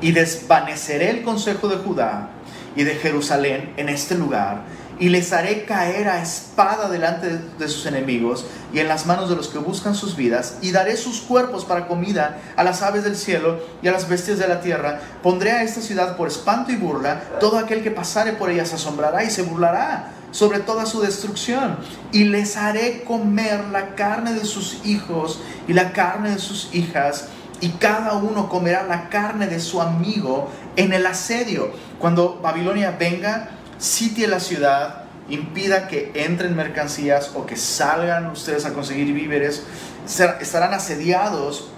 Y 0.00 0.12
desvaneceré 0.12 1.10
el 1.10 1.24
consejo 1.24 1.66
de 1.66 1.78
Judá 1.78 2.28
y 2.76 2.84
de 2.84 2.94
Jerusalén 2.94 3.74
en 3.76 3.88
este 3.88 4.14
lugar, 4.14 4.60
y 4.98 5.08
les 5.10 5.32
haré 5.32 5.64
caer 5.64 6.08
a 6.08 6.22
espada 6.22 6.88
delante 6.88 7.28
de 7.58 7.68
sus 7.68 7.86
enemigos 7.86 8.46
y 8.72 8.80
en 8.80 8.88
las 8.88 9.06
manos 9.06 9.28
de 9.28 9.36
los 9.36 9.48
que 9.48 9.58
buscan 9.58 9.94
sus 9.94 10.16
vidas, 10.16 10.58
y 10.62 10.72
daré 10.72 10.96
sus 10.96 11.20
cuerpos 11.20 11.64
para 11.64 11.86
comida 11.86 12.38
a 12.56 12.64
las 12.64 12.82
aves 12.82 13.04
del 13.04 13.16
cielo 13.16 13.60
y 13.82 13.88
a 13.88 13.92
las 13.92 14.08
bestias 14.08 14.38
de 14.38 14.48
la 14.48 14.60
tierra. 14.60 15.00
Pondré 15.22 15.52
a 15.52 15.62
esta 15.62 15.80
ciudad 15.80 16.16
por 16.16 16.28
espanto 16.28 16.72
y 16.72 16.76
burla, 16.76 17.22
todo 17.40 17.58
aquel 17.58 17.82
que 17.82 17.90
pasare 17.90 18.32
por 18.32 18.50
ella 18.50 18.64
se 18.64 18.76
asombrará 18.76 19.24
y 19.24 19.30
se 19.30 19.42
burlará 19.42 20.12
sobre 20.30 20.58
toda 20.58 20.86
su 20.86 21.00
destrucción, 21.00 21.78
y 22.12 22.24
les 22.24 22.56
haré 22.56 23.04
comer 23.04 23.64
la 23.66 23.94
carne 23.94 24.34
de 24.34 24.44
sus 24.44 24.84
hijos 24.84 25.40
y 25.66 25.72
la 25.72 25.92
carne 25.92 26.30
de 26.30 26.38
sus 26.38 26.74
hijas, 26.74 27.28
y 27.60 27.70
cada 27.70 28.14
uno 28.14 28.48
comerá 28.48 28.82
la 28.82 29.08
carne 29.08 29.46
de 29.46 29.60
su 29.60 29.80
amigo 29.80 30.50
en 30.76 30.92
el 30.92 31.06
asedio. 31.06 31.70
Cuando 31.98 32.38
Babilonia 32.42 32.94
venga, 32.98 33.50
sitie 33.78 34.26
la 34.26 34.40
ciudad, 34.40 35.04
impida 35.28 35.88
que 35.88 36.12
entren 36.14 36.56
mercancías 36.56 37.32
o 37.34 37.46
que 37.46 37.56
salgan 37.56 38.26
ustedes 38.30 38.64
a 38.64 38.72
conseguir 38.72 39.12
víveres, 39.12 39.64
estarán 40.40 40.74
asediados 40.74 41.68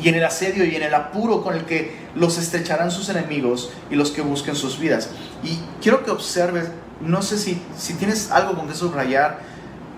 y 0.00 0.08
en 0.08 0.14
el 0.14 0.24
asedio 0.24 0.64
y 0.64 0.76
en 0.76 0.82
el 0.82 0.94
apuro 0.94 1.42
con 1.42 1.54
el 1.54 1.64
que 1.64 1.96
los 2.14 2.38
estrecharán 2.38 2.90
sus 2.90 3.08
enemigos 3.08 3.70
y 3.90 3.96
los 3.96 4.10
que 4.10 4.22
busquen 4.22 4.54
sus 4.54 4.78
vidas. 4.78 5.10
Y 5.42 5.58
quiero 5.82 6.04
que 6.04 6.10
observes, 6.10 6.68
no 7.00 7.22
sé 7.22 7.38
si, 7.38 7.60
si 7.76 7.94
tienes 7.94 8.30
algo 8.30 8.54
con 8.54 8.68
que 8.68 8.74
subrayar, 8.74 9.40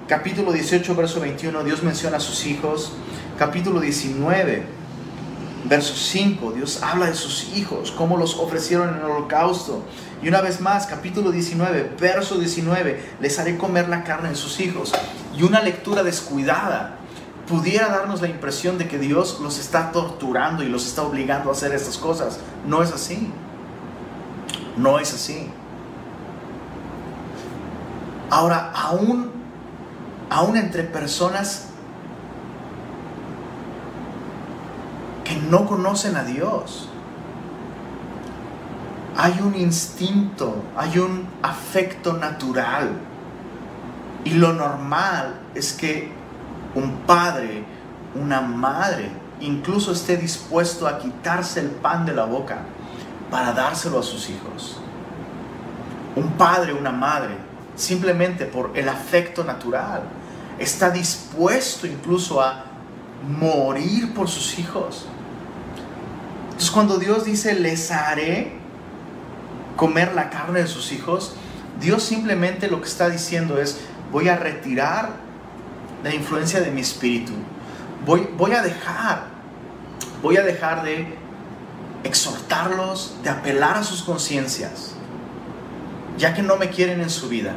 capítulo 0.09 0.53
18, 0.53 0.95
verso 0.95 1.21
21, 1.21 1.65
Dios 1.65 1.83
menciona 1.83 2.17
a 2.17 2.21
sus 2.21 2.47
hijos, 2.47 2.93
capítulo 3.39 3.81
19 3.81 4.80
Verso 5.65 5.95
5, 5.95 6.53
Dios 6.53 6.83
habla 6.83 7.07
de 7.07 7.15
sus 7.15 7.55
hijos, 7.55 7.91
cómo 7.91 8.17
los 8.17 8.37
ofrecieron 8.37 8.89
en 8.89 8.97
el 8.97 9.05
holocausto. 9.05 9.83
Y 10.23 10.29
una 10.29 10.41
vez 10.41 10.61
más, 10.61 10.87
capítulo 10.87 11.31
19, 11.31 11.97
verso 12.01 12.39
19, 12.39 13.17
les 13.21 13.39
haré 13.39 13.59
comer 13.59 13.89
la 13.89 14.03
carne 14.03 14.31
de 14.31 14.37
sus 14.37 14.59
hijos. 14.61 14.93
Y 15.37 15.43
una 15.43 15.61
lectura 15.61 16.03
descuidada 16.03 16.97
pudiera 17.47 17.89
darnos 17.89 18.23
la 18.23 18.29
impresión 18.29 18.79
de 18.79 18.89
que 18.89 18.99
Dios 18.99 19.39
los 19.41 19.59
está 19.59 19.93
torturando 19.93 20.63
y 20.63 20.69
los 20.69 20.87
está 20.87 21.03
obligando 21.03 21.51
a 21.51 21.53
hacer 21.53 21.75
estas 21.75 21.99
cosas. 21.99 22.39
No 22.67 22.83
es 22.83 22.93
así. 22.93 23.31
No 24.77 24.99
es 24.99 25.13
así. 25.13 25.51
Ahora, 28.31 28.71
aún, 28.73 29.31
aún 30.31 30.57
entre 30.57 30.85
personas 30.85 31.70
no 35.37 35.67
conocen 35.67 36.17
a 36.17 36.25
Dios. 36.25 36.89
hay 39.17 39.39
un 39.43 39.55
instinto, 39.55 40.63
hay 40.75 40.99
un 40.99 41.29
afecto 41.43 42.15
natural. 42.15 42.93
Y 44.25 44.31
lo 44.31 44.55
normal 44.55 45.41
es 45.55 45.75
que 45.75 46.11
un 46.75 47.01
padre, 47.07 47.65
una 48.15 48.41
madre, 48.41 49.11
incluso 49.41 49.93
esté 49.93 50.17
dispuesto 50.17 50.89
a 50.89 50.99
quitarse 50.99 51.61
el 51.61 51.69
pan 51.69 52.07
de 52.07 52.15
la 52.15 52.25
boca 52.25 52.63
para 53.31 53.53
dárselo 53.53 53.99
a 53.99 54.03
sus 54.03 54.31
hijos. 54.31 54.79
Un 56.17 56.31
padre, 56.33 56.73
una 56.73 56.91
madre, 56.91 57.37
simplemente 57.77 58.47
por 58.47 58.71
el 58.75 58.89
afecto 58.89 59.45
natural, 59.45 60.03
está 60.59 60.89
dispuesto 60.89 61.87
incluso 61.87 62.41
a 62.41 62.65
morir 63.39 64.15
por 64.15 64.29
sus 64.29 64.59
hijos. 64.59 65.07
Cuando 66.73 66.99
Dios 66.99 67.25
dice, 67.25 67.55
les 67.55 67.91
haré 67.91 68.53
comer 69.77 70.15
la 70.15 70.31
carne 70.31 70.61
de 70.61 70.67
sus 70.69 70.93
hijos, 70.93 71.35
Dios 71.81 72.03
simplemente 72.03 72.69
lo 72.69 72.81
que 72.81 72.89
está 72.89 73.09
diciendo 73.09 73.61
es, 73.61 73.79
voy 74.13 74.29
a 74.29 74.37
retirar 74.37 75.11
la 76.05 76.15
influencia 76.15 76.61
de 76.61 76.71
mi 76.71 76.81
espíritu. 76.81 77.33
Voy, 78.07 78.29
voy 78.37 78.53
a 78.53 78.63
dejar, 78.63 79.25
voy 80.23 80.37
a 80.37 80.43
dejar 80.43 80.85
de 80.85 81.19
exhortarlos, 82.05 83.17
de 83.23 83.31
apelar 83.31 83.77
a 83.77 83.83
sus 83.83 84.03
conciencias, 84.03 84.95
ya 86.19 86.35
que 86.35 86.43
no 86.43 86.57
me 86.57 86.71
quieren 86.71 87.01
en 87.01 87.11
su 87.11 87.29
vida. 87.29 87.55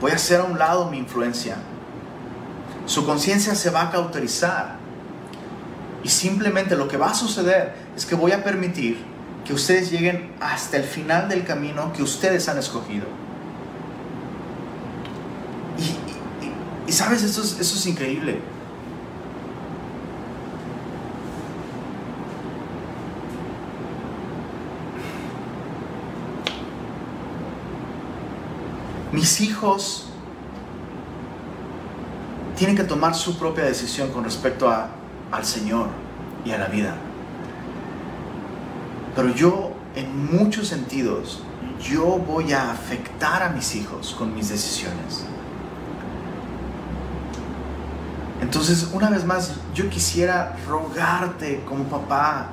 Voy 0.00 0.12
a 0.12 0.14
hacer 0.14 0.40
a 0.40 0.44
un 0.44 0.58
lado 0.58 0.90
mi 0.90 0.98
influencia. 0.98 1.56
Su 2.86 3.04
conciencia 3.04 3.54
se 3.54 3.70
va 3.70 3.82
a 3.82 3.90
cauterizar. 3.90 4.77
Y 6.04 6.08
simplemente 6.08 6.76
lo 6.76 6.88
que 6.88 6.96
va 6.96 7.10
a 7.10 7.14
suceder 7.14 7.74
es 7.96 8.06
que 8.06 8.14
voy 8.14 8.32
a 8.32 8.44
permitir 8.44 8.98
que 9.44 9.52
ustedes 9.52 9.90
lleguen 9.90 10.30
hasta 10.40 10.76
el 10.76 10.84
final 10.84 11.28
del 11.28 11.44
camino 11.44 11.92
que 11.92 12.02
ustedes 12.02 12.48
han 12.48 12.58
escogido. 12.58 13.06
Y, 16.86 16.92
sabes, 16.92 17.22
eso 17.22 17.42
es, 17.42 17.58
eso 17.58 17.76
es 17.76 17.86
increíble. 17.86 18.40
Mis 29.12 29.40
hijos 29.40 30.08
tienen 32.56 32.76
que 32.76 32.84
tomar 32.84 33.14
su 33.14 33.38
propia 33.38 33.64
decisión 33.64 34.10
con 34.10 34.24
respecto 34.24 34.68
a, 34.68 34.90
al 35.32 35.44
Señor 35.44 35.88
y 36.44 36.50
a 36.50 36.58
la 36.58 36.66
vida. 36.66 36.94
Pero 39.14 39.34
yo, 39.34 39.72
en 39.94 40.36
muchos 40.36 40.68
sentidos, 40.68 41.42
yo 41.82 42.04
voy 42.04 42.52
a 42.52 42.70
afectar 42.70 43.42
a 43.42 43.50
mis 43.50 43.74
hijos 43.74 44.14
con 44.16 44.34
mis 44.34 44.48
decisiones. 44.48 45.24
Entonces, 48.40 48.90
una 48.92 49.10
vez 49.10 49.24
más, 49.24 49.54
yo 49.74 49.88
quisiera 49.90 50.56
rogarte 50.66 51.64
como 51.66 51.84
papá, 51.84 52.50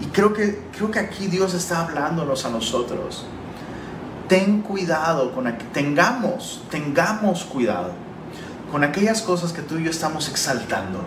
y 0.00 0.06
creo 0.06 0.32
que, 0.32 0.64
creo 0.76 0.90
que 0.90 0.98
aquí 0.98 1.26
Dios 1.26 1.54
está 1.54 1.80
hablándonos 1.80 2.44
a 2.44 2.50
nosotros. 2.50 3.24
Ten 4.28 4.60
cuidado 4.60 5.32
con 5.32 5.52
tengamos, 5.72 6.62
tengamos 6.70 7.44
cuidado 7.44 7.92
con 8.70 8.84
aquellas 8.84 9.22
cosas 9.22 9.52
que 9.52 9.62
tú 9.62 9.78
y 9.78 9.84
yo 9.84 9.90
estamos 9.90 10.28
exaltando. 10.28 11.00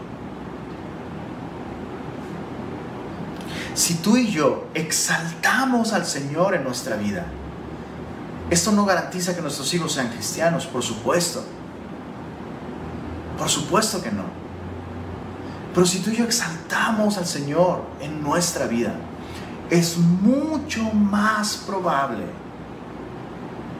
Si 3.74 3.96
tú 3.96 4.18
y 4.18 4.32
yo 4.32 4.68
exaltamos 4.74 5.94
al 5.94 6.06
Señor 6.06 6.56
en 6.56 6.64
nuestra 6.64 6.96
vida, 6.98 7.26
esto 8.50 8.72
no 8.72 8.86
garantiza 8.86 9.34
que 9.36 9.42
nuestros 9.42 9.74
hijos 9.74 9.94
sean 9.94 10.10
cristianos, 10.10 10.66
por 10.66 10.84
supuesto. 10.84 11.44
Por 13.38 13.50
supuesto 13.50 14.02
que 14.02 14.12
no. 14.12 14.26
Pero 15.74 15.86
si 15.86 16.00
tú 16.00 16.10
y 16.10 16.18
yo 16.18 16.26
exaltamos 16.26 17.18
al 17.18 17.26
Señor 17.26 17.84
en 18.02 18.22
nuestra 18.22 18.68
vida, 18.68 18.94
es 19.70 19.98
mucho 19.98 20.84
más 20.92 21.56
probable 21.56 22.26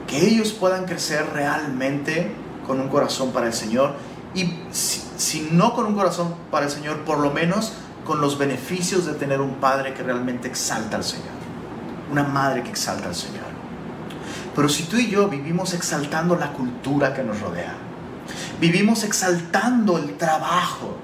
que 0.08 0.26
ellos 0.26 0.54
puedan 0.54 0.86
crecer 0.86 1.30
realmente 1.34 2.34
con 2.66 2.80
un 2.80 2.88
corazón 2.88 3.32
para 3.32 3.48
el 3.48 3.54
Señor 3.54 3.96
y 4.34 4.54
si, 4.72 5.50
no 5.52 5.74
con 5.74 5.86
un 5.86 5.96
corazón 5.96 6.34
para 6.50 6.66
el 6.66 6.72
Señor, 6.72 7.00
por 7.02 7.20
lo 7.20 7.32
menos 7.32 7.74
con 8.06 8.22
los 8.22 8.38
beneficios 8.38 9.06
de 9.06 9.14
tener 9.14 9.42
un 9.42 9.56
padre 9.56 9.94
que 9.94 10.04
realmente 10.04 10.48
exalta 10.48 10.98
al 10.98 11.04
Señor, 11.04 11.28
una 12.12 12.24
madre 12.24 12.64
que 12.64 12.70
exalta 12.70 13.08
al 13.08 13.16
Señor. 13.16 13.52
Pero 14.56 14.68
si 14.68 14.84
tú 14.84 14.98
y 14.98 15.10
yo 15.10 15.30
vivimos 15.30 15.74
exaltando 15.74 16.36
la 16.36 16.52
cultura 16.52 17.14
que 17.14 17.24
nos 17.24 17.40
rodea, 17.40 17.74
vivimos 18.60 19.04
exaltando 19.04 19.98
el 19.98 20.18
trabajo, 20.18 20.98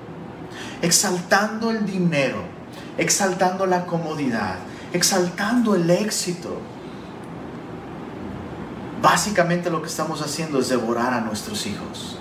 exaltando 0.81 1.71
el 1.71 1.85
dinero, 1.85 2.43
exaltando 2.97 3.65
la 3.65 3.85
comodidad, 3.85 4.55
exaltando 4.91 5.75
el 5.75 5.89
éxito, 5.89 6.57
básicamente 9.01 9.69
lo 9.69 9.81
que 9.81 9.87
estamos 9.87 10.21
haciendo 10.21 10.59
es 10.59 10.69
devorar 10.69 11.13
a 11.13 11.21
nuestros 11.21 11.65
hijos. 11.67 12.17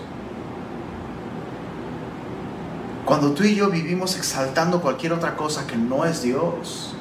Cuando 3.06 3.30
tú 3.30 3.44
y 3.44 3.54
yo 3.54 3.70
vivimos 3.70 4.16
exaltando 4.16 4.82
cualquier 4.82 5.12
otra 5.12 5.36
cosa 5.36 5.64
que 5.68 5.76
no 5.76 6.04
es 6.04 6.22
Dios, 6.22 6.92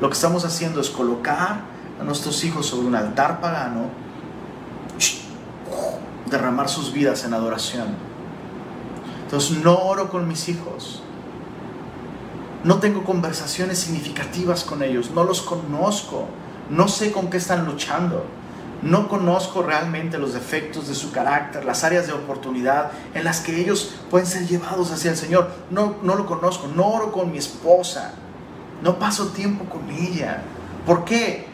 lo 0.00 0.08
que 0.08 0.14
estamos 0.14 0.46
haciendo 0.46 0.80
es 0.80 0.88
colocar 0.88 1.60
a 2.00 2.02
nuestros 2.02 2.42
hijos 2.44 2.64
sobre 2.64 2.86
un 2.86 2.94
altar 2.94 3.38
pagano, 3.42 3.90
derramar 6.30 6.70
sus 6.70 6.94
vidas 6.94 7.26
en 7.26 7.34
adoración. 7.34 7.88
Entonces 9.24 9.58
no 9.62 9.74
oro 9.74 10.08
con 10.08 10.26
mis 10.26 10.48
hijos, 10.48 11.02
no 12.64 12.78
tengo 12.78 13.04
conversaciones 13.04 13.80
significativas 13.80 14.64
con 14.64 14.82
ellos, 14.82 15.10
no 15.10 15.24
los 15.24 15.42
conozco, 15.42 16.24
no 16.70 16.88
sé 16.88 17.12
con 17.12 17.28
qué 17.28 17.36
están 17.36 17.66
luchando. 17.66 18.24
No 18.82 19.08
conozco 19.08 19.62
realmente 19.62 20.18
los 20.18 20.34
defectos 20.34 20.88
de 20.88 20.96
su 20.96 21.12
carácter, 21.12 21.64
las 21.64 21.84
áreas 21.84 22.08
de 22.08 22.12
oportunidad 22.14 22.90
en 23.14 23.22
las 23.22 23.38
que 23.38 23.60
ellos 23.60 23.94
pueden 24.10 24.26
ser 24.26 24.46
llevados 24.48 24.90
hacia 24.90 25.12
el 25.12 25.16
Señor. 25.16 25.50
No, 25.70 25.96
no 26.02 26.16
lo 26.16 26.26
conozco. 26.26 26.66
No 26.66 26.88
oro 26.88 27.12
con 27.12 27.30
mi 27.30 27.38
esposa. 27.38 28.14
No 28.82 28.98
paso 28.98 29.28
tiempo 29.28 29.64
con 29.66 29.88
ella. 29.88 30.42
¿Por 30.84 31.04
qué? 31.04 31.46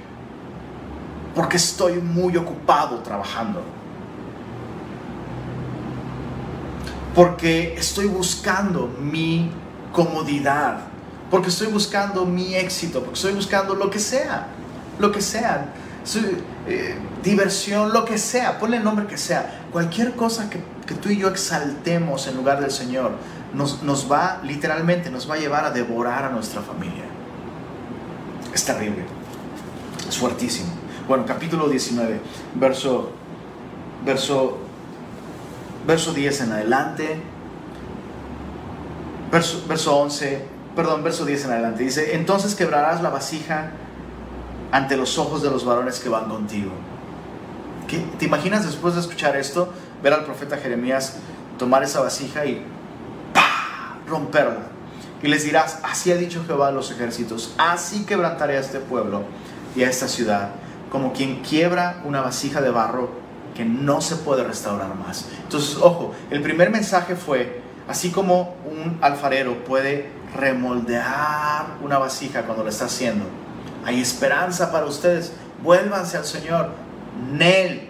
Porque 1.35 1.59
estoy 1.59 2.01
muy 2.01 2.35
ocupado 2.39 3.01
trabajando. 3.01 3.63
Porque 7.15 7.75
estoy 7.75 8.07
buscando 8.07 8.89
mi 8.99 9.51
comodidad. 9.93 10.81
Porque 11.31 11.51
estoy 11.51 11.67
buscando 11.67 12.25
mi 12.25 12.55
éxito. 12.55 13.01
Porque 13.01 13.17
estoy 13.17 13.35
buscando 13.35 13.75
lo 13.75 13.91
que 13.91 13.99
sea. 13.99 14.47
Lo 14.99 15.13
que 15.13 15.21
sea 15.21 15.75
su, 16.09 16.21
eh, 16.69 16.95
diversión, 17.23 17.93
lo 17.93 18.05
que 18.05 18.19
sea, 18.19 18.59
ponle 18.59 18.77
el 18.77 18.85
nombre 18.85 19.07
que 19.07 19.17
sea, 19.17 19.65
cualquier 19.73 20.15
cosa 20.15 20.51
que, 20.51 20.61
tú 20.95 21.09
y 21.09 21.17
yo 21.17 21.29
exaltemos 21.29 22.27
en 22.27 22.37
lugar 22.37 22.61
del 22.61 22.71
Señor, 22.71 23.13
nos, 23.55 23.83
nos, 23.83 24.11
va, 24.11 24.41
literalmente, 24.45 25.11
nos 25.11 25.29
va 25.29 25.35
a 25.35 25.39
llevar 25.39 25.65
a 25.65 25.71
devorar 25.71 26.25
a 26.25 26.31
nuestra 26.31 26.61
familia. 26.61 27.05
Es 28.53 28.65
terrible, 28.65 29.05
es 30.09 30.19
fuertísimo. 30.19 30.69
Bueno, 31.07 31.25
capítulo 31.27 31.69
19, 31.69 32.21
verso, 32.55 33.13
verso, 34.05 34.59
verso 35.87 36.13
10 36.13 36.41
en 36.43 36.53
adelante, 36.53 37.21
verso, 39.33 39.65
verso 39.67 39.97
11, 39.97 40.45
perdón, 40.77 41.03
verso 41.03 41.25
10 41.25 41.47
en 41.47 41.53
adelante, 41.53 41.83
dice, 41.83 42.15
entonces 42.15 42.55
quebrarás 42.55 43.03
la 43.03 43.09
vasija 43.09 43.71
ante 44.73 44.97
los 44.97 45.19
ojos 45.19 45.43
de 45.43 45.51
los 45.51 45.65
varones 45.65 46.01
que 46.01 46.09
van 46.09 46.29
contigo. 46.29 46.71
¿Te 48.19 48.27
imaginas 48.27 48.67
después 48.67 48.95
de 48.95 49.01
escuchar 49.01 49.37
esto, 49.37 49.73
ver 50.03 50.13
al 50.13 50.25
profeta 50.25 50.59
Jeremías 50.59 51.17
tomar 51.59 51.83
esa 51.83 52.01
vasija 52.01 52.45
y 52.45 52.63
romperla? 54.07 54.69
Y 55.23 55.29
les 55.29 55.45
dirás, 55.45 55.81
así 55.83 56.13
ha 56.13 56.17
dicho 56.17 56.45
Jehová 56.47 56.69
a 56.69 56.71
los 56.71 56.91
ejércitos, 56.91 57.55
así 57.59 58.05
quebrantaré 58.05 58.57
a 58.57 58.61
este 58.61 58.79
pueblo 58.79 59.23
y 59.75 59.83
a 59.83 59.89
esta 59.89 60.07
ciudad, 60.07 60.51
como 60.93 61.13
quien 61.13 61.41
quiebra 61.41 62.03
una 62.05 62.21
vasija 62.21 62.61
de 62.61 62.71
barro 62.71 63.11
que 63.55 63.65
no 63.65 64.01
se 64.01 64.17
puede 64.17 64.45
restaurar 64.45 64.95
más. 64.95 65.27
Entonces, 65.43 65.77
ojo, 65.81 66.15
el 66.31 66.43
primer 66.43 66.71
mensaje 66.71 67.17
fue, 67.17 67.63
así 67.89 68.11
como 68.11 68.55
un 68.71 68.99
alfarero 69.01 69.65
puede 69.65 70.11
remoldear 70.37 71.67
una 71.83 71.99
vasija 71.99 72.43
cuando 72.43 72.63
lo 72.63 72.69
está 72.69 72.85
haciendo, 72.85 73.25
hay 73.89 74.03
esperanza 74.03 74.71
para 74.71 74.85
ustedes. 74.85 75.33
Vuélvanse 75.63 76.19
al 76.19 76.27
Señor. 76.27 76.73
Nel. 77.33 77.89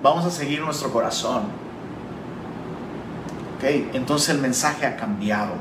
Vamos 0.00 0.24
a 0.24 0.30
seguir 0.30 0.60
nuestro 0.60 0.92
corazón. 0.92 1.42
Ok, 3.56 3.64
entonces 3.92 4.28
el 4.28 4.38
mensaje 4.38 4.86
ha 4.86 4.96
cambiado. 4.96 5.54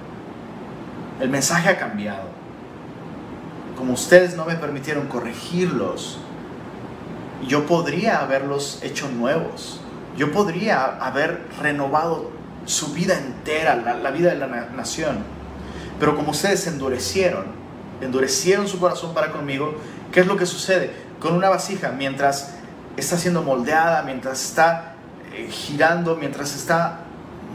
El 1.19 1.29
mensaje 1.29 1.69
ha 1.69 1.77
cambiado. 1.77 2.29
como 3.75 3.93
ustedes 3.93 4.37
no 4.37 4.45
me 4.45 4.53
permitieron 4.53 5.07
corregirlos, 5.07 6.19
yo 7.47 7.65
podría 7.65 8.19
haberlos 8.19 8.79
hecho 8.83 9.09
nuevos. 9.09 9.81
Yo 10.15 10.31
podría 10.31 10.97
haber 11.03 11.47
renovado 11.59 12.29
su 12.65 12.93
vida 12.93 13.17
entera, 13.17 13.75
la, 13.75 14.11
vida 14.11 14.29
de 14.29 14.35
la 14.35 14.45
nación. 14.45 15.23
Pero 15.99 16.15
como 16.15 16.29
ustedes 16.29 16.59
se 16.59 16.69
endurecieron, 16.69 17.60
endurecieron 18.01 18.67
su 18.67 18.79
corazón 18.79 19.13
para 19.13 19.31
conmigo, 19.31 19.75
¿qué 20.11 20.21
es 20.21 20.27
lo 20.27 20.37
que 20.37 20.45
sucede? 20.45 20.91
Con 21.19 21.33
una 21.33 21.49
vasija, 21.49 21.91
mientras 21.91 22.55
está 22.97 23.17
siendo 23.17 23.43
moldeada, 23.43 24.03
mientras 24.03 24.43
está 24.43 24.95
eh, 25.33 25.47
girando, 25.49 26.15
mientras 26.15 26.55
está 26.55 26.99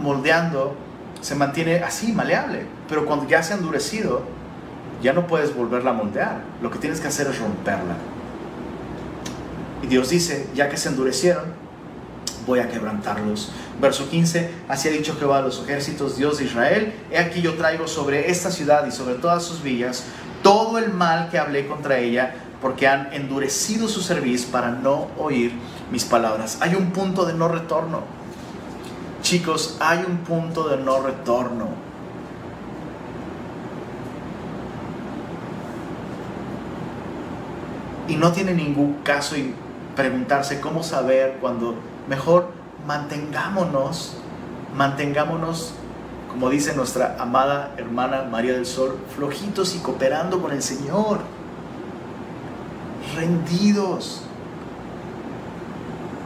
moldeando, 0.01 0.77
se 1.21 1.35
mantiene 1.35 1.81
así, 1.81 2.13
maleable. 2.13 2.67
Pero 2.89 3.07
cuando 3.07 3.27
ya 3.27 3.43
se 3.43 3.55
ha 3.55 3.57
endurecido, 3.57 4.23
ya 5.03 5.13
no 5.13 5.27
puedes 5.27 5.55
volverla 5.55 5.91
a 5.91 5.95
moldear. 5.95 6.41
Lo 6.63 6.71
que 6.71 6.79
tienes 6.79 7.01
que 7.01 7.09
hacer 7.09 7.27
es 7.27 7.39
romperla. 7.39 7.97
Y 9.83 9.89
Dios 9.89 10.09
dice, 10.11 10.49
ya 10.55 10.69
que 10.69 10.77
se 10.77 10.89
endurecieron, 10.89 11.45
voy 12.47 12.61
a 12.61 12.69
quebrantarlos. 12.69 13.51
Verso 13.81 14.09
15, 14.09 14.51
así 14.69 14.89
ha 14.89 14.93
dicho 14.93 15.17
Jehová 15.19 15.39
a 15.39 15.43
los 15.43 15.63
ejércitos, 15.63 16.17
Dios 16.17 16.39
de 16.39 16.45
Israel, 16.45 16.95
he 17.11 17.19
aquí 17.19 17.43
yo 17.43 17.55
traigo 17.55 17.87
sobre 17.89 18.31
esta 18.31 18.51
ciudad 18.51 18.87
y 18.87 18.91
sobre 18.91 19.17
todas 19.17 19.43
sus 19.43 19.63
villas 19.63 20.05
todo 20.47 20.79
el 20.79 20.93
mal 20.93 21.29
que 21.29 21.41
hablé 21.41 21.67
contra 21.67 21.99
ella, 21.99 22.33
porque 22.63 22.87
han 22.87 23.13
endurecido 23.13 23.89
su 23.89 24.01
cerviz 24.01 24.45
para 24.45 24.71
no 24.71 25.09
oír 25.19 25.53
mis 25.91 26.05
palabras. 26.05 26.59
Hay 26.61 26.77
un 26.77 26.93
punto 26.93 27.27
de 27.27 27.35
no 27.35 27.49
retorno. 27.49 28.03
Chicos, 29.23 29.77
hay 29.81 30.05
un 30.07 30.19
punto 30.19 30.69
de 30.69 30.77
no 30.77 31.01
retorno. 31.03 31.67
Y 38.07 38.15
no 38.15 38.31
tiene 38.31 38.55
ningún 38.55 38.99
caso 39.03 39.35
preguntarse 39.97 40.61
cómo 40.61 40.85
saber 40.85 41.39
cuando 41.41 41.75
mejor 42.09 42.53
mantengámonos, 42.87 44.17
mantengámonos, 44.77 45.75
como 46.37 46.51
dice 46.51 46.75
nuestra 46.75 47.17
amada 47.19 47.73
hermana 47.79 48.25
María 48.31 48.53
del 48.53 48.67
Sol, 48.67 48.99
flojitos 49.17 49.75
y 49.75 49.79
cooperando 49.79 50.43
con 50.43 50.53
el 50.53 50.63
Señor, 50.63 51.21
rendidos. 53.15 54.21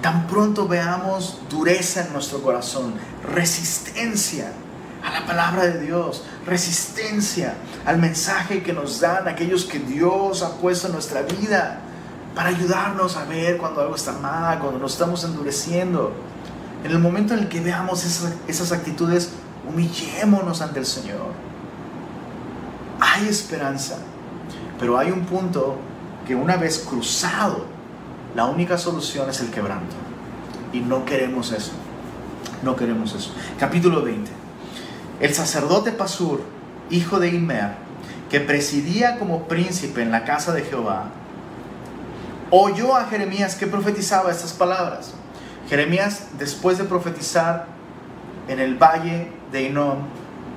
Tan 0.03 0.27
pronto 0.27 0.67
veamos 0.67 1.39
dureza 1.49 2.05
en 2.05 2.13
nuestro 2.13 2.43
corazón, 2.43 2.95
resistencia 3.33 4.51
a 5.05 5.13
la 5.13 5.27
palabra 5.27 5.67
de 5.69 5.79
Dios, 5.79 6.25
resistencia 6.45 7.55
al 7.87 7.99
mensaje 7.99 8.65
que 8.65 8.73
nos 8.73 8.99
dan 8.99 9.29
aquellos 9.29 9.65
que 9.65 9.79
Dios 9.79 10.43
ha 10.43 10.57
puesto 10.57 10.89
en 10.89 10.95
nuestra 10.95 11.23
vida 11.23 11.79
para 12.35 12.49
ayudarnos 12.49 13.17
a 13.17 13.27
ver 13.27 13.59
cuando 13.59 13.81
algo 13.81 13.95
está 13.95 14.11
mal, 14.15 14.59
cuando 14.59 14.81
nos 14.81 14.95
estamos 14.95 15.23
endureciendo. 15.23 16.13
En 16.83 16.91
el 16.91 16.99
momento 16.99 17.35
en 17.35 17.41
el 17.41 17.49
que 17.49 17.61
veamos 17.61 18.05
esas, 18.05 18.33
esas 18.49 18.73
actitudes, 18.73 19.31
humillémonos 19.71 20.61
ante 20.61 20.81
el 20.81 20.87
Señor. 20.87 21.33
Hay 23.01 23.29
esperanza, 23.29 23.99
pero 24.79 24.99
hay 24.99 25.11
un 25.11 25.23
punto 25.23 25.77
que 26.27 26.35
una 26.35 26.57
vez 26.57 26.79
cruzado, 26.79 27.67
la 28.35 28.47
única 28.47 28.79
solución 28.79 29.31
es 29.31 29.41
el 29.41 29.51
quebranto. 29.51 29.97
Y 30.73 30.81
no 30.81 31.05
queremos 31.05 31.53
eso. 31.53 31.73
No 32.63 32.77
queremos 32.77 33.15
eso. 33.15 33.33
Capítulo 33.59 34.03
20. 34.03 34.31
El 35.21 35.35
sacerdote 35.35 35.93
Pasur, 35.93 36.43
hijo 36.91 37.19
de 37.19 37.29
Imer, 37.29 37.73
que 38.29 38.41
presidía 38.41 39.19
como 39.19 39.49
príncipe 39.49 40.03
en 40.03 40.13
la 40.13 40.25
casa 40.25 40.53
de 40.53 40.63
Jehová, 40.63 41.07
oyó 42.51 42.97
a 42.97 43.05
Jeremías 43.05 43.57
que 43.57 43.67
profetizaba 43.67 44.31
estas 44.31 44.53
palabras. 44.53 45.13
Jeremías, 45.69 46.27
después 46.39 46.79
de 46.79 46.85
profetizar 46.85 47.67
en 48.49 48.61
el 48.61 48.77
valle 48.77 49.40
de 49.53 49.67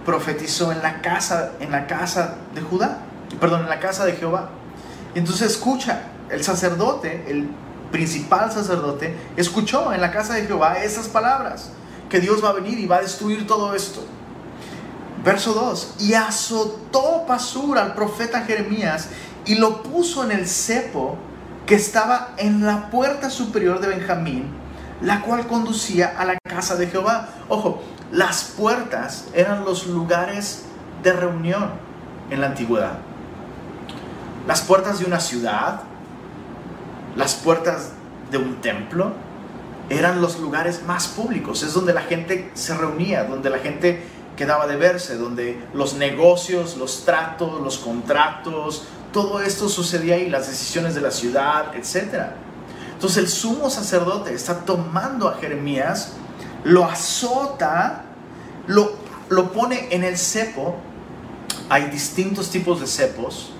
profetizó 0.05 0.71
en 0.71 0.81
la 0.81 1.01
casa, 1.01 1.53
en 1.59 1.71
la 1.71 1.87
casa 1.87 2.35
de 2.53 2.61
Judá, 2.61 2.99
perdón, 3.39 3.61
en 3.61 3.69
la 3.69 3.79
casa 3.79 4.05
de 4.05 4.13
Jehová. 4.13 4.49
Entonces 5.15 5.51
escucha, 5.51 6.03
el 6.29 6.43
sacerdote, 6.43 7.25
el 7.27 7.49
principal 7.91 8.51
sacerdote, 8.51 9.15
escuchó 9.37 9.93
en 9.93 10.01
la 10.01 10.11
casa 10.11 10.33
de 10.33 10.45
Jehová 10.45 10.83
esas 10.83 11.07
palabras, 11.07 11.71
que 12.09 12.19
Dios 12.19 12.43
va 12.43 12.49
a 12.49 12.53
venir 12.53 12.79
y 12.79 12.87
va 12.87 12.97
a 12.97 13.01
destruir 13.01 13.47
todo 13.47 13.75
esto. 13.75 14.03
Verso 15.23 15.53
2, 15.53 15.95
y 15.99 16.13
azotó 16.15 17.25
Pasur 17.25 17.77
al 17.77 17.93
profeta 17.93 18.41
Jeremías 18.41 19.07
y 19.45 19.55
lo 19.55 19.81
puso 19.81 20.23
en 20.23 20.31
el 20.31 20.47
cepo 20.47 21.17
que 21.65 21.75
estaba 21.75 22.33
en 22.37 22.65
la 22.65 22.89
puerta 22.89 23.29
superior 23.29 23.79
de 23.79 23.87
Benjamín, 23.87 24.51
la 25.01 25.21
cual 25.21 25.47
conducía 25.47 26.13
a 26.17 26.25
la 26.25 26.37
casa 26.43 26.75
de 26.75 26.87
Jehová. 26.87 27.29
Ojo, 27.47 27.81
las 28.13 28.43
puertas 28.43 29.25
eran 29.33 29.65
los 29.65 29.87
lugares 29.87 30.65
de 31.01 31.13
reunión 31.13 31.71
en 32.29 32.41
la 32.41 32.47
antigüedad. 32.47 32.99
Las 34.47 34.61
puertas 34.61 34.99
de 34.99 35.05
una 35.05 35.19
ciudad, 35.19 35.81
las 37.15 37.33
puertas 37.33 37.89
de 38.29 38.37
un 38.37 38.61
templo, 38.61 39.13
eran 39.89 40.21
los 40.21 40.39
lugares 40.39 40.83
más 40.83 41.07
públicos, 41.07 41.63
es 41.63 41.73
donde 41.73 41.91
la 41.91 42.01
gente 42.01 42.51
se 42.53 42.75
reunía, 42.75 43.23
donde 43.23 43.49
la 43.49 43.57
gente 43.57 44.03
quedaba 44.37 44.67
de 44.67 44.75
verse, 44.75 45.17
donde 45.17 45.59
los 45.73 45.95
negocios, 45.95 46.77
los 46.77 47.05
tratos, 47.05 47.61
los 47.61 47.79
contratos, 47.79 48.85
todo 49.11 49.41
esto 49.41 49.67
sucedía 49.69 50.15
ahí, 50.15 50.29
las 50.29 50.47
decisiones 50.47 50.93
de 50.93 51.01
la 51.01 51.11
ciudad, 51.11 51.75
etc. 51.75 52.27
Entonces 52.93 53.17
el 53.17 53.27
sumo 53.27 53.71
sacerdote 53.71 54.35
está 54.35 54.59
tomando 54.65 55.27
a 55.27 55.35
Jeremías, 55.37 56.13
lo 56.63 56.85
azota, 56.85 58.02
lo, 58.67 58.93
lo 59.29 59.51
pone 59.51 59.87
en 59.91 60.03
el 60.03 60.17
cepo. 60.17 60.75
Hay 61.69 61.85
distintos 61.89 62.49
tipos 62.49 62.81
de 62.81 62.87
cepos, 62.87 63.51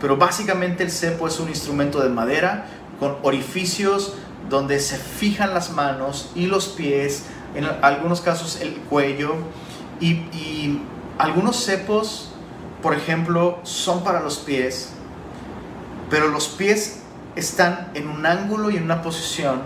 pero 0.00 0.16
básicamente 0.16 0.82
el 0.82 0.90
cepo 0.90 1.26
es 1.26 1.40
un 1.40 1.48
instrumento 1.48 2.00
de 2.00 2.08
madera 2.08 2.66
con 2.98 3.16
orificios 3.22 4.14
donde 4.48 4.78
se 4.80 4.96
fijan 4.96 5.54
las 5.54 5.70
manos 5.70 6.30
y 6.34 6.46
los 6.46 6.68
pies, 6.68 7.24
en 7.54 7.64
algunos 7.82 8.20
casos 8.20 8.60
el 8.60 8.74
cuello, 8.74 9.34
y, 10.00 10.12
y 10.12 10.82
algunos 11.18 11.64
cepos 11.64 12.30
por 12.82 12.94
ejemplo, 12.94 13.58
son 13.62 14.02
para 14.04 14.20
los 14.20 14.38
pies, 14.38 14.90
pero 16.08 16.28
los 16.28 16.48
pies 16.48 17.00
están 17.36 17.90
en 17.94 18.08
un 18.08 18.26
ángulo 18.26 18.70
y 18.70 18.76
en 18.76 18.84
una 18.84 19.02
posición 19.02 19.60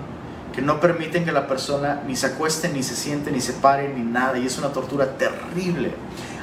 que 0.55 0.63
no 0.63 0.81
permiten 0.81 1.25
que 1.25 1.33
la 1.33 1.47
persona 1.47 2.03
ni 2.07 2.17
se 2.17 2.27
acueste, 2.27 2.69
ni 2.69 2.83
se 2.83 2.95
siente, 2.95 3.31
ni 3.31 3.41
se 3.41 3.55
pare, 3.55 3.89
ni 3.89 4.03
nada, 4.03 4.39
y 4.39 4.47
es 4.47 4.59
una 4.59 4.69
tortura 4.69 5.17
terrible. 5.19 5.93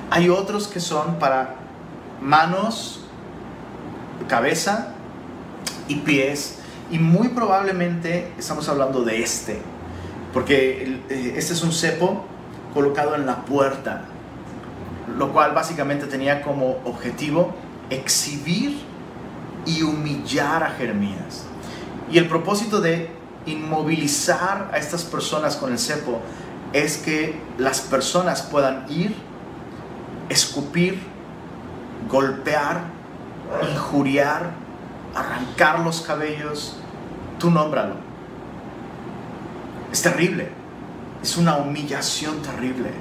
Hay 0.10 0.30
otros 0.30 0.68
que 0.68 0.80
son 0.80 1.20
para 1.20 1.56
manos, 2.22 3.06
cabeza 4.28 4.94
y 5.88 5.96
pies, 5.96 6.60
y 6.92 7.00
muy 7.00 7.30
probablemente 7.30 8.34
estamos 8.38 8.68
hablando 8.68 9.04
de 9.04 9.24
este, 9.24 9.62
porque 10.34 11.00
eh, 11.10 11.34
este 11.38 11.54
es 11.54 11.64
un 11.64 11.72
cepo 11.72 12.26
colocado 12.74 13.16
en 13.16 13.26
la 13.26 13.46
puerta 13.46 14.06
lo 15.18 15.32
cual 15.32 15.54
básicamente 15.54 16.08
tenía 16.08 16.42
como 16.42 16.78
objetivo 16.86 17.54
exhibir 17.90 18.80
y 19.66 19.84
humillar 19.84 20.64
a 20.64 20.72
Jeremías. 20.72 21.46
Y 22.12 22.18
el 22.18 22.28
propósito 22.28 22.82
de 22.82 23.10
inmovilizar 23.46 24.70
a 24.74 24.78
estas 24.78 25.04
personas 25.04 25.56
con 25.56 25.72
el 25.72 25.80
cepo 25.80 26.22
es 26.74 26.98
que 26.98 27.40
las 27.58 27.82
personas 27.82 28.42
puedan 28.44 28.86
ir, 28.90 29.16
escupir, 30.30 31.00
golpear, 32.10 32.84
injuriar, 33.74 34.52
arrancar 35.16 35.80
los 35.80 36.02
cabellos, 36.02 36.78
tú 37.40 37.52
nómbralo. 37.52 37.96
Es 39.92 40.02
terrible, 40.02 40.50
es 41.22 41.38
una 41.38 41.58
humillación 41.58 42.42
terrible. 42.42 42.92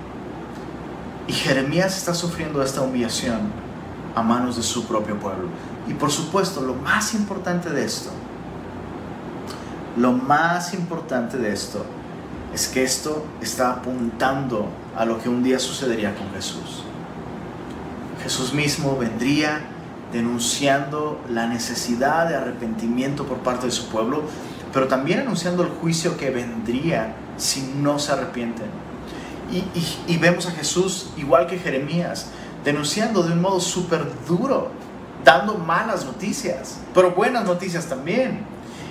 Y 1.28 1.32
Jeremías 1.32 1.96
está 1.96 2.14
sufriendo 2.14 2.62
esta 2.62 2.80
humillación 2.80 3.52
a 4.16 4.22
manos 4.22 4.56
de 4.56 4.62
su 4.62 4.86
propio 4.86 5.16
pueblo. 5.18 5.48
Y 5.86 5.94
por 5.94 6.10
supuesto, 6.10 6.60
lo 6.60 6.74
más 6.74 7.14
importante 7.14 7.70
de 7.70 7.84
esto, 7.84 8.10
lo 9.96 10.12
más 10.12 10.74
importante 10.74 11.38
de 11.38 11.52
esto 11.52 11.84
es 12.54 12.68
que 12.68 12.82
esto 12.82 13.24
está 13.40 13.72
apuntando 13.72 14.68
a 14.96 15.04
lo 15.04 15.20
que 15.20 15.28
un 15.28 15.42
día 15.42 15.58
sucedería 15.58 16.14
con 16.14 16.30
Jesús. 16.32 16.84
Jesús 18.22 18.52
mismo 18.52 18.96
vendría 18.96 19.60
denunciando 20.12 21.20
la 21.28 21.46
necesidad 21.46 22.28
de 22.28 22.36
arrepentimiento 22.36 23.24
por 23.24 23.38
parte 23.38 23.66
de 23.66 23.72
su 23.72 23.88
pueblo, 23.88 24.22
pero 24.72 24.88
también 24.88 25.20
anunciando 25.20 25.62
el 25.62 25.70
juicio 25.70 26.16
que 26.16 26.30
vendría 26.30 27.14
si 27.36 27.62
no 27.76 27.98
se 27.98 28.12
arrepienten. 28.12 28.66
Y, 30.06 30.16
vemos 30.18 30.46
a 30.46 30.52
Jesús, 30.52 31.10
igual 31.16 31.48
que 31.48 31.58
Jeremías, 31.58 32.26
denunciando 32.64 33.22
de 33.24 33.32
un 33.32 33.40
modo 33.40 33.60
súper 33.60 34.06
duro 34.28 34.70
dando 35.24 35.58
malas 35.58 36.04
noticias, 36.04 36.78
pero 36.94 37.10
buenas 37.12 37.44
noticias 37.44 37.86
también. 37.86 38.44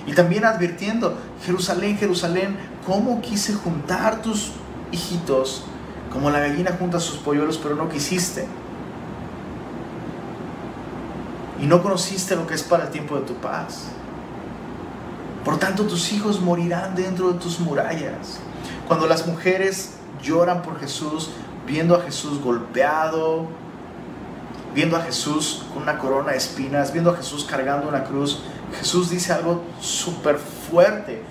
Y 0.06 0.12
también 0.12 0.44
advirtiendo, 0.44 1.16
Jerusalén, 1.44 1.98
Jerusalén, 1.98 2.56
¿cómo 2.86 3.20
quise 3.20 3.54
juntar 3.54 4.22
tus 4.22 4.52
hijitos 4.92 5.64
como 6.12 6.30
la 6.30 6.40
gallina 6.40 6.76
junta 6.78 6.98
sus 6.98 7.18
polluelos, 7.18 7.58
pero 7.58 7.76
no 7.76 7.88
quisiste? 7.88 8.46
Y 11.60 11.66
no 11.66 11.82
conociste 11.82 12.36
lo 12.36 12.46
que 12.46 12.54
es 12.54 12.62
para 12.62 12.84
el 12.84 12.90
tiempo 12.90 13.16
de 13.16 13.22
tu 13.22 13.34
paz. 13.34 13.88
Por 15.44 15.58
tanto, 15.58 15.84
tus 15.84 16.12
hijos 16.12 16.40
morirán 16.40 16.94
dentro 16.94 17.32
de 17.32 17.38
tus 17.38 17.60
murallas. 17.60 18.40
Cuando 18.86 19.06
las 19.06 19.26
mujeres 19.26 19.94
lloran 20.22 20.62
por 20.62 20.78
Jesús, 20.80 21.30
viendo 21.66 21.94
a 21.94 22.02
Jesús 22.02 22.40
golpeado, 22.40 23.46
viendo 24.74 24.96
a 24.96 25.00
Jesús 25.00 25.64
con 25.72 25.82
una 25.82 25.98
corona 25.98 26.32
de 26.32 26.38
espinas, 26.38 26.92
viendo 26.92 27.10
a 27.10 27.16
Jesús 27.16 27.44
cargando 27.44 27.88
una 27.88 28.04
cruz, 28.04 28.42
Jesús 28.78 29.10
dice 29.10 29.32
algo 29.32 29.62
súper 29.80 30.38
fuerte. 30.38 31.22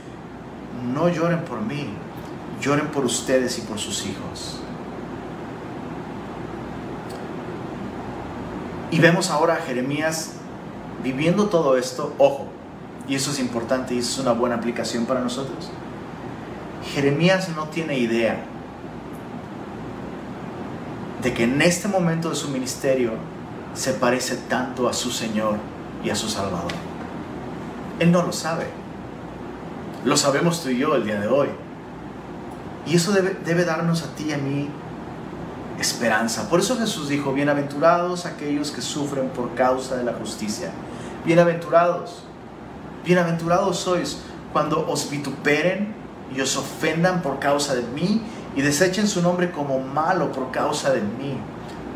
No 0.94 1.10
lloren 1.10 1.44
por 1.44 1.62
mí, 1.62 1.90
lloren 2.62 2.88
por 2.88 3.06
ustedes 3.06 3.58
y 3.58 3.62
por 3.62 3.80
sus 3.80 4.06
hijos. 4.06 4.60
Y 8.92 9.00
vemos 9.00 9.30
ahora 9.30 9.56
a 9.56 9.58
Jeremías 9.58 10.32
viviendo 11.04 11.48
todo 11.48 11.78
esto, 11.78 12.14
ojo, 12.18 12.48
y 13.08 13.16
eso 13.16 13.32
es 13.32 13.40
importante 13.40 13.94
y 13.94 14.00
eso 14.00 14.14
es 14.14 14.20
una 14.20 14.34
buena 14.34 14.56
aplicación 14.56 15.06
para 15.06 15.22
nosotros. 15.22 15.70
Jeremías 16.94 17.50
no 17.56 17.68
tiene 17.68 17.98
idea 17.98 18.44
de 21.22 21.34
que 21.34 21.44
en 21.44 21.62
este 21.62 21.88
momento 21.88 22.30
de 22.30 22.36
su 22.36 22.50
ministerio 22.50 23.12
se 23.74 23.94
parece 23.94 24.36
tanto 24.36 24.88
a 24.88 24.94
su 24.94 25.12
Señor 25.12 25.58
y 26.04 26.10
a 26.10 26.16
su 26.16 26.30
Salvador. 26.30 26.89
Él 28.00 28.12
no 28.12 28.24
lo 28.24 28.32
sabe. 28.32 28.66
Lo 30.06 30.16
sabemos 30.16 30.64
tú 30.64 30.70
y 30.70 30.80
yo 30.80 30.96
el 30.96 31.04
día 31.04 31.20
de 31.20 31.28
hoy. 31.28 31.50
Y 32.88 32.96
eso 32.96 33.12
debe, 33.12 33.38
debe 33.46 33.66
darnos 33.66 34.04
a 34.04 34.16
ti 34.16 34.28
y 34.30 34.34
a 34.34 34.38
mí 34.38 34.70
esperanza. 35.80 36.50
Por 36.50 36.60
eso 36.60 36.78
Jesús 36.78 37.10
dijo, 37.10 37.34
bienaventurados 37.34 38.26
aquellos 38.26 38.72
que 38.72 38.82
sufren 38.82 39.30
por 39.30 39.54
causa 39.56 39.96
de 39.96 40.04
la 40.04 40.14
justicia. 40.14 40.72
Bienaventurados. 41.26 42.24
Bienaventurados 43.06 43.78
sois 43.78 44.20
cuando 44.54 44.88
os 44.90 45.10
vituperen 45.10 45.94
y 46.36 46.42
os 46.42 46.56
ofendan 46.58 47.22
por 47.22 47.40
causa 47.40 47.76
de 47.76 47.84
mí 47.84 48.22
y 48.56 48.62
desechen 48.62 49.08
su 49.08 49.22
nombre 49.22 49.52
como 49.52 49.80
malo 49.80 50.32
por 50.32 50.52
causa 50.52 50.92
de 50.92 51.02
mí. 51.02 51.38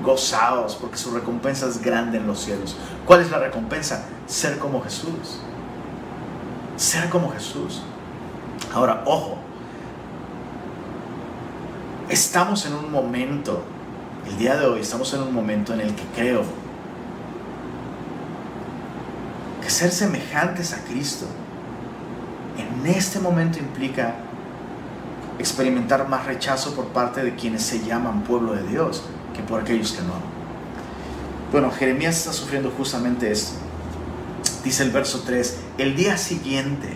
Gozaos, 0.04 0.76
porque 0.76 0.97
su 0.97 1.12
recompensa 1.12 1.68
es 1.68 1.82
grande 1.82 2.18
en 2.18 2.28
los 2.28 2.39
cielos. 2.39 2.76
¿Cuál 3.06 3.22
es 3.22 3.32
la 3.32 3.39
recompensa? 3.39 4.06
Ser 4.28 4.58
como 4.58 4.82
Jesús. 4.84 5.39
Ser 6.78 7.09
como 7.09 7.32
Jesús. 7.32 7.82
Ahora, 8.74 9.03
ojo, 9.05 9.38
estamos 12.09 12.65
en 12.65 12.74
un 12.74 12.91
momento, 12.91 13.63
el 14.28 14.38
día 14.38 14.55
de 14.55 14.65
hoy 14.65 14.82
estamos 14.82 15.13
en 15.13 15.21
un 15.21 15.34
momento 15.34 15.74
en 15.74 15.82
el 15.82 15.95
que 15.95 16.03
creo 16.15 16.43
que 19.61 19.69
ser 19.69 19.91
semejantes 19.91 20.74
a 20.74 20.84
Cristo 20.84 21.26
en 22.57 22.86
este 22.88 23.19
momento 23.19 23.59
implica 23.59 24.15
experimentar 25.39 26.07
más 26.07 26.26
rechazo 26.26 26.76
por 26.76 26.88
parte 26.88 27.24
de 27.24 27.36
quienes 27.36 27.63
se 27.63 27.84
llaman 27.84 28.24
pueblo 28.24 28.53
de 28.53 28.63
Dios 28.67 29.03
que 29.34 29.41
por 29.41 29.61
aquellos 29.61 29.93
que 29.93 30.01
no. 30.01 30.13
Bueno, 31.51 31.71
Jeremías 31.71 32.17
está 32.17 32.34
sufriendo 32.34 32.71
justamente 32.71 33.32
esto. 33.32 33.62
Dice 34.64 34.84
el 34.84 34.91
verso 34.91 35.24
3, 35.26 35.57
el 35.78 35.95
día 35.95 36.18
siguiente, 36.18 36.89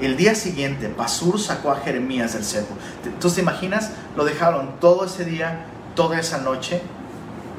el 0.00 0.16
día 0.16 0.34
siguiente, 0.34 0.88
Pasur 0.88 1.38
sacó 1.38 1.70
a 1.70 1.76
Jeremías 1.76 2.32
del 2.32 2.44
cepo. 2.44 2.74
Entonces, 3.04 3.36
¿te 3.36 3.42
imaginas? 3.42 3.90
Lo 4.16 4.24
dejaron 4.24 4.80
todo 4.80 5.04
ese 5.04 5.24
día, 5.24 5.66
toda 5.94 6.18
esa 6.18 6.38
noche, 6.38 6.82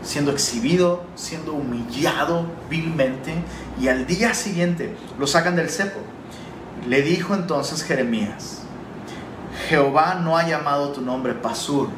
siendo 0.03 0.31
exhibido, 0.31 1.03
siendo 1.15 1.53
humillado 1.53 2.45
vilmente, 2.69 3.33
y 3.79 3.87
al 3.87 4.05
día 4.05 4.33
siguiente 4.33 4.95
lo 5.17 5.27
sacan 5.27 5.55
del 5.55 5.69
cepo. 5.69 5.99
Le 6.87 7.01
dijo 7.01 7.33
entonces 7.33 7.83
Jeremías, 7.83 8.61
Jehová 9.69 10.15
no 10.15 10.37
ha 10.37 10.47
llamado 10.47 10.89
tu 10.89 11.01
nombre 11.01 11.33
Pasur. 11.33 11.89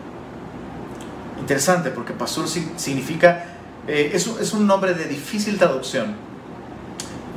Interesante, 1.40 1.90
porque 1.90 2.14
Pasur 2.14 2.48
significa, 2.48 3.46
eh, 3.88 4.12
es, 4.14 4.28
es 4.28 4.54
un 4.54 4.68
nombre 4.68 4.94
de 4.94 5.06
difícil 5.06 5.58
traducción, 5.58 6.16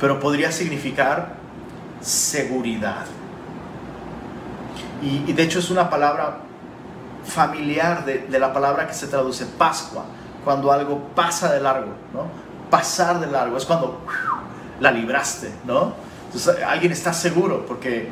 pero 0.01 0.19
podría 0.19 0.51
significar 0.51 1.35
seguridad. 2.01 3.05
Y, 5.03 5.31
de 5.31 5.43
hecho 5.43 5.59
es 5.59 5.69
una 5.69 5.91
palabra 5.91 6.39
familiar 7.23 8.03
de, 8.03 8.39
la 8.39 8.51
palabra 8.51 8.87
que 8.87 8.95
se 8.95 9.05
traduce 9.05 9.45
Pascua, 9.45 10.05
cuando 10.43 10.71
algo 10.71 11.09
pasa 11.13 11.53
de 11.53 11.61
largo, 11.61 11.93
¿no? 12.13 12.25
Pasar 12.71 13.19
de 13.19 13.27
largo, 13.27 13.57
es 13.57 13.65
cuando 13.65 14.01
la 14.79 14.91
libraste, 14.91 15.51
¿no? 15.65 15.93
Entonces 16.25 16.63
alguien 16.63 16.91
está 16.91 17.13
seguro 17.13 17.65
porque 17.67 18.09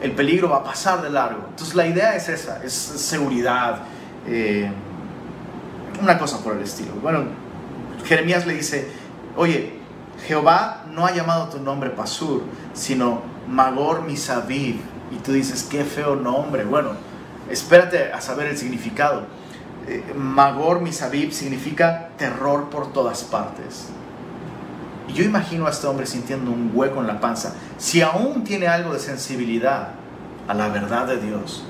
el 0.00 0.12
peligro 0.12 0.48
va 0.48 0.56
a 0.56 0.64
pasar 0.64 1.02
de 1.02 1.10
largo. 1.10 1.46
Entonces 1.50 1.76
la 1.76 1.86
idea 1.86 2.16
es 2.16 2.28
esa, 2.28 2.64
es 2.64 2.72
seguridad, 2.72 3.82
eh, 4.26 4.68
una 6.02 6.18
cosa 6.18 6.42
por 6.42 6.56
el 6.56 6.62
estilo. 6.62 6.92
Bueno, 7.00 7.24
Jeremías 8.04 8.44
le 8.44 8.54
dice, 8.54 8.90
oye, 9.36 9.78
Jehová 10.26 10.84
no 10.98 11.06
ha 11.06 11.12
llamado 11.14 11.48
tu 11.48 11.60
nombre 11.60 11.90
Pasur, 11.90 12.42
sino 12.74 13.22
Magor 13.48 14.02
Misaviv. 14.02 14.80
Y 15.12 15.16
tú 15.16 15.32
dices, 15.32 15.62
qué 15.62 15.84
feo 15.84 16.16
nombre. 16.16 16.64
Bueno, 16.64 16.90
espérate 17.48 18.12
a 18.12 18.20
saber 18.20 18.48
el 18.48 18.58
significado. 18.58 19.22
Eh, 19.86 20.12
Magor 20.14 20.80
Misaviv 20.80 21.32
significa 21.32 22.08
terror 22.18 22.68
por 22.68 22.92
todas 22.92 23.22
partes. 23.22 23.88
Y 25.08 25.12
yo 25.12 25.24
imagino 25.24 25.66
a 25.66 25.70
este 25.70 25.86
hombre 25.86 26.04
sintiendo 26.04 26.50
un 26.50 26.72
hueco 26.74 27.00
en 27.00 27.06
la 27.06 27.20
panza. 27.20 27.54
Si 27.78 28.02
aún 28.02 28.42
tiene 28.42 28.66
algo 28.66 28.92
de 28.92 28.98
sensibilidad 28.98 29.90
a 30.48 30.54
la 30.54 30.68
verdad 30.68 31.06
de 31.06 31.18
Dios, 31.18 31.64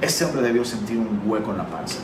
este 0.00 0.24
hombre 0.24 0.40
debió 0.40 0.64
sentir 0.64 0.98
un 0.98 1.20
hueco 1.26 1.50
en 1.50 1.58
la 1.58 1.66
panza. 1.66 1.98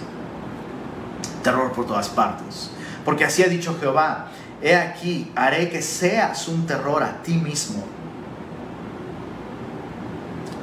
Terror 1.43 1.73
por 1.73 1.87
todas 1.87 2.09
partes. 2.09 2.71
Porque 3.05 3.25
así 3.25 3.43
ha 3.43 3.49
dicho 3.49 3.77
Jehová, 3.81 4.29
he 4.65 4.75
aquí, 4.75 5.31
haré 5.37 5.69
que 5.69 5.83
seas 5.83 6.49
un 6.49 6.67
terror 6.67 7.03
a 7.03 7.23
ti 7.23 7.35
mismo 7.35 7.85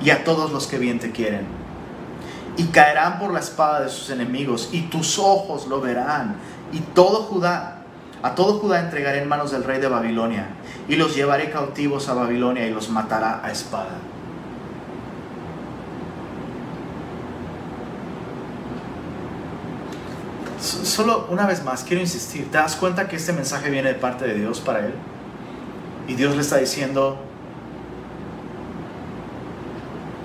y 0.04 0.10
a 0.10 0.24
todos 0.24 0.52
los 0.52 0.66
que 0.68 0.78
bien 0.78 0.99
te 0.99 1.12
quieren. 1.12 1.45
Y 2.58 2.66
caerán 2.66 3.20
por 3.20 3.32
la 3.32 3.39
espada 3.39 3.82
de 3.82 3.89
sus 3.89 4.10
enemigos, 4.10 4.70
y 4.74 4.82
tus 4.82 5.18
ojos 5.20 5.68
lo 5.68 5.80
verán, 5.80 6.36
y 6.74 6.80
todo 6.80 7.24
Judá 7.24 7.78
a 8.24 8.36
todo 8.36 8.60
Judá 8.60 8.80
entregaré 8.80 9.22
en 9.22 9.28
manos 9.28 9.52
del 9.52 9.64
rey 9.64 9.80
de 9.80 9.88
Babilonia, 9.88 10.47
y 10.88 10.95
los 10.95 11.16
llevaré 11.16 11.49
cautivos 11.49 12.08
a 12.10 12.14
Babilonia 12.14 12.68
y 12.68 12.72
los 12.72 12.89
matará 12.89 13.41
a 13.43 13.52
espada. 13.52 13.89
Solo 20.62 21.26
una 21.32 21.47
vez 21.47 21.64
más, 21.64 21.84
quiero 21.84 22.01
insistir, 22.01 22.51
¿te 22.51 22.59
das 22.59 22.76
cuenta 22.76 23.07
que 23.07 23.16
este 23.16 23.34
mensaje 23.34 23.72
viene 23.72 23.89
de 23.89 23.95
parte 23.95 24.28
de 24.28 24.36
Dios 24.36 24.59
para 24.59 24.86
él? 24.86 24.93
Y 26.07 26.14
Dios 26.14 26.36
le 26.36 26.41
está 26.41 26.57
diciendo, 26.57 27.18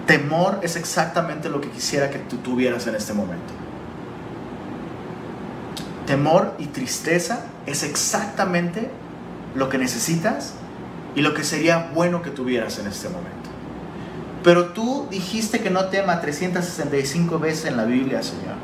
temor 0.06 0.58
es 0.62 0.76
exactamente 0.76 1.48
lo 1.48 1.62
que 1.62 1.70
quisiera 1.70 2.10
que 2.10 2.18
tú 2.18 2.36
tuvieras 2.36 2.86
en 2.86 2.96
este 2.96 3.14
momento. 3.14 3.54
Temor 6.06 6.54
y 6.58 6.66
tristeza 6.66 7.46
es 7.64 7.82
exactamente 7.82 8.90
lo 9.54 9.70
que 9.70 9.78
necesitas 9.78 10.52
y 11.14 11.22
lo 11.22 11.32
que 11.32 11.44
sería 11.44 11.90
bueno 11.94 12.20
que 12.20 12.30
tuvieras 12.30 12.78
en 12.78 12.88
este 12.88 13.08
momento. 13.08 13.32
Pero 14.44 14.66
tú 14.66 15.06
dijiste 15.10 15.60
que 15.60 15.70
no 15.70 15.86
tema 15.86 16.20
365 16.20 17.38
veces 17.38 17.64
en 17.64 17.78
la 17.78 17.84
Biblia, 17.84 18.22
Señor. 18.22 18.54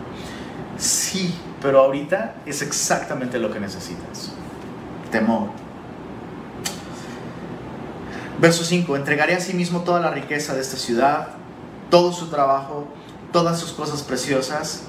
Sí, 0.77 1.35
pero 1.63 1.81
ahorita 1.81 2.35
es 2.45 2.61
exactamente 2.63 3.39
lo 3.39 3.53
que 3.53 3.61
necesitas. 3.61 4.33
Temor. 5.11 5.51
Verso 8.41 8.65
5. 8.65 8.97
Entregaré 8.97 9.35
a 9.35 9.41
sí 9.41 9.55
mismo 9.55 9.81
toda 9.83 10.01
la 10.01 10.11
riqueza 10.11 10.55
de 10.55 10.61
esta 10.61 10.77
ciudad, 10.77 11.29
todo 11.91 12.13
su 12.13 12.27
trabajo, 12.29 12.89
todas 13.33 13.61
sus 13.61 13.73
cosas 13.73 14.03
preciosas 14.03 14.83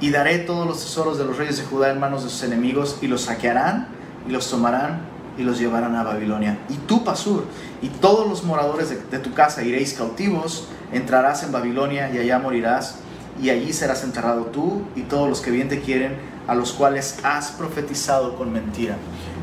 y 0.00 0.10
daré 0.10 0.38
todos 0.38 0.66
los 0.66 0.80
tesoros 0.80 1.18
de 1.18 1.24
los 1.24 1.36
reyes 1.36 1.58
de 1.58 1.64
Judá 1.64 1.90
en 1.90 2.00
manos 2.00 2.24
de 2.24 2.30
sus 2.30 2.42
enemigos 2.42 2.98
y 3.00 3.06
los 3.06 3.22
saquearán 3.22 3.88
y 4.26 4.32
los 4.32 4.50
tomarán 4.50 5.02
y 5.38 5.42
los 5.42 5.58
llevarán 5.58 5.94
a 5.94 6.02
Babilonia. 6.02 6.58
Y 6.68 6.74
tú, 6.74 7.04
Pasur, 7.04 7.44
y 7.80 7.88
todos 7.88 8.28
los 8.28 8.44
moradores 8.44 8.90
de, 8.90 9.18
tu 9.18 9.32
casa 9.32 9.62
iréis 9.62 9.94
cautivos, 9.94 10.68
entrarás 10.92 11.42
en 11.42 11.52
Babilonia 11.52 12.10
y 12.10 12.18
allá 12.18 12.38
morirás, 12.38 12.96
y 13.40 13.50
allí 13.50 13.72
serás 13.72 14.04
enterrado 14.04 14.46
tú 14.46 14.82
y 14.94 15.02
todos 15.02 15.28
los 15.28 15.40
que 15.40 15.50
bien 15.50 15.68
te 15.68 15.80
quieren, 15.80 16.16
a 16.46 16.54
los 16.54 16.72
cuales 16.72 17.18
has 17.22 17.52
profetizado 17.52 18.36
con 18.36 18.52
mentira. 18.52 18.96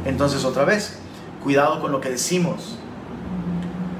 Entonces 0.05 0.45
otra 0.45 0.65
vez, 0.65 0.97
cuidado 1.43 1.81
con 1.81 1.91
lo 1.91 2.01
que 2.01 2.09
decimos. 2.09 2.77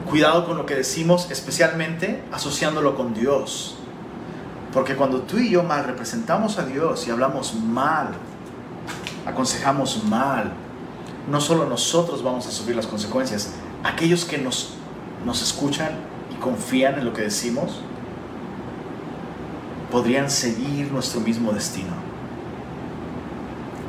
Cuidado 0.10 0.46
con 0.46 0.58
lo 0.58 0.66
que 0.66 0.76
decimos, 0.76 1.30
especialmente 1.32 2.24
asociándolo 2.32 2.96
con 2.96 3.14
Dios. 3.14 3.78
Porque 4.72 4.96
cuando 4.96 5.22
tú 5.22 5.38
y 5.38 5.50
yo 5.50 5.64
mal 5.64 5.86
representamos 5.86 6.60
a 6.60 6.66
Dios 6.66 7.08
y 7.08 7.12
hablamos 7.12 7.56
mal, 7.56 8.10
aconsejamos 9.26 10.04
mal, 10.04 10.54
no 11.30 11.42
solo 11.42 11.66
nosotros 11.66 12.24
vamos 12.24 12.48
a 12.48 12.52
sufrir 12.52 12.76
las 12.76 12.88
consecuencias, 12.88 13.54
aquellos 13.84 14.26
que 14.26 14.38
nos, 14.38 14.76
nos 15.26 15.42
escuchan 15.42 15.92
y 16.32 16.36
confían 16.36 17.00
en 17.00 17.06
lo 17.06 17.14
que 17.14 17.24
decimos, 17.24 17.82
podrían 19.92 20.30
seguir 20.30 20.92
nuestro 20.92 21.22
mismo 21.22 21.52
destino. 21.52 21.94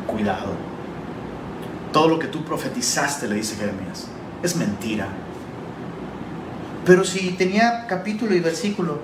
Cuidado. 0.06 0.52
Todo 1.92 2.08
lo 2.08 2.18
que 2.18 2.26
tú 2.26 2.44
profetizaste, 2.44 3.28
le 3.28 3.36
dice 3.36 3.56
Jeremías, 3.56 4.06
es 4.42 4.56
mentira. 4.56 5.08
Pero 6.84 7.04
si 7.04 7.32
tenía 7.32 7.86
capítulo 7.86 8.34
y 8.34 8.40
versículo, 8.40 8.98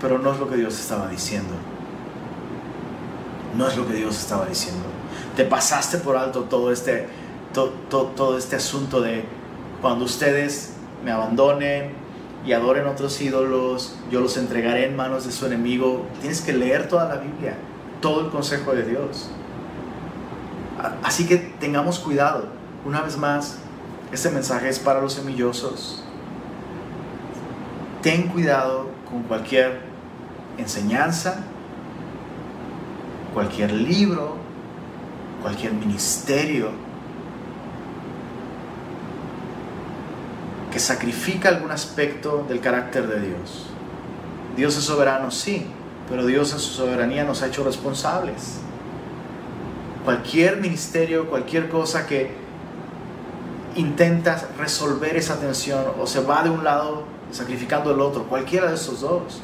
pero 0.00 0.18
no 0.18 0.32
es 0.32 0.38
lo 0.38 0.48
que 0.48 0.56
Dios 0.56 0.78
estaba 0.78 1.08
diciendo. 1.08 1.54
No 3.56 3.66
es 3.66 3.76
lo 3.76 3.86
que 3.86 3.94
Dios 3.94 4.18
estaba 4.18 4.46
diciendo. 4.46 4.84
Te 5.36 5.44
pasaste 5.44 5.98
por 5.98 6.16
alto 6.16 6.42
todo 6.42 6.70
este, 6.72 7.08
todo 7.52 8.38
este 8.38 8.56
asunto 8.56 9.00
de 9.00 9.24
cuando 9.80 10.04
ustedes 10.04 10.74
me 11.04 11.10
abandonen 11.10 11.92
y 12.46 12.52
adoren 12.52 12.86
otros 12.86 13.20
ídolos, 13.20 13.96
yo 14.10 14.20
los 14.20 14.36
entregaré 14.36 14.86
en 14.86 14.96
manos 14.96 15.26
de 15.26 15.32
su 15.32 15.46
enemigo. 15.46 16.06
Tienes 16.20 16.40
que 16.40 16.52
leer 16.52 16.88
toda 16.88 17.08
la 17.08 17.16
Biblia, 17.16 17.56
todo 18.00 18.22
el 18.22 18.30
consejo 18.30 18.72
de 18.72 18.84
Dios. 18.84 19.30
Así 21.02 21.26
que 21.26 21.36
tengamos 21.36 21.98
cuidado. 21.98 22.46
Una 22.84 23.02
vez 23.02 23.16
más, 23.16 23.58
este 24.12 24.30
mensaje 24.30 24.68
es 24.68 24.78
para 24.78 25.00
los 25.00 25.14
semillosos. 25.14 26.04
Ten 28.02 28.28
cuidado 28.28 28.86
con 29.10 29.24
cualquier 29.24 29.80
enseñanza, 30.56 31.44
cualquier 33.34 33.72
libro, 33.72 34.36
cualquier 35.42 35.72
ministerio 35.72 36.87
sacrifica 40.78 41.48
algún 41.48 41.70
aspecto 41.70 42.44
del 42.48 42.60
carácter 42.60 43.06
de 43.06 43.20
Dios. 43.20 43.66
Dios 44.56 44.76
es 44.76 44.84
soberano, 44.84 45.30
sí, 45.30 45.66
pero 46.08 46.26
Dios 46.26 46.52
en 46.52 46.58
su 46.58 46.72
soberanía 46.72 47.24
nos 47.24 47.42
ha 47.42 47.46
hecho 47.46 47.64
responsables. 47.64 48.58
Cualquier 50.04 50.56
ministerio, 50.58 51.28
cualquier 51.28 51.68
cosa 51.68 52.06
que 52.06 52.32
intenta 53.76 54.48
resolver 54.58 55.16
esa 55.16 55.38
tensión 55.38 55.84
o 56.00 56.06
se 56.06 56.20
va 56.20 56.42
de 56.42 56.50
un 56.50 56.64
lado 56.64 57.04
sacrificando 57.30 57.92
el 57.92 58.00
otro, 58.00 58.24
cualquiera 58.24 58.68
de 58.68 58.74
esos 58.74 59.00
dos. 59.00 59.40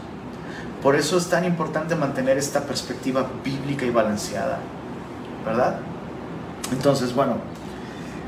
Por 0.82 0.97
eso 0.97 1.16
es 1.16 1.28
tan 1.28 1.45
importante 1.45 1.95
mantener 1.95 2.37
esta 2.37 2.62
perspectiva 2.62 3.26
bíblica 3.43 3.87
y 3.87 3.91
balanceada, 3.91 4.59
¿verdad? 5.45 5.78
Entonces, 6.72 7.14
bueno, 7.14 7.37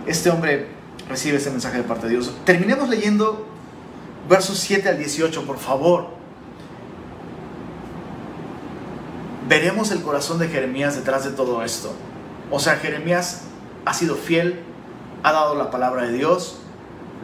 este 0.06 0.30
hombre 0.30 0.75
recibe 1.08 1.38
ese 1.38 1.50
mensaje 1.50 1.78
de 1.78 1.84
parte 1.84 2.06
de 2.06 2.12
Dios. 2.12 2.34
Terminemos 2.44 2.88
leyendo 2.88 3.46
versos 4.28 4.58
7 4.58 4.88
al 4.88 4.98
18, 4.98 5.44
por 5.44 5.58
favor. 5.58 6.08
Veremos 9.48 9.92
el 9.92 10.02
corazón 10.02 10.38
de 10.38 10.48
Jeremías 10.48 10.96
detrás 10.96 11.24
de 11.24 11.30
todo 11.30 11.62
esto. 11.62 11.92
O 12.50 12.58
sea, 12.58 12.76
Jeremías 12.76 13.42
ha 13.84 13.94
sido 13.94 14.16
fiel, 14.16 14.60
ha 15.22 15.32
dado 15.32 15.54
la 15.54 15.70
palabra 15.70 16.02
de 16.02 16.12
Dios, 16.12 16.58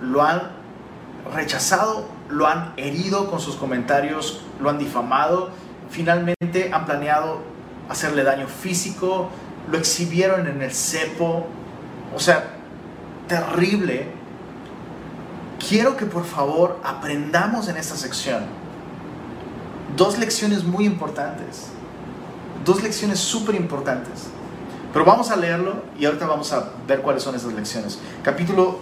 lo 0.00 0.22
han 0.22 0.52
rechazado, 1.34 2.06
lo 2.28 2.46
han 2.46 2.72
herido 2.76 3.30
con 3.30 3.40
sus 3.40 3.56
comentarios, 3.56 4.42
lo 4.60 4.70
han 4.70 4.78
difamado, 4.78 5.50
finalmente 5.90 6.70
han 6.72 6.86
planeado 6.86 7.40
hacerle 7.88 8.22
daño 8.22 8.46
físico, 8.46 9.28
lo 9.70 9.78
exhibieron 9.78 10.46
en 10.46 10.62
el 10.62 10.72
cepo. 10.72 11.46
O 12.14 12.20
sea, 12.20 12.61
terrible, 13.32 14.08
quiero 15.66 15.96
que 15.96 16.04
por 16.04 16.26
favor 16.26 16.78
aprendamos 16.84 17.66
en 17.68 17.78
esta 17.78 17.96
sección 17.96 18.42
dos 19.96 20.18
lecciones 20.18 20.64
muy 20.64 20.84
importantes. 20.84 21.68
Dos 22.62 22.82
lecciones 22.82 23.18
súper 23.18 23.54
importantes. 23.54 24.26
Pero 24.92 25.06
vamos 25.06 25.30
a 25.30 25.36
leerlo 25.36 25.82
y 25.98 26.04
ahorita 26.04 26.26
vamos 26.26 26.52
a 26.52 26.72
ver 26.86 27.00
cuáles 27.00 27.22
son 27.22 27.34
esas 27.34 27.54
lecciones. 27.54 27.98
Capítulo 28.22 28.80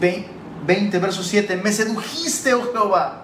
20, 0.00 0.98
verso 0.98 1.22
7. 1.22 1.56
Me 1.62 1.72
sedujiste, 1.72 2.52
oh 2.54 2.72
Jehová. 2.72 3.22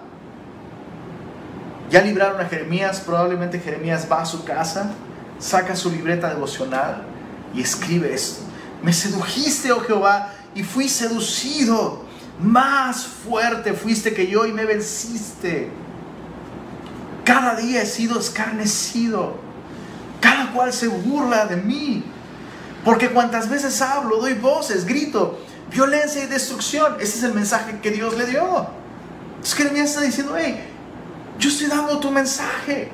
Ya 1.89 2.01
libraron 2.01 2.39
a 2.39 2.45
Jeremías. 2.45 3.01
Probablemente 3.01 3.59
Jeremías 3.59 4.07
va 4.09 4.21
a 4.21 4.25
su 4.25 4.45
casa, 4.45 4.91
saca 5.39 5.75
su 5.75 5.91
libreta 5.91 6.29
devocional 6.29 7.03
y 7.53 7.61
escribe 7.61 8.13
esto. 8.13 8.47
Me 8.81 8.93
sedujiste, 8.93 9.71
oh 9.71 9.79
Jehová, 9.79 10.33
y 10.57 10.63
fui 10.63 10.89
seducido. 10.89 12.05
Más 12.41 13.05
fuerte 13.05 13.73
fuiste 13.73 14.13
que 14.13 14.27
yo 14.27 14.45
y 14.45 14.51
me 14.51 14.65
venciste. 14.65 15.69
Cada 17.23 17.55
día 17.55 17.83
he 17.83 17.85
sido 17.85 18.19
escarnecido. 18.19 19.35
Cada 20.19 20.51
cual 20.51 20.73
se 20.73 20.87
burla 20.87 21.45
de 21.45 21.57
mí. 21.57 22.03
Porque 22.83 23.09
cuantas 23.09 23.49
veces 23.49 23.81
hablo, 23.81 24.17
doy 24.17 24.33
voces, 24.33 24.85
grito, 24.85 25.39
violencia 25.71 26.23
y 26.23 26.27
destrucción. 26.27 26.95
Ese 26.99 27.19
es 27.19 27.23
el 27.23 27.33
mensaje 27.33 27.79
que 27.79 27.91
Dios 27.91 28.17
le 28.17 28.25
dio. 28.25 28.67
Entonces 29.29 29.53
Jeremías 29.53 29.89
está 29.89 30.01
diciendo, 30.01 30.35
hey, 30.37 30.59
yo 31.37 31.49
estoy 31.49 31.67
dando 31.67 31.99
tu 31.99 32.09
mensaje. 32.09 32.89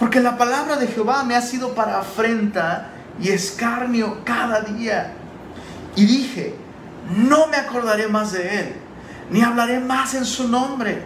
Porque 0.00 0.18
la 0.18 0.36
palabra 0.36 0.76
de 0.76 0.88
Jehová 0.88 1.22
me 1.22 1.36
ha 1.36 1.42
sido 1.42 1.74
para 1.74 2.00
afrenta 2.00 2.90
y 3.20 3.28
escarnio 3.28 4.24
cada 4.24 4.60
día. 4.62 5.12
Y 5.94 6.06
dije, 6.06 6.63
no 7.10 7.46
me 7.48 7.56
acordaré 7.56 8.08
más 8.08 8.32
de 8.32 8.60
él, 8.60 8.74
ni 9.30 9.42
hablaré 9.42 9.80
más 9.80 10.14
en 10.14 10.24
su 10.24 10.48
nombre. 10.48 11.04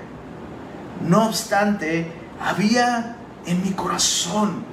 No 1.06 1.26
obstante, 1.26 2.10
había 2.40 3.16
en 3.46 3.62
mi 3.62 3.70
corazón 3.70 4.64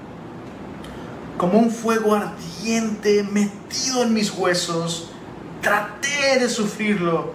como 1.37 1.59
un 1.59 1.71
fuego 1.71 2.15
ardiente 2.15 3.23
metido 3.23 4.03
en 4.03 4.13
mis 4.13 4.31
huesos. 4.31 5.11
Traté 5.61 6.39
de 6.39 6.49
sufrirlo. 6.49 7.33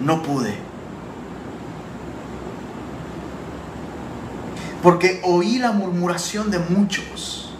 No 0.00 0.22
pude. 0.22 0.54
Porque 4.82 5.20
oí 5.24 5.58
la 5.58 5.72
murmuración 5.72 6.50
de 6.50 6.58
muchos. 6.58 7.52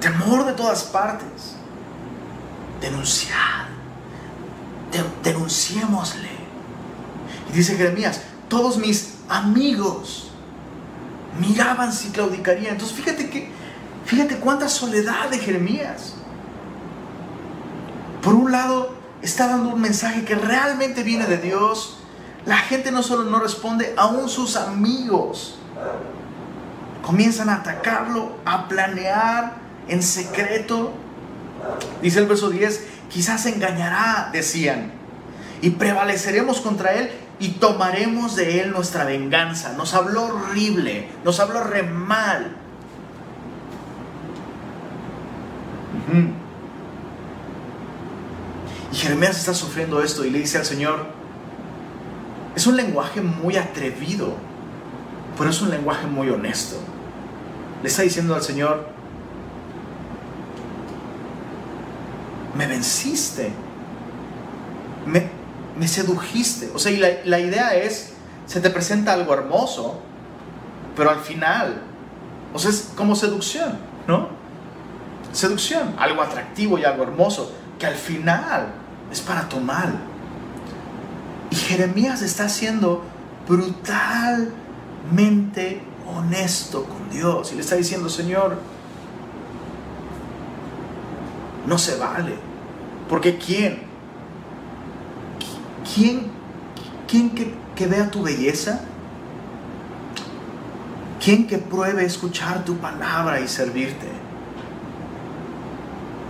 Temor 0.00 0.44
de 0.46 0.52
todas 0.52 0.82
partes 0.84 1.51
denunciad, 2.82 3.66
denunciémosle. 5.22 6.28
Y 7.50 7.56
dice 7.56 7.76
Jeremías, 7.76 8.20
todos 8.48 8.76
mis 8.76 9.14
amigos 9.28 10.30
miraban 11.40 11.92
si 11.92 12.10
claudicaría. 12.10 12.70
Entonces 12.70 12.94
fíjate 12.96 13.30
que, 13.30 13.50
fíjate 14.04 14.36
cuánta 14.36 14.68
soledad 14.68 15.30
de 15.30 15.38
Jeremías. 15.38 16.14
Por 18.20 18.34
un 18.34 18.52
lado, 18.52 18.94
está 19.22 19.46
dando 19.46 19.70
un 19.70 19.80
mensaje 19.80 20.24
que 20.24 20.34
realmente 20.34 21.02
viene 21.02 21.26
de 21.26 21.38
Dios. 21.38 21.98
La 22.44 22.58
gente 22.58 22.90
no 22.90 23.02
solo 23.02 23.30
no 23.30 23.38
responde, 23.38 23.94
aún 23.96 24.28
sus 24.28 24.56
amigos 24.56 25.56
comienzan 27.02 27.48
a 27.48 27.56
atacarlo, 27.56 28.36
a 28.44 28.68
planear 28.68 29.54
en 29.88 30.02
secreto 30.02 30.92
Dice 32.00 32.18
el 32.18 32.26
verso 32.26 32.50
10, 32.50 32.86
quizás 33.08 33.46
engañará, 33.46 34.30
decían, 34.32 34.92
y 35.60 35.70
prevaleceremos 35.70 36.60
contra 36.60 36.94
él 36.94 37.10
y 37.38 37.48
tomaremos 37.48 38.36
de 38.36 38.60
él 38.60 38.72
nuestra 38.72 39.04
venganza. 39.04 39.72
Nos 39.74 39.94
habló 39.94 40.24
horrible, 40.24 41.08
nos 41.24 41.40
habló 41.40 41.62
re 41.64 41.82
mal. 41.82 42.56
Y 48.92 48.96
Jeremías 48.96 49.38
está 49.38 49.54
sufriendo 49.54 50.02
esto 50.02 50.24
y 50.24 50.30
le 50.30 50.40
dice 50.40 50.58
al 50.58 50.66
Señor, 50.66 51.06
es 52.54 52.66
un 52.66 52.76
lenguaje 52.76 53.22
muy 53.22 53.56
atrevido, 53.56 54.34
pero 55.38 55.50
es 55.50 55.62
un 55.62 55.70
lenguaje 55.70 56.06
muy 56.06 56.28
honesto. 56.28 56.76
Le 57.82 57.88
está 57.88 58.02
diciendo 58.02 58.34
al 58.34 58.42
Señor, 58.42 58.91
me 62.62 62.68
venciste, 62.68 63.52
me, 65.06 65.30
sedujiste. 65.88 66.70
O 66.72 66.78
sea, 66.78 66.92
y 66.92 66.98
la, 66.98 67.08
la 67.24 67.40
idea 67.40 67.74
es, 67.74 68.12
se 68.46 68.60
te 68.60 68.70
presenta 68.70 69.14
algo 69.14 69.34
hermoso, 69.34 69.98
pero 70.96 71.10
al 71.10 71.18
final, 71.18 71.82
o 72.54 72.60
sea, 72.60 72.70
es 72.70 72.92
como 72.94 73.16
seducción, 73.16 73.78
¿no? 74.06 74.28
Seducción, 75.32 75.96
algo 75.98 76.22
atractivo 76.22 76.78
y 76.78 76.84
algo 76.84 77.02
hermoso, 77.02 77.52
que 77.80 77.86
al 77.86 77.96
final 77.96 78.68
es 79.10 79.20
para 79.20 79.48
tu 79.48 79.58
mal. 79.58 79.98
Y 81.50 81.56
Jeremías 81.56 82.22
está 82.22 82.48
siendo 82.48 83.02
brutalmente 83.48 85.82
honesto 86.06 86.84
con 86.84 87.10
Dios 87.10 87.50
y 87.50 87.56
le 87.56 87.62
está 87.62 87.74
diciendo, 87.74 88.08
Señor, 88.08 88.56
no 91.66 91.76
se 91.76 91.96
vale. 91.96 92.51
Porque 93.12 93.36
¿quién? 93.36 93.76
¿Quién, 95.94 96.22
quién 97.06 97.28
que, 97.28 97.52
que 97.76 97.86
vea 97.86 98.10
tu 98.10 98.22
belleza? 98.22 98.80
¿Quién 101.22 101.46
que 101.46 101.58
pruebe 101.58 102.06
escuchar 102.06 102.64
tu 102.64 102.78
palabra 102.78 103.38
y 103.40 103.48
servirte? 103.48 104.06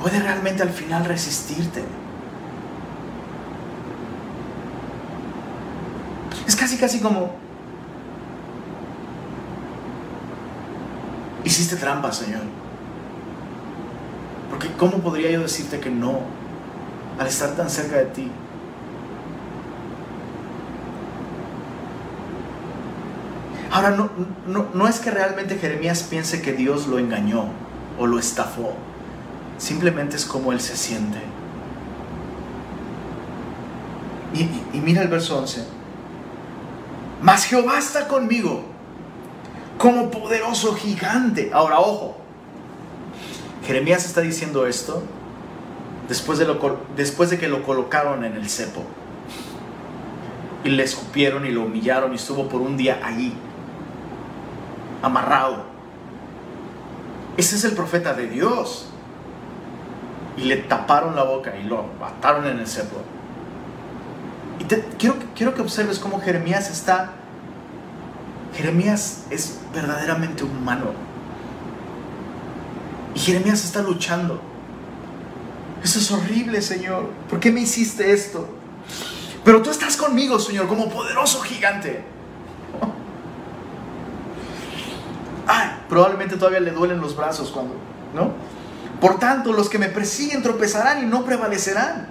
Puede 0.01 0.19
realmente 0.19 0.65
al 0.65 0.71
final 0.71 1.05
resistirte. 1.05 1.85
Es 6.49 6.57
casi, 6.57 6.79
casi 6.79 6.99
como... 6.99 7.37
Hiciste 11.45 11.77
trampa, 11.77 12.11
Señor. 12.11 12.43
Porque 14.51 14.67
¿cómo 14.73 14.99
podría 14.99 15.31
yo 15.31 15.43
decirte 15.43 15.79
que 15.79 15.89
no 15.89 16.42
al 17.23 17.29
estar 17.29 17.51
tan 17.55 17.71
cerca 17.71 17.99
de 17.99 18.07
ti? 18.07 18.31
Ahora, 23.71 23.91
no, 23.91 24.11
no, 24.75 24.89
es 24.89 24.99
que 24.99 25.11
realmente 25.11 25.57
Jeremías 25.57 26.03
piense 26.03 26.43
que 26.43 26.53
Dios 26.53 26.89
lo 26.89 26.99
engañó 26.99 27.47
o 27.99 28.07
lo 28.07 28.19
estafó. 28.19 28.75
Simplemente 29.57 30.17
es 30.17 30.27
como 30.27 30.53
él 30.53 30.61
se 30.61 30.77
siente. 30.77 31.19
Y, 34.35 34.43
y 34.77 34.81
mira 34.81 35.01
el 35.03 35.09
verso 35.09 35.39
11. 35.39 35.65
Mas 37.23 37.45
Jehová 37.45 37.79
está 37.79 38.09
conmigo 38.09 38.65
como 39.79 40.11
poderoso 40.11 40.75
gigante. 40.75 41.51
Ahora, 41.55 41.79
ojo. 41.79 42.17
Jeremías 43.65 44.05
está 44.05 44.21
diciendo 44.21 44.67
esto 44.67 45.03
después 46.13 46.39
de, 46.39 46.45
lo, 46.45 46.59
después 46.95 47.31
de 47.31 47.39
que 47.39 47.49
lo 47.49 47.63
colocaron 47.63 48.23
en 48.23 48.35
el 48.35 48.47
cepo. 48.51 48.83
Y 50.63 50.69
le 50.69 50.83
escupieron 50.83 51.47
y 51.47 51.51
lo 51.51 51.63
humillaron 51.63 52.13
y 52.13 52.17
estuvo 52.17 52.51
por 52.51 52.61
un 52.61 52.77
día 52.77 53.01
allí 53.03 53.33
amarrado. 55.01 55.65
Ese 57.39 57.57
es 57.57 57.65
el 57.65 57.73
profeta 57.73 58.13
de 58.13 58.29
Dios. 58.29 58.91
Y 60.37 60.43
le 60.43 60.57
taparon 60.57 61.17
la 61.17 61.23
boca 61.23 61.57
y 61.57 61.63
lo 61.63 61.87
mataron 61.99 62.47
en 62.47 62.59
el 62.59 62.67
cepo. 62.67 62.97
Y 64.59 64.65
quiero, 64.99 65.17
quiero 65.35 65.55
que 65.55 65.63
observes 65.63 65.99
cómo 65.99 66.21
Jeremías 66.21 66.71
está. 66.71 67.13
Jeremías 68.55 69.25
es 69.31 69.61
verdaderamente 69.73 70.45
humano. 70.45 70.93
Y 73.15 73.19
Jeremías 73.19 73.65
está 73.65 73.81
luchando. 73.81 74.52
Eso 75.83 75.99
es 75.99 76.11
horrible, 76.11 76.63
Señor. 76.63 77.11
¿Por 77.29 77.41
qué 77.41 77.51
me 77.51 77.61
hiciste 77.61 78.13
esto? 78.13 78.49
Pero 79.45 79.63
tú 79.63 79.71
estás 79.71 79.97
conmigo, 79.97 80.39
Señor, 80.39 80.69
como 80.69 80.89
poderoso 80.89 81.41
gigante. 81.41 82.05
probablemente 85.93 86.39
todavía 86.39 86.61
le 86.61 86.71
duelen 86.71 87.03
los 87.03 87.15
brazos 87.15 87.51
cuando, 87.51 87.75
¿no? 88.15 88.33
Por 88.99 89.19
tanto, 89.19 89.53
los 89.53 89.69
que 89.69 89.79
me 89.79 89.89
persiguen 89.89 90.43
tropezarán 90.43 91.03
y 91.03 91.07
no 91.07 91.23
prevalecerán. 91.23 92.09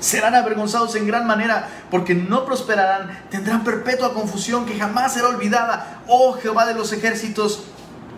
Serán 0.00 0.34
avergonzados 0.34 0.94
en 0.96 1.06
gran 1.06 1.26
manera 1.26 1.66
porque 1.90 2.14
no 2.14 2.44
prosperarán. 2.44 3.24
Tendrán 3.30 3.64
perpetua 3.64 4.12
confusión 4.12 4.66
que 4.66 4.78
jamás 4.78 5.14
será 5.14 5.28
olvidada. 5.28 6.02
Oh 6.08 6.34
Jehová 6.34 6.66
de 6.66 6.74
los 6.74 6.92
ejércitos, 6.92 7.62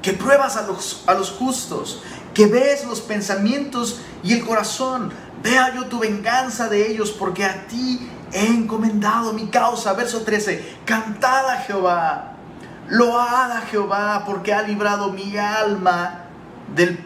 que 0.03 0.15
pruebas 0.15 0.57
a 0.57 0.63
los, 0.63 1.05
a 1.07 1.15
los 1.15 1.31
justos, 1.31 2.03
que 2.35 2.47
ves 2.47 2.85
los 2.87 3.01
pensamientos 3.01 4.01
y 4.23 4.33
el 4.33 4.45
corazón. 4.45 5.13
Vea 5.43 5.75
yo 5.75 5.87
tu 5.87 5.99
venganza 5.99 6.69
de 6.69 6.91
ellos 6.91 7.11
porque 7.11 7.45
a 7.45 7.67
ti 7.67 8.09
he 8.33 8.47
encomendado 8.47 9.33
mi 9.33 9.49
causa. 9.49 9.93
Verso 9.95 10.23
13. 10.23 10.77
Cantad 10.85 11.49
a 11.51 11.57
Jehová 11.59 12.33
Loada 12.89 13.63
Jehová 13.71 14.25
porque 14.27 14.53
ha 14.53 14.63
librado 14.63 15.13
mi 15.13 15.37
alma 15.37 16.25
del 16.75 16.99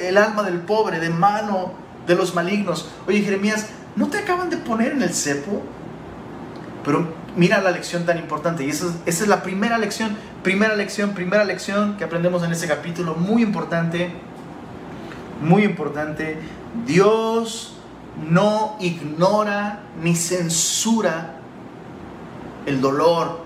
el 0.00 0.16
alma 0.16 0.42
del 0.42 0.60
pobre 0.60 1.00
de 1.00 1.10
mano 1.10 1.72
de 2.06 2.14
los 2.14 2.34
malignos. 2.34 2.88
Oye 3.06 3.22
Jeremías, 3.22 3.66
¿no 3.96 4.08
te 4.08 4.18
acaban 4.18 4.50
de 4.50 4.58
poner 4.58 4.92
en 4.92 5.02
el 5.02 5.12
cepo? 5.12 5.62
Pero 6.84 7.08
mira 7.36 7.60
la 7.60 7.70
lección 7.70 8.06
tan 8.06 8.18
importante 8.18 8.64
y 8.64 8.70
esa 8.70 8.86
es, 9.06 9.26
la 9.26 9.42
primera 9.42 9.78
lección, 9.78 10.16
primera 10.42 10.76
lección, 10.76 11.10
primera 11.14 11.44
lección 11.44 11.96
que 11.96 12.04
aprendemos 12.04 12.42
en 12.44 12.52
este 12.52 12.68
capítulo, 12.68 13.14
muy 13.14 13.42
importante, 13.42 14.12
muy 15.40 15.64
importante. 15.64 16.38
Dios 16.86 17.74
no 18.28 18.76
ignora 18.80 19.80
ni 20.02 20.14
censura 20.14 21.36
el 22.66 22.80
dolor 22.80 23.40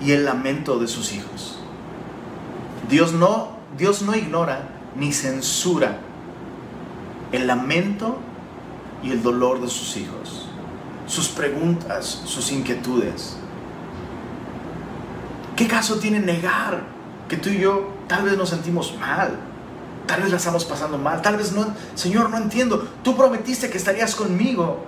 y 0.00 0.12
el 0.12 0.24
lamento 0.24 0.78
de 0.78 0.88
sus 0.88 1.12
hijos. 1.12 1.58
Dios 2.88 3.12
no, 3.12 3.56
Dios 3.76 4.02
no 4.02 4.14
ignora 4.14 4.68
ni 4.96 5.12
censura 5.12 5.98
el 7.32 7.46
lamento 7.46 8.18
y 9.02 9.10
el 9.10 9.22
dolor 9.22 9.60
de 9.60 9.68
sus 9.68 9.96
hijos, 9.96 10.48
sus 11.06 11.28
preguntas, 11.28 12.22
sus 12.26 12.52
inquietudes. 12.52 13.36
¿Qué 15.56 15.66
caso 15.66 15.96
tiene 15.96 16.20
negar 16.20 16.82
que 17.28 17.36
tú 17.36 17.48
y 17.48 17.58
yo 17.58 17.88
tal 18.06 18.24
vez 18.24 18.36
nos 18.36 18.50
sentimos 18.50 18.94
mal? 18.98 19.51
Tal 20.06 20.22
vez 20.22 20.30
la 20.30 20.36
estamos 20.36 20.64
pasando 20.64 20.98
mal, 20.98 21.22
tal 21.22 21.36
vez 21.36 21.52
no, 21.52 21.66
Señor, 21.94 22.30
no 22.30 22.36
entiendo. 22.36 22.88
Tú 23.02 23.16
prometiste 23.16 23.70
que 23.70 23.78
estarías 23.78 24.14
conmigo 24.14 24.84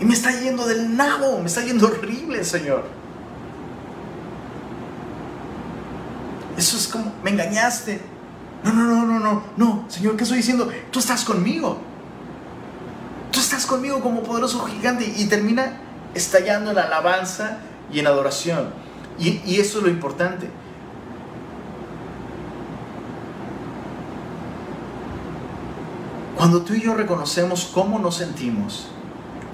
y 0.00 0.04
me 0.04 0.14
está 0.14 0.32
yendo 0.32 0.66
del 0.66 0.96
nabo, 0.96 1.38
me 1.38 1.46
está 1.46 1.62
yendo 1.62 1.86
horrible, 1.86 2.42
Señor. 2.44 2.84
Eso 6.56 6.76
es 6.76 6.88
como, 6.88 7.12
me 7.22 7.30
engañaste. 7.30 8.00
No, 8.64 8.72
no, 8.72 8.84
no, 8.84 9.06
no, 9.06 9.18
no, 9.18 9.42
no, 9.56 9.84
Señor, 9.88 10.16
¿qué 10.16 10.24
estoy 10.24 10.38
diciendo? 10.38 10.70
Tú 10.90 10.98
estás 10.98 11.24
conmigo. 11.24 11.78
Tú 13.30 13.40
estás 13.40 13.64
conmigo 13.66 14.00
como 14.00 14.22
poderoso 14.22 14.60
gigante 14.64 15.10
y 15.16 15.26
termina 15.26 15.80
estallando 16.14 16.70
en 16.72 16.78
alabanza 16.78 17.58
y 17.92 18.00
en 18.00 18.06
adoración. 18.06 18.70
Y, 19.18 19.40
y 19.44 19.60
eso 19.60 19.78
es 19.78 19.84
lo 19.84 19.90
importante. 19.90 20.48
Cuando 26.40 26.62
tú 26.62 26.72
y 26.72 26.80
yo 26.80 26.94
reconocemos 26.94 27.70
cómo 27.70 27.98
nos 27.98 28.14
sentimos, 28.16 28.86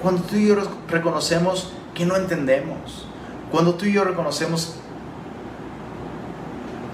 cuando 0.01 0.23
tú 0.23 0.37
y 0.37 0.47
yo 0.47 0.55
reconocemos 0.89 1.73
que 1.97 2.07
no 2.07 2.15
entendemos, 2.15 3.09
cuando 3.51 3.75
tú 3.75 3.87
y 3.87 3.93
yo 3.93 4.05
reconocemos 4.05 4.77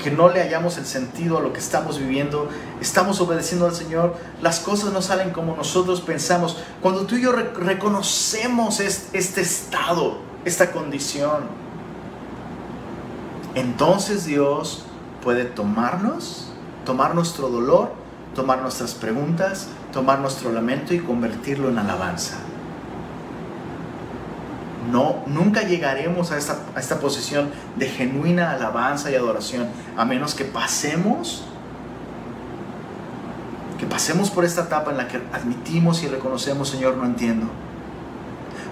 que 0.02 0.10
no 0.10 0.30
le 0.30 0.40
hallamos 0.40 0.78
el 0.78 0.86
sentido 0.86 1.36
a 1.36 1.42
lo 1.42 1.52
que 1.52 1.58
estamos 1.58 1.98
viviendo, 1.98 2.48
estamos 2.80 3.20
obedeciendo 3.20 3.66
al 3.66 3.74
Señor, 3.74 4.16
las 4.40 4.60
cosas 4.60 4.94
no 4.94 5.02
salen 5.02 5.28
como 5.28 5.54
nosotros 5.54 6.00
pensamos. 6.00 6.56
Cuando 6.80 7.02
tú 7.02 7.16
y 7.16 7.24
yo 7.24 7.32
reconocemos 7.32 8.80
este 8.80 9.42
estado, 9.42 10.20
esta 10.46 10.72
condición, 10.72 11.48
entonces 13.54 14.24
Dios 14.24 14.84
puede 15.22 15.44
tomarnos, 15.44 16.48
tomar 16.86 17.14
nuestro 17.14 17.50
dolor, 17.50 18.00
tomar 18.34 18.62
nuestras 18.62 18.94
preguntas, 18.94 19.68
tomar 19.92 20.20
nuestro 20.20 20.52
lamento 20.52 20.94
y 20.94 20.98
convertirlo 20.98 21.68
en 21.68 21.78
alabanza 21.78 22.38
no, 24.90 25.22
nunca 25.26 25.62
llegaremos 25.62 26.32
a 26.32 26.38
esta, 26.38 26.58
a 26.74 26.80
esta 26.80 26.98
posición 26.98 27.50
de 27.76 27.88
genuina 27.88 28.52
alabanza 28.52 29.10
y 29.10 29.14
adoración 29.14 29.68
a 29.96 30.04
menos 30.04 30.34
que 30.34 30.44
pasemos 30.44 31.44
que 33.78 33.86
pasemos 33.86 34.30
por 34.30 34.44
esta 34.44 34.62
etapa 34.62 34.92
en 34.92 34.96
la 34.96 35.08
que 35.08 35.20
admitimos 35.32 36.04
y 36.04 36.08
reconocemos, 36.08 36.68
Señor, 36.68 36.96
no 36.96 37.04
entiendo. 37.04 37.48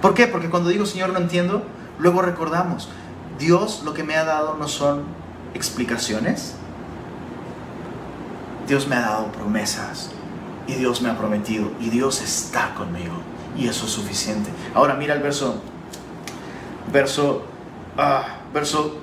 ¿Por 0.00 0.14
qué? 0.14 0.28
Porque 0.28 0.48
cuando 0.48 0.68
digo, 0.68 0.86
Señor, 0.86 1.10
no 1.10 1.18
entiendo, 1.18 1.64
luego 1.98 2.22
recordamos, 2.22 2.88
Dios 3.36 3.82
lo 3.84 3.92
que 3.92 4.04
me 4.04 4.14
ha 4.14 4.24
dado 4.24 4.54
no 4.54 4.68
son 4.68 5.02
explicaciones. 5.52 6.54
Dios 8.68 8.86
me 8.86 8.94
ha 8.94 9.00
dado 9.00 9.32
promesas 9.32 10.10
y 10.66 10.74
Dios 10.74 11.02
me 11.02 11.10
ha 11.10 11.18
prometido 11.18 11.70
y 11.80 11.90
Dios 11.90 12.20
está 12.22 12.74
conmigo 12.74 13.14
y 13.56 13.68
eso 13.68 13.86
es 13.86 13.92
suficiente. 13.92 14.50
Ahora 14.74 14.94
mira 14.94 15.14
el 15.14 15.22
verso 15.22 15.62
verso, 16.92 17.44
ah, 17.96 18.38
verso 18.52 19.00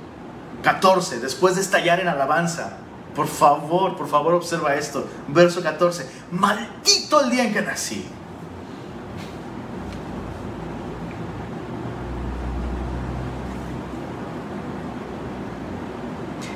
14, 0.64 1.20
después 1.20 1.56
de 1.56 1.62
estallar 1.62 2.00
en 2.00 2.08
alabanza 2.08 2.78
Por 3.16 3.28
favor, 3.28 3.98
por 3.98 4.08
favor 4.08 4.36
observa 4.36 4.76
esto. 4.76 5.08
Verso 5.28 5.64
14. 5.64 6.08
Maldito 6.32 7.22
el 7.22 7.32
día 7.32 7.46
en 7.46 7.54
que 7.54 7.62
nací. 7.64 8.06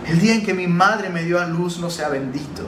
El 0.06 0.20
día 0.20 0.36
en 0.36 0.46
que 0.46 0.54
mi 0.54 0.68
madre 0.68 1.10
me 1.10 1.24
dio 1.24 1.42
a 1.42 1.48
luz 1.48 1.80
no 1.80 1.90
sea 1.90 2.10
bendito. 2.10 2.68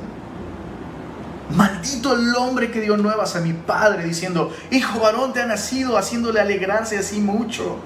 Maldito 1.55 2.13
el 2.15 2.35
hombre 2.35 2.71
que 2.71 2.81
dio 2.81 2.97
nuevas 2.97 3.35
a 3.35 3.41
mi 3.41 3.53
padre 3.53 4.03
diciendo, 4.05 4.51
hijo 4.71 4.99
varón 4.99 5.33
te 5.33 5.41
ha 5.41 5.45
nacido, 5.45 5.97
haciéndole 5.97 6.39
alegrarse 6.39 6.97
así 6.97 7.19
mucho. 7.19 7.77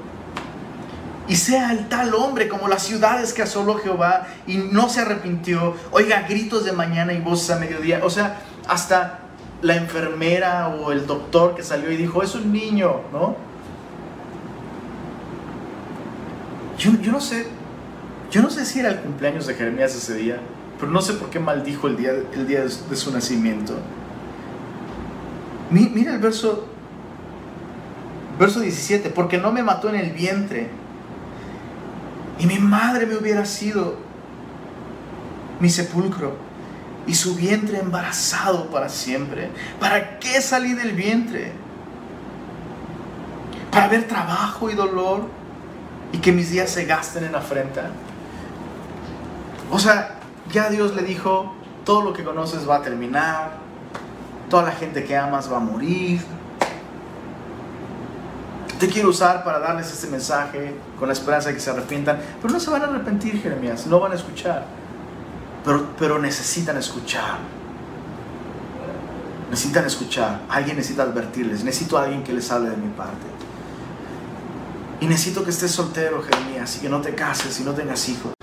Y 1.28 1.36
sea 1.36 1.74
el 1.74 1.89
tal 1.89 2.13
hombre 2.15 2.47
como 2.47 2.70
las 2.70 2.84
ciudades 2.84 3.34
que 3.34 3.41
asoló 3.41 3.76
Jehová 3.76 4.28
y 4.47 4.57
no 4.57 4.88
se 4.88 5.01
arrepintió. 5.01 5.76
Oiga 5.91 6.22
gritos 6.22 6.63
de 6.63 6.72
mañana 6.72 7.11
y 7.11 7.20
voces 7.20 7.49
a 7.49 7.59
mediodía. 7.59 7.99
O 8.03 8.09
sea, 8.09 8.39
hasta 8.70 9.20
la 9.61 9.76
enfermera 9.76 10.70
o 10.70 10.93
el 10.93 11.05
doctor 11.05 11.53
que 11.53 11.63
salió 11.63 11.91
y 11.91 11.97
dijo, 11.97 12.24
es 12.24 12.36
un 12.36 12.53
niño, 12.53 13.01
¿no? 13.11 13.36
Yo, 16.78 16.91
yo 17.01 17.11
no 17.11 17.20
sé, 17.20 17.47
yo 18.32 18.41
no 18.41 18.49
sé 18.49 18.65
si 18.65 18.80
era 18.80 18.89
el 18.89 18.99
cumpleaños 18.99 19.47
de 19.47 19.55
Jeremías 19.55 19.95
ese 19.95 20.13
día, 20.13 20.39
pero 20.80 20.91
no 20.91 21.01
sé 21.01 21.13
por 21.13 21.30
qué 21.30 21.39
maldijo 21.39 21.88
el 21.88 21.97
día, 21.97 22.11
el 22.34 22.47
día 22.47 22.61
de 22.61 22.95
su 22.95 23.11
nacimiento. 23.11 23.73
Mira 25.69 26.13
el 26.13 26.19
verso, 26.19 26.67
verso 28.39 28.59
17, 28.59 29.09
porque 29.09 29.38
no 29.38 29.51
me 29.51 29.63
mató 29.63 29.89
en 29.89 29.95
el 29.95 30.11
vientre 30.11 30.69
y 32.39 32.45
mi 32.45 32.59
madre 32.59 33.05
me 33.05 33.15
hubiera 33.15 33.45
sido 33.45 33.97
mi 35.59 35.69
sepulcro 35.69 36.36
y 37.07 37.15
su 37.15 37.36
vientre 37.36 37.80
embarazado 37.80 38.69
para 38.69 38.89
siempre. 38.89 39.49
¿Para 39.80 40.19
qué 40.19 40.41
salí 40.41 40.73
del 40.73 40.91
vientre? 40.91 41.53
¿Para 43.71 43.88
ver 43.88 44.07
trabajo 44.07 44.69
y 44.69 44.75
dolor 44.75 45.28
y 46.13 46.19
que 46.19 46.32
mis 46.32 46.51
días 46.51 46.69
se 46.69 46.86
gasten 46.86 47.23
en 47.23 47.36
afrenta? 47.36 47.89
O 49.71 49.80
sea, 49.80 50.16
ya 50.51 50.69
Dios 50.69 50.95
le 50.95 51.03
dijo, 51.03 51.53
todo 51.85 52.01
lo 52.01 52.13
que 52.13 52.23
conoces 52.23 52.67
va 52.67 52.77
a 52.77 52.81
terminar, 52.81 53.57
toda 54.49 54.63
la 54.63 54.71
gente 54.71 55.03
que 55.03 55.15
amas 55.15 55.51
va 55.51 55.57
a 55.57 55.61
morir, 55.61 56.21
te 58.79 58.87
quiero 58.87 59.09
usar 59.09 59.43
para 59.43 59.59
darles 59.59 59.91
este 59.91 60.07
mensaje 60.07 60.75
con 60.99 61.07
la 61.07 61.13
esperanza 61.13 61.49
de 61.49 61.55
que 61.55 61.61
se 61.61 61.69
arrepientan. 61.69 62.19
Pero 62.41 62.53
no 62.53 62.59
se 62.59 62.69
van 62.69 62.83
a 62.83 62.85
arrepentir, 62.85 63.41
Jeremías, 63.41 63.87
no 63.87 63.99
van 63.99 64.11
a 64.11 64.15
escuchar. 64.15 64.65
Pero, 65.65 65.87
pero 65.97 66.19
necesitan 66.19 66.77
escuchar. 66.77 67.39
Necesitan 69.49 69.85
escuchar. 69.85 70.41
Alguien 70.49 70.77
necesita 70.77 71.03
advertirles. 71.03 71.63
Necesito 71.63 71.97
a 71.97 72.03
alguien 72.03 72.23
que 72.23 72.33
les 72.33 72.51
hable 72.51 72.69
de 72.69 72.77
mi 72.77 72.89
parte. 72.89 73.25
Y 74.99 75.07
necesito 75.07 75.43
que 75.43 75.49
estés 75.49 75.71
soltero, 75.71 76.21
Jeremías, 76.21 76.77
y 76.77 76.79
que 76.79 76.89
no 76.89 77.01
te 77.01 77.15
cases 77.15 77.59
y 77.59 77.63
no 77.63 77.71
tengas 77.71 78.07
hijos. 78.09 78.33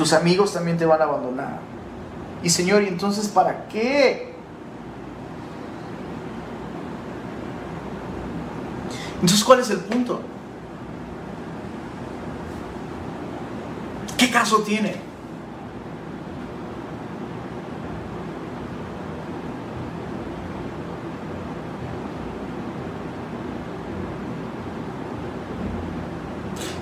Tus 0.00 0.14
amigos 0.14 0.54
también 0.54 0.78
te 0.78 0.86
van 0.86 0.98
a 1.02 1.04
abandonar. 1.04 1.58
Y 2.42 2.48
Señor, 2.48 2.82
¿y 2.84 2.88
entonces 2.88 3.28
para 3.28 3.68
qué? 3.68 4.32
Entonces, 9.16 9.44
¿cuál 9.44 9.60
es 9.60 9.68
el 9.68 9.80
punto? 9.80 10.22
¿Qué 14.16 14.30
caso 14.30 14.62
tiene? 14.62 14.96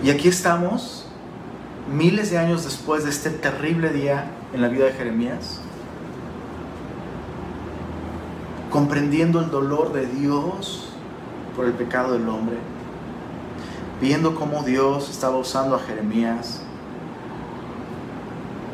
Y 0.05 0.11
aquí 0.11 0.29
estamos, 0.29 1.08
miles 1.93 2.31
de 2.31 2.39
años 2.39 2.65
después 2.65 3.05
de 3.05 3.11
este 3.11 3.31
terrible 3.31 3.91
día 3.91 4.27
en 4.53 4.63
la 4.63 4.69
vida 4.69 4.87
de 4.87 4.93
Jeremías, 4.93 5.61
comprendiendo 8.71 9.41
el 9.41 9.51
dolor 9.51 9.93
de 9.93 10.07
Dios 10.07 10.91
por 11.57 11.67
el 11.67 11.73
pecado 11.73 12.13
del 12.13 12.29
hombre, 12.29 12.57
viendo 14.01 14.35
cómo 14.35 14.63
Dios 14.63 15.11
estaba 15.11 15.37
usando 15.39 15.77
a 15.77 15.81
Jeremías 15.81 16.63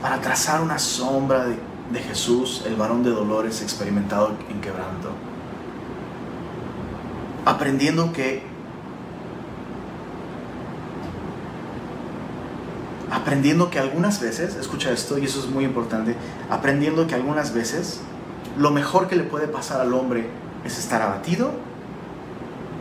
para 0.03 0.21
trazar 0.21 0.61
una 0.61 0.79
sombra 0.79 1.47
de, 1.47 2.01
Jesús, 2.01 2.65
el 2.67 2.75
varón 2.75 3.05
de 3.05 3.11
dolores 3.11 3.63
experimentado 3.63 4.33
en 4.51 4.61
quebranto, 4.61 5.11
aprendiendo 7.45 8.13
que 8.13 8.43
aprendiendo 13.25 13.71
que 13.71 13.79
algunas 13.79 14.21
veces, 14.21 14.55
escucha 14.57 14.91
esto 14.93 15.17
y 15.17 15.25
eso 15.25 15.41
es 15.41 15.47
muy 15.47 15.65
importante, 15.65 16.15
aprendiendo 16.51 17.07
que 17.07 17.15
algunas 17.15 17.55
veces 17.55 18.01
lo 18.59 18.71
mejor 18.71 19.09
que 19.09 19.17
le 19.17 19.23
puede 19.23 19.49
pasar 19.49 19.81
al 19.81 19.95
hombre 19.95 20.29
es 20.63 20.79
estar 20.79 21.01
abatido 21.01 21.53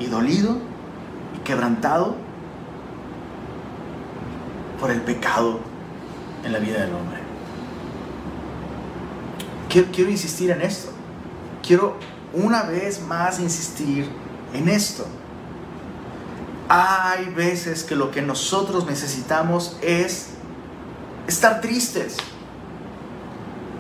y 0.02 0.08
dolido 0.08 0.58
y 1.38 1.39
quebrantado 1.46 2.18
por 4.82 4.91
el 4.91 5.00
pecado 5.00 5.62
en 6.44 6.52
la 6.52 6.60
vida 6.60 6.82
del 6.82 6.94
hombre. 6.94 7.20
Quiero, 9.70 9.88
quiero 9.94 10.12
insistir 10.12 10.52
en 10.52 10.62
esto. 10.62 10.91
Quiero 11.66 11.96
una 12.34 12.64
vez 12.64 13.02
más 13.02 13.39
insistir 13.39 14.10
en 14.54 14.68
esto. 14.68 15.06
Hay 16.76 17.26
veces 17.26 17.84
que 17.84 17.95
lo 17.95 18.09
que 18.09 18.24
nosotros 18.24 18.88
necesitamos 18.88 19.78
es 19.82 20.30
estar 21.28 21.61
tristes 21.61 22.17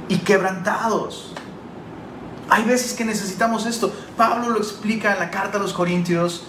y 0.09 0.17
quebrantados 0.17 1.33
hay 2.49 2.65
veces 2.65 2.93
que 2.93 3.05
necesitamos 3.05 3.65
esto. 3.65 3.91
Pablo 4.17 4.49
lo 4.49 4.57
explica 4.59 5.13
en 5.13 5.19
la 5.19 5.31
carta 5.31 5.57
a 5.57 5.61
los 5.61 5.73
Corintios. 5.73 6.43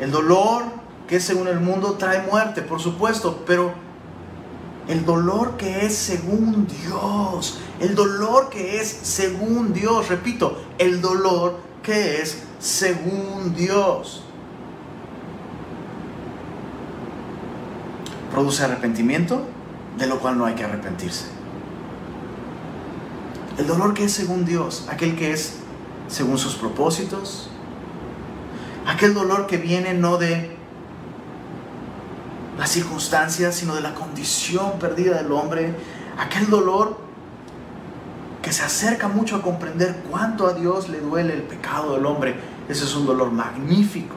El 0.00 0.10
dolor 0.10 0.64
que 1.06 1.20
según 1.20 1.48
el 1.48 1.60
mundo 1.60 1.92
trae 1.92 2.22
muerte, 2.22 2.62
por 2.62 2.80
supuesto, 2.80 3.44
pero 3.46 3.72
el 4.88 5.04
dolor 5.04 5.56
que 5.56 5.86
es 5.86 5.94
según 5.94 6.66
Dios, 6.66 7.60
el 7.78 7.94
dolor 7.94 8.50
que 8.50 8.80
es 8.80 8.88
según 8.88 9.72
Dios, 9.72 10.08
repito, 10.08 10.60
el 10.78 11.00
dolor 11.00 11.60
que 11.82 12.20
es 12.20 12.38
según 12.58 13.54
Dios. 13.54 14.24
Produce 18.32 18.64
arrepentimiento, 18.64 19.46
de 19.98 20.06
lo 20.06 20.18
cual 20.18 20.38
no 20.38 20.46
hay 20.46 20.54
que 20.54 20.64
arrepentirse. 20.64 21.26
El 23.58 23.66
dolor 23.66 23.92
que 23.92 24.04
es 24.04 24.12
según 24.12 24.44
Dios, 24.44 24.86
aquel 24.90 25.14
que 25.14 25.32
es 25.32 25.58
según 26.08 26.38
sus 26.38 26.54
propósitos, 26.54 27.50
aquel 28.86 29.14
dolor 29.14 29.46
que 29.46 29.58
viene 29.58 29.94
no 29.94 30.16
de 30.16 30.56
las 32.58 32.70
circunstancias, 32.70 33.54
sino 33.54 33.74
de 33.74 33.82
la 33.82 33.94
condición 33.94 34.78
perdida 34.78 35.22
del 35.22 35.32
hombre, 35.32 35.74
aquel 36.18 36.48
dolor 36.48 36.98
que 38.42 38.52
se 38.52 38.62
acerca 38.62 39.08
mucho 39.08 39.36
a 39.36 39.42
comprender 39.42 40.02
cuánto 40.10 40.46
a 40.46 40.54
Dios 40.54 40.88
le 40.88 41.00
duele 41.00 41.34
el 41.34 41.42
pecado 41.42 41.94
del 41.94 42.06
hombre. 42.06 42.34
Ese 42.68 42.84
es 42.84 42.94
un 42.94 43.06
dolor 43.06 43.30
magnífico, 43.30 44.16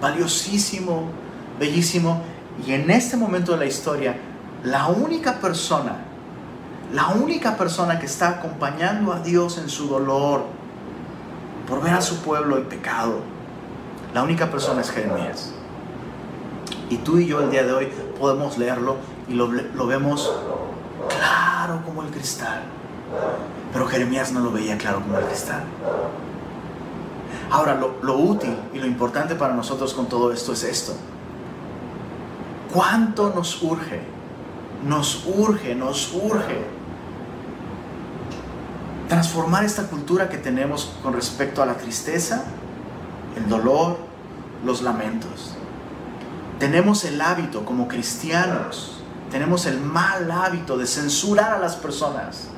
valiosísimo, 0.00 1.10
bellísimo. 1.58 2.22
Y 2.66 2.72
en 2.72 2.90
este 2.90 3.16
momento 3.16 3.52
de 3.52 3.58
la 3.58 3.66
historia, 3.66 4.16
la 4.64 4.88
única 4.88 5.40
persona 5.40 6.12
la 6.92 7.08
única 7.08 7.56
persona 7.56 7.98
que 7.98 8.04
está 8.04 8.28
acompañando 8.28 9.14
a 9.14 9.20
Dios 9.20 9.56
en 9.56 9.70
su 9.70 9.88
dolor 9.88 10.44
por 11.66 11.82
ver 11.82 11.94
a 11.94 12.02
su 12.02 12.20
pueblo 12.20 12.58
en 12.58 12.64
pecado, 12.64 13.20
la 14.12 14.22
única 14.22 14.50
persona 14.50 14.82
es 14.82 14.90
Jeremías. 14.90 15.52
Y 16.90 16.98
tú 16.98 17.18
y 17.18 17.26
yo 17.26 17.40
el 17.40 17.50
día 17.50 17.64
de 17.64 17.72
hoy 17.72 17.88
podemos 18.20 18.58
leerlo 18.58 18.96
y 19.26 19.32
lo, 19.32 19.48
vemos 19.86 20.30
claro 21.08 21.80
como 21.86 22.02
el 22.02 22.10
cristal. 22.10 22.60
Pero 23.72 23.86
Jeremías 23.86 24.32
no 24.32 24.40
lo 24.40 24.52
veía 24.52 24.76
claro 24.76 25.00
como 25.00 25.16
el 25.16 25.24
cristal. 25.24 25.62
Ahora, 27.50 27.74
lo, 27.74 27.96
lo, 28.02 28.18
útil 28.18 28.54
y 28.74 28.78
lo 28.78 28.86
importante 28.86 29.34
para 29.34 29.54
nosotros 29.54 29.94
con 29.94 30.06
todo 30.06 30.30
esto 30.30 30.52
es 30.52 30.62
esto. 30.62 30.92
¿Cuánto 32.72 33.32
nos 33.34 33.62
urge? 33.62 34.00
Nos 34.86 35.24
urge, 35.26 35.74
nos 35.74 36.12
urge 36.12 36.64
transformar 39.08 39.64
esta 39.64 39.84
cultura 39.84 40.28
que 40.28 40.38
tenemos 40.38 40.96
con 41.02 41.12
respecto 41.12 41.62
a 41.62 41.66
la 41.66 41.74
tristeza, 41.74 42.44
el 43.36 43.48
dolor, 43.48 43.98
los 44.64 44.82
lamentos. 44.82 45.54
Tenemos 46.58 47.04
el 47.04 47.20
hábito 47.20 47.64
como 47.64 47.88
cristianos 47.88 49.02
tenemos 49.32 49.64
el 49.64 49.80
mal 49.80 50.30
hábito 50.30 50.76
de 50.76 50.86
censurar 50.86 51.54
a 51.54 51.58
las 51.58 51.74
personas 51.74 52.48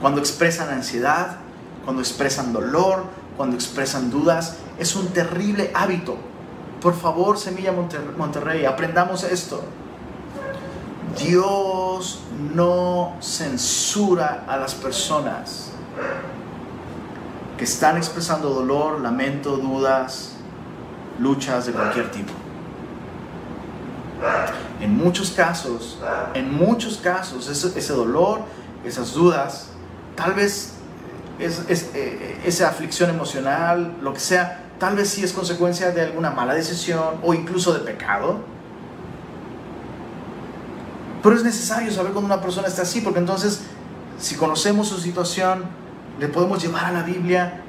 cuando 0.00 0.20
expresan 0.20 0.70
ansiedad, 0.70 1.36
cuando 1.84 2.00
expresan 2.00 2.54
dolor, 2.54 3.04
cuando 3.36 3.56
expresan 3.56 4.10
dudas. 4.10 4.56
Es 4.78 4.96
un 4.96 5.08
terrible 5.08 5.70
hábito. 5.74 6.16
Por 6.84 6.94
favor, 6.94 7.38
Semilla 7.38 7.72
Monterrey, 7.72 8.66
aprendamos 8.66 9.24
esto. 9.24 9.64
Dios 11.18 12.20
no 12.54 13.16
censura 13.22 14.44
a 14.46 14.58
las 14.58 14.74
personas 14.74 15.70
que 17.56 17.64
están 17.64 17.96
expresando 17.96 18.50
dolor, 18.50 19.00
lamento, 19.00 19.56
dudas, 19.56 20.32
luchas 21.18 21.64
de 21.64 21.72
cualquier 21.72 22.10
tipo. 22.10 22.34
En 24.78 24.94
muchos 24.94 25.30
casos, 25.30 25.98
en 26.34 26.54
muchos 26.54 26.98
casos, 26.98 27.48
ese, 27.48 27.92
dolor, 27.94 28.40
esas 28.84 29.14
dudas, 29.14 29.68
tal 30.14 30.34
vez 30.34 30.74
eh, 31.38 32.42
esa 32.44 32.68
aflicción 32.68 33.08
emocional, 33.08 33.96
lo 34.02 34.12
que 34.12 34.20
sea, 34.20 34.63
tal 34.84 34.96
vez 34.96 35.08
sí 35.08 35.24
es 35.24 35.32
consecuencia 35.32 35.92
de 35.92 36.02
alguna 36.02 36.30
mala 36.30 36.52
decisión 36.52 37.14
o 37.22 37.32
incluso 37.32 37.72
de 37.72 37.80
pecado. 37.80 38.40
Pero 41.22 41.34
es 41.34 41.42
necesario 41.42 41.90
saber 41.90 42.12
cuando 42.12 42.26
una 42.26 42.42
persona 42.42 42.68
está 42.68 42.82
así, 42.82 43.00
porque 43.00 43.18
entonces, 43.18 43.62
si 44.18 44.34
conocemos 44.34 44.86
su 44.88 44.98
situación, 44.98 45.64
le 46.20 46.28
podemos 46.28 46.62
llevar 46.62 46.84
a 46.84 46.92
la 46.92 47.02
Biblia, 47.02 47.62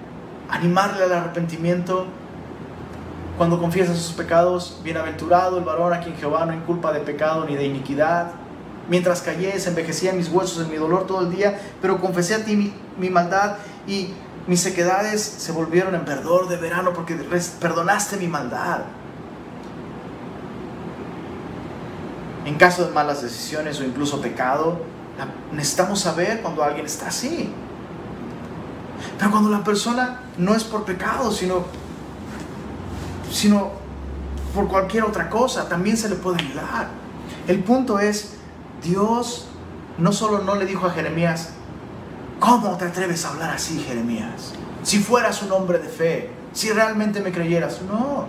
animarle 0.50 1.06
al 1.06 1.14
arrepentimiento. 1.14 2.06
Cuando 3.38 3.62
confiesa 3.62 3.96
sus 3.96 4.12
pecados, 4.12 4.82
bienaventurado 4.84 5.58
el 5.58 5.64
varón 5.64 5.94
a 5.94 6.02
quien 6.02 6.18
Jehová 6.18 6.46
no 6.46 6.54
inculpa 6.54 6.92
de 6.92 7.00
pecado 7.00 7.46
ni 7.46 7.56
de 7.56 7.64
iniquidad. 7.64 8.32
Mientras 8.90 9.22
callé, 9.22 9.58
se 9.58 9.70
envejecían 9.70 10.18
mis 10.18 10.28
huesos 10.28 10.66
en 10.66 10.70
mi 10.70 10.76
dolor 10.76 11.08
todo 11.08 11.22
el 11.22 11.34
día, 11.34 11.62
pero 11.82 12.02
confesé 12.02 12.36
a 12.36 12.44
ti 12.44 12.58
mi, 12.58 12.74
mi 13.00 13.10
maldad 13.10 13.56
y 13.88 14.10
mis 14.48 14.62
sequedades 14.62 15.22
se 15.22 15.52
volvieron 15.52 15.96
en 15.96 16.06
verdor 16.06 16.48
de 16.48 16.58
verano 16.58 16.94
porque 16.94 17.16
perdonaste 17.60 18.18
mi 18.18 18.28
maldad. 18.28 18.82
En 22.46 22.56
caso 22.56 22.86
de 22.86 22.92
malas 22.92 23.24
decisiones 23.24 23.80
o 23.80 23.84
incluso 23.84 24.22
pecado, 24.22 24.82
necesitamos 25.52 26.00
saber 26.00 26.42
cuando 26.42 26.64
alguien 26.64 26.86
está 26.86 27.08
así. 27.08 27.52
Pero 29.18 29.32
cuando 29.32 29.50
la 29.50 29.64
persona 29.64 30.20
no 30.38 30.54
es 30.54 30.64
por 30.64 30.84
pecado, 30.84 31.32
sino, 31.32 31.66
sino 33.32 33.72
por 34.54 34.68
cualquier 34.68 35.06
otra 35.06 35.30
cosa, 35.30 35.68
también 35.68 35.98
se 35.98 36.08
le 36.08 36.16
puede 36.16 36.44
ayudar. 36.44 36.90
El 37.48 37.64
punto 37.64 37.98
es, 37.98 38.36
Dios 38.84 39.48
no 39.98 40.12
solo 40.12 40.44
no 40.44 40.56
le 40.56 40.66
dijo 40.66 40.86
a 40.86 40.92
Jeremías, 40.92 41.50
¿cómo 42.46 42.78
te 42.78 42.86
atreves 42.86 43.26
a 43.26 43.30
hablar 43.30 43.56
así, 43.56 43.80
Jeremías? 43.80 44.54
Si 44.84 45.00
fueras 45.00 45.42
un 45.42 45.52
hombre 45.52 45.80
de 45.80 45.90
fe, 45.90 46.30
si 46.54 46.72
realmente 46.72 47.20
me 47.20 47.32
creyeras. 47.32 47.82
No. 47.82 48.28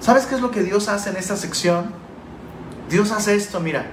¿Sabes 0.00 0.24
qué 0.24 0.36
es 0.36 0.40
lo 0.40 0.50
que 0.50 0.62
Dios 0.62 0.88
hace 0.88 1.10
en 1.10 1.16
esta 1.16 1.36
sección? 1.36 1.92
Dios 2.88 3.12
hace 3.12 3.34
esto, 3.34 3.60
mira. 3.60 3.86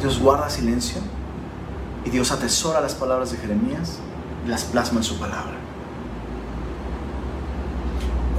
Dios 0.00 0.18
guarda 0.18 0.48
silencio 0.48 1.00
y 2.04 2.10
Dios 2.10 2.30
atesora 2.30 2.80
las 2.80 2.94
palabras 2.94 3.30
de 3.32 3.38
Jeremías 3.38 3.98
y 4.44 4.48
las 4.48 4.64
plasma 4.64 4.98
en 5.00 5.04
su 5.04 5.18
palabra. 5.18 5.63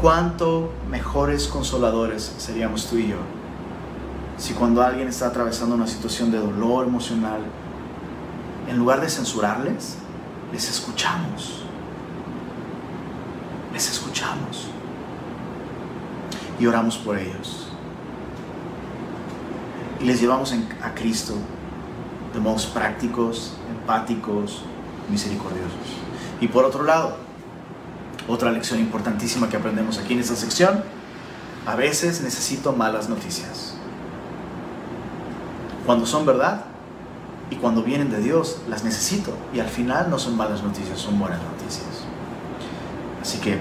¿Cuánto 0.05 0.71
mejores 0.87 1.47
consoladores 1.47 2.35
seríamos 2.37 2.85
tú 2.85 2.97
y 2.97 3.07
yo 3.07 3.17
si 4.37 4.53
cuando 4.53 4.83
alguien 4.83 5.07
está 5.07 5.25
atravesando 5.25 5.73
una 5.73 5.87
situación 5.87 6.29
de 6.29 6.37
dolor 6.37 6.85
emocional, 6.85 7.39
en 8.69 8.77
lugar 8.77 9.01
de 9.01 9.09
censurarles, 9.09 9.95
les 10.53 10.69
escuchamos? 10.69 11.63
Les 13.73 13.89
escuchamos 13.89 14.67
y 16.59 16.67
oramos 16.67 16.97
por 16.97 17.17
ellos. 17.17 17.69
Y 20.01 20.05
les 20.05 20.21
llevamos 20.21 20.53
a 20.83 20.93
Cristo 20.93 21.33
de 22.31 22.39
modos 22.39 22.67
prácticos, 22.67 23.53
empáticos, 23.71 24.61
misericordiosos. 25.09 25.97
Y 26.39 26.47
por 26.47 26.63
otro 26.63 26.83
lado, 26.83 27.24
otra 28.27 28.51
lección 28.51 28.79
importantísima 28.79 29.49
que 29.49 29.57
aprendemos 29.57 29.97
aquí 29.97 30.13
en 30.13 30.19
esta 30.19 30.35
sección, 30.35 30.83
a 31.65 31.75
veces 31.75 32.21
necesito 32.21 32.73
malas 32.73 33.09
noticias. 33.09 33.75
Cuando 35.85 36.05
son 36.05 36.25
verdad 36.25 36.65
y 37.49 37.55
cuando 37.57 37.83
vienen 37.83 38.09
de 38.09 38.19
Dios, 38.19 38.61
las 38.69 38.83
necesito. 38.83 39.31
Y 39.53 39.59
al 39.59 39.69
final 39.69 40.09
no 40.09 40.17
son 40.17 40.35
malas 40.35 40.63
noticias, 40.63 40.99
son 40.99 41.19
buenas 41.19 41.39
noticias. 41.41 42.05
Así 43.21 43.37
que 43.39 43.59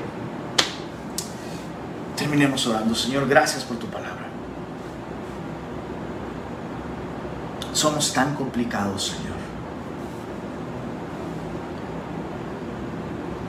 terminemos 2.17 2.67
orando. 2.67 2.95
Señor, 2.95 3.29
gracias 3.29 3.65
por 3.65 3.77
tu 3.77 3.87
palabra. 3.87 4.25
somos 7.75 8.13
tan 8.13 8.35
complicados, 8.35 9.09
Señor. 9.09 9.34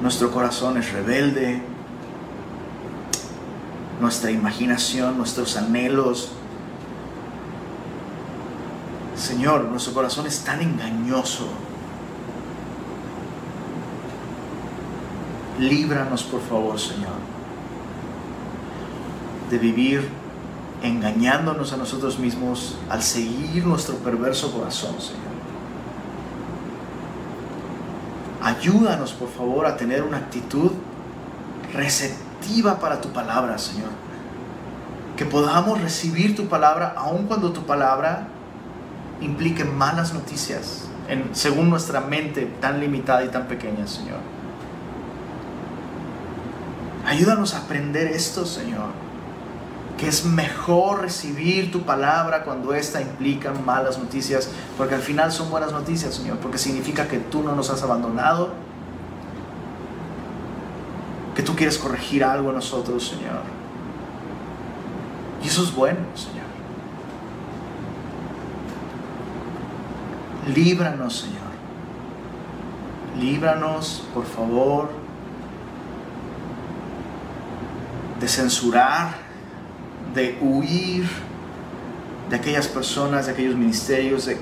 Nuestro 0.01 0.31
corazón 0.31 0.77
es 0.77 0.91
rebelde, 0.91 1.61
nuestra 3.99 4.31
imaginación, 4.31 5.17
nuestros 5.17 5.57
anhelos. 5.57 6.31
Señor, 9.15 9.65
nuestro 9.65 9.93
corazón 9.93 10.27
es 10.27 10.39
tan 10.43 10.61
engañoso. 10.61 11.47
Líbranos, 15.59 16.23
por 16.23 16.41
favor, 16.41 16.77
Señor, 16.79 17.15
de 19.49 19.57
vivir 19.57 20.09
engañándonos 20.83 21.71
a 21.71 21.77
nosotros 21.77 22.19
mismos 22.19 22.77
al 22.89 23.01
seguir 23.01 23.65
nuestro 23.65 23.95
perverso 23.95 24.51
corazón, 24.51 24.99
Señor. 24.99 25.34
Ayúdanos, 28.45 29.11
por 29.13 29.27
favor, 29.27 29.65
a 29.65 29.75
tener 29.75 30.03
una 30.03 30.17
actitud 30.17 30.71
receptiva 31.73 32.79
para 32.79 33.01
tu 33.01 33.09
palabra, 33.09 33.57
Señor. 33.57 33.89
Que 35.17 35.25
podamos 35.25 35.81
recibir 35.81 36.35
tu 36.35 36.47
palabra 36.47 36.93
aun 36.95 37.25
cuando 37.25 37.51
tu 37.51 37.65
palabra 37.65 38.27
implique 39.19 39.65
malas 39.65 40.13
noticias, 40.13 40.83
según 41.31 41.71
nuestra 41.71 42.01
mente 42.01 42.45
tan 42.61 42.79
limitada 42.79 43.25
y 43.25 43.29
tan 43.29 43.47
pequeña, 43.47 43.87
Señor. 43.87 44.19
Ayúdanos 47.03 47.55
a 47.55 47.59
aprender 47.61 48.09
esto, 48.09 48.45
Señor 48.45 49.04
que 49.97 50.07
es 50.07 50.25
mejor 50.25 51.01
recibir 51.01 51.71
tu 51.71 51.83
palabra 51.83 52.43
cuando 52.43 52.73
esta 52.73 53.01
implica 53.01 53.53
malas 53.53 53.97
noticias, 53.97 54.49
porque 54.77 54.95
al 54.95 55.01
final 55.01 55.31
son 55.31 55.49
buenas 55.49 55.71
noticias, 55.71 56.13
Señor, 56.13 56.37
porque 56.37 56.57
significa 56.57 57.07
que 57.07 57.19
tú 57.19 57.43
no 57.43 57.55
nos 57.55 57.69
has 57.69 57.81
abandonado, 57.81 58.53
que 61.33 61.43
tú 61.43 61.55
quieres 61.55 61.77
corregir 61.77 62.23
algo 62.23 62.49
en 62.49 62.55
nosotros, 62.55 63.07
Señor. 63.07 63.41
Y 65.41 65.47
eso 65.47 65.63
es 65.63 65.73
bueno, 65.73 65.99
Señor. 66.13 66.45
Líbranos, 70.53 71.17
Señor. 71.17 71.35
Líbranos, 73.17 74.03
por 74.13 74.25
favor, 74.25 74.89
de 78.19 78.27
censurar 78.27 79.24
de 80.15 80.37
huir 80.41 81.05
de 82.29 82.35
aquellas 82.35 82.67
personas, 82.67 83.27
de 83.27 83.33
aquellos 83.33 83.55
ministerios, 83.55 84.25
de, 84.25 84.37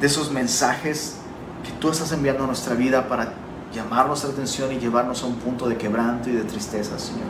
esos 0.00 0.32
mensajes 0.32 1.18
que 1.64 1.70
tú 1.72 1.90
estás 1.90 2.10
enviando 2.10 2.42
a 2.42 2.46
nuestra 2.48 2.74
vida 2.74 3.06
para 3.06 3.34
llamar 3.72 4.08
nuestra 4.08 4.30
atención 4.30 4.72
y 4.72 4.78
llevarnos 4.78 5.22
a 5.22 5.26
un 5.26 5.36
punto 5.36 5.68
de 5.68 5.76
quebranto 5.76 6.28
y 6.28 6.32
de 6.32 6.42
tristeza, 6.42 6.98
Señor. 6.98 7.28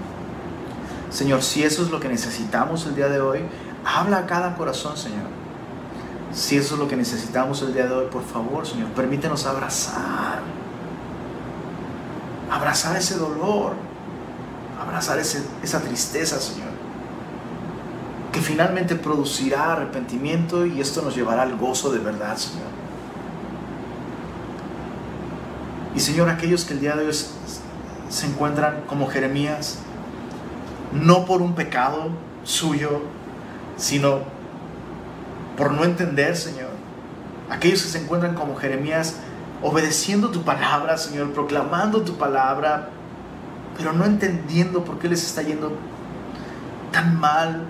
Señor, 1.10 1.42
si 1.42 1.62
eso 1.64 1.82
es 1.82 1.90
lo 1.90 2.00
que 2.00 2.08
necesitamos 2.08 2.86
el 2.86 2.94
día 2.94 3.08
de 3.08 3.20
hoy, 3.20 3.40
habla 3.84 4.18
a 4.18 4.26
cada 4.26 4.56
corazón, 4.56 4.96
Señor. 4.96 5.26
Si 6.32 6.56
eso 6.56 6.74
es 6.76 6.80
lo 6.80 6.88
que 6.88 6.96
necesitamos 6.96 7.60
el 7.60 7.74
día 7.74 7.86
de 7.86 7.94
hoy, 7.94 8.06
por 8.10 8.24
favor, 8.24 8.66
Señor, 8.66 8.88
permítenos 8.92 9.44
abrazar. 9.44 10.40
Abrazar 12.50 12.96
ese 12.96 13.16
dolor. 13.16 13.74
Abrazar 14.80 15.18
esa 15.18 15.80
tristeza, 15.80 16.40
Señor 16.40 16.71
que 18.32 18.40
finalmente 18.40 18.96
producirá 18.96 19.74
arrepentimiento 19.74 20.64
y 20.64 20.80
esto 20.80 21.02
nos 21.02 21.14
llevará 21.14 21.42
al 21.42 21.56
gozo 21.56 21.92
de 21.92 21.98
verdad, 21.98 22.36
Señor. 22.36 22.66
Y 25.94 26.00
Señor, 26.00 26.30
aquellos 26.30 26.64
que 26.64 26.72
el 26.72 26.80
día 26.80 26.96
de 26.96 27.06
hoy 27.06 27.14
se 28.08 28.26
encuentran 28.26 28.84
como 28.86 29.06
Jeremías, 29.08 29.78
no 30.92 31.26
por 31.26 31.42
un 31.42 31.54
pecado 31.54 32.08
suyo, 32.44 33.02
sino 33.76 34.20
por 35.56 35.72
no 35.72 35.84
entender, 35.84 36.36
Señor. 36.36 36.70
Aquellos 37.50 37.82
que 37.82 37.88
se 37.90 37.98
encuentran 37.98 38.34
como 38.34 38.56
Jeremías, 38.56 39.16
obedeciendo 39.62 40.30
tu 40.30 40.42
palabra, 40.42 40.96
Señor, 40.96 41.32
proclamando 41.32 42.02
tu 42.02 42.16
palabra, 42.16 42.88
pero 43.76 43.92
no 43.92 44.06
entendiendo 44.06 44.84
por 44.84 44.98
qué 44.98 45.08
les 45.08 45.22
está 45.24 45.42
yendo 45.42 45.72
tan 46.92 47.20
mal. 47.20 47.66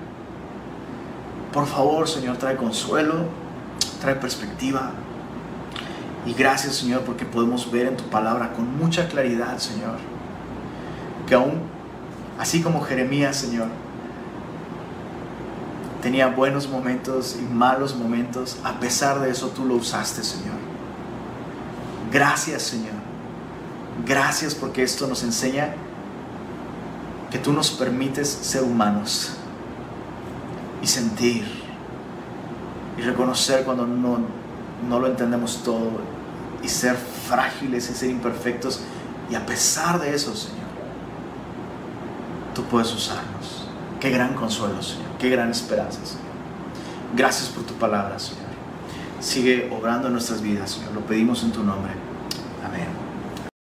Por 1.53 1.67
favor, 1.67 2.09
Señor, 2.09 2.39
trae 2.39 2.57
consuelo, 2.57 3.27
trae 4.01 4.15
perspectiva. 4.15 4.93
Y 6.25 6.33
gracias, 6.33 6.77
Señor, 6.77 7.03
porque 7.03 7.27
podemos 7.27 7.71
ver 7.71 7.87
en 7.87 7.97
tu 7.97 8.05
palabra 8.05 8.53
con 8.53 8.79
mucha 8.79 9.09
claridad, 9.09 9.59
Señor, 9.59 9.97
que 11.27 11.35
aún, 11.35 11.61
así 12.39 12.63
como 12.63 12.81
Jeremías, 12.81 13.37
Señor, 13.37 13.69
tenía 16.01 16.29
buenos 16.29 16.69
momentos 16.69 17.37
y 17.39 17.43
malos 17.43 17.95
momentos, 17.95 18.57
a 18.65 18.81
pesar 18.81 19.21
de 19.21 19.31
eso 19.31 19.49
tú 19.49 19.65
lo 19.65 19.75
usaste, 19.75 20.23
Señor. 20.23 20.57
Gracias, 22.11 22.63
Señor. 22.63 22.95
Gracias 24.07 24.55
porque 24.55 24.83
esto 24.83 25.07
nos 25.07 25.23
enseña 25.23 25.75
que 27.31 27.39
tú 27.39 27.53
nos 27.53 27.71
permites 27.71 28.29
ser 28.29 28.63
humanos 28.63 29.33
y 30.83 30.87
sentir 30.87 31.45
y 32.99 33.03
reconocer 33.03 33.65
cuando 33.65 33.87
no, 33.87 34.19
no 34.89 34.99
lo 34.99 35.07
entendemos 35.07 35.63
todo 35.63 36.01
y 36.63 36.69
ser 36.69 36.97
frágiles 36.97 37.89
y 37.91 37.95
ser 37.95 38.11
imperfectos. 38.11 38.81
Y 39.31 39.35
a 39.35 39.47
pesar 39.47 40.01
de 40.01 40.15
eso, 40.15 40.35
Señor, 40.35 40.59
tú 42.55 42.65
puedes 42.65 42.93
usarnos. 42.93 43.67
Qué 44.01 44.11
gran 44.11 44.35
consuelo, 44.35 44.83
Señor. 44.83 45.07
Qué 45.19 45.31
gran 45.31 45.51
esperanza, 45.51 46.05
Señor. 46.05 46.33
Gracias 47.17 47.49
por 47.49 47.65
tu 47.65 47.75
palabra, 47.75 48.19
Señor. 48.19 48.43
Sigue 49.21 49.71
obrando 49.73 50.09
en 50.09 50.15
nuestras 50.15 50.43
vidas, 50.43 50.73
Señor. 50.73 50.93
Lo 50.93 51.01
pedimos 51.01 51.43
en 51.45 51.53
tu 51.53 51.63
nombre. 51.63 51.93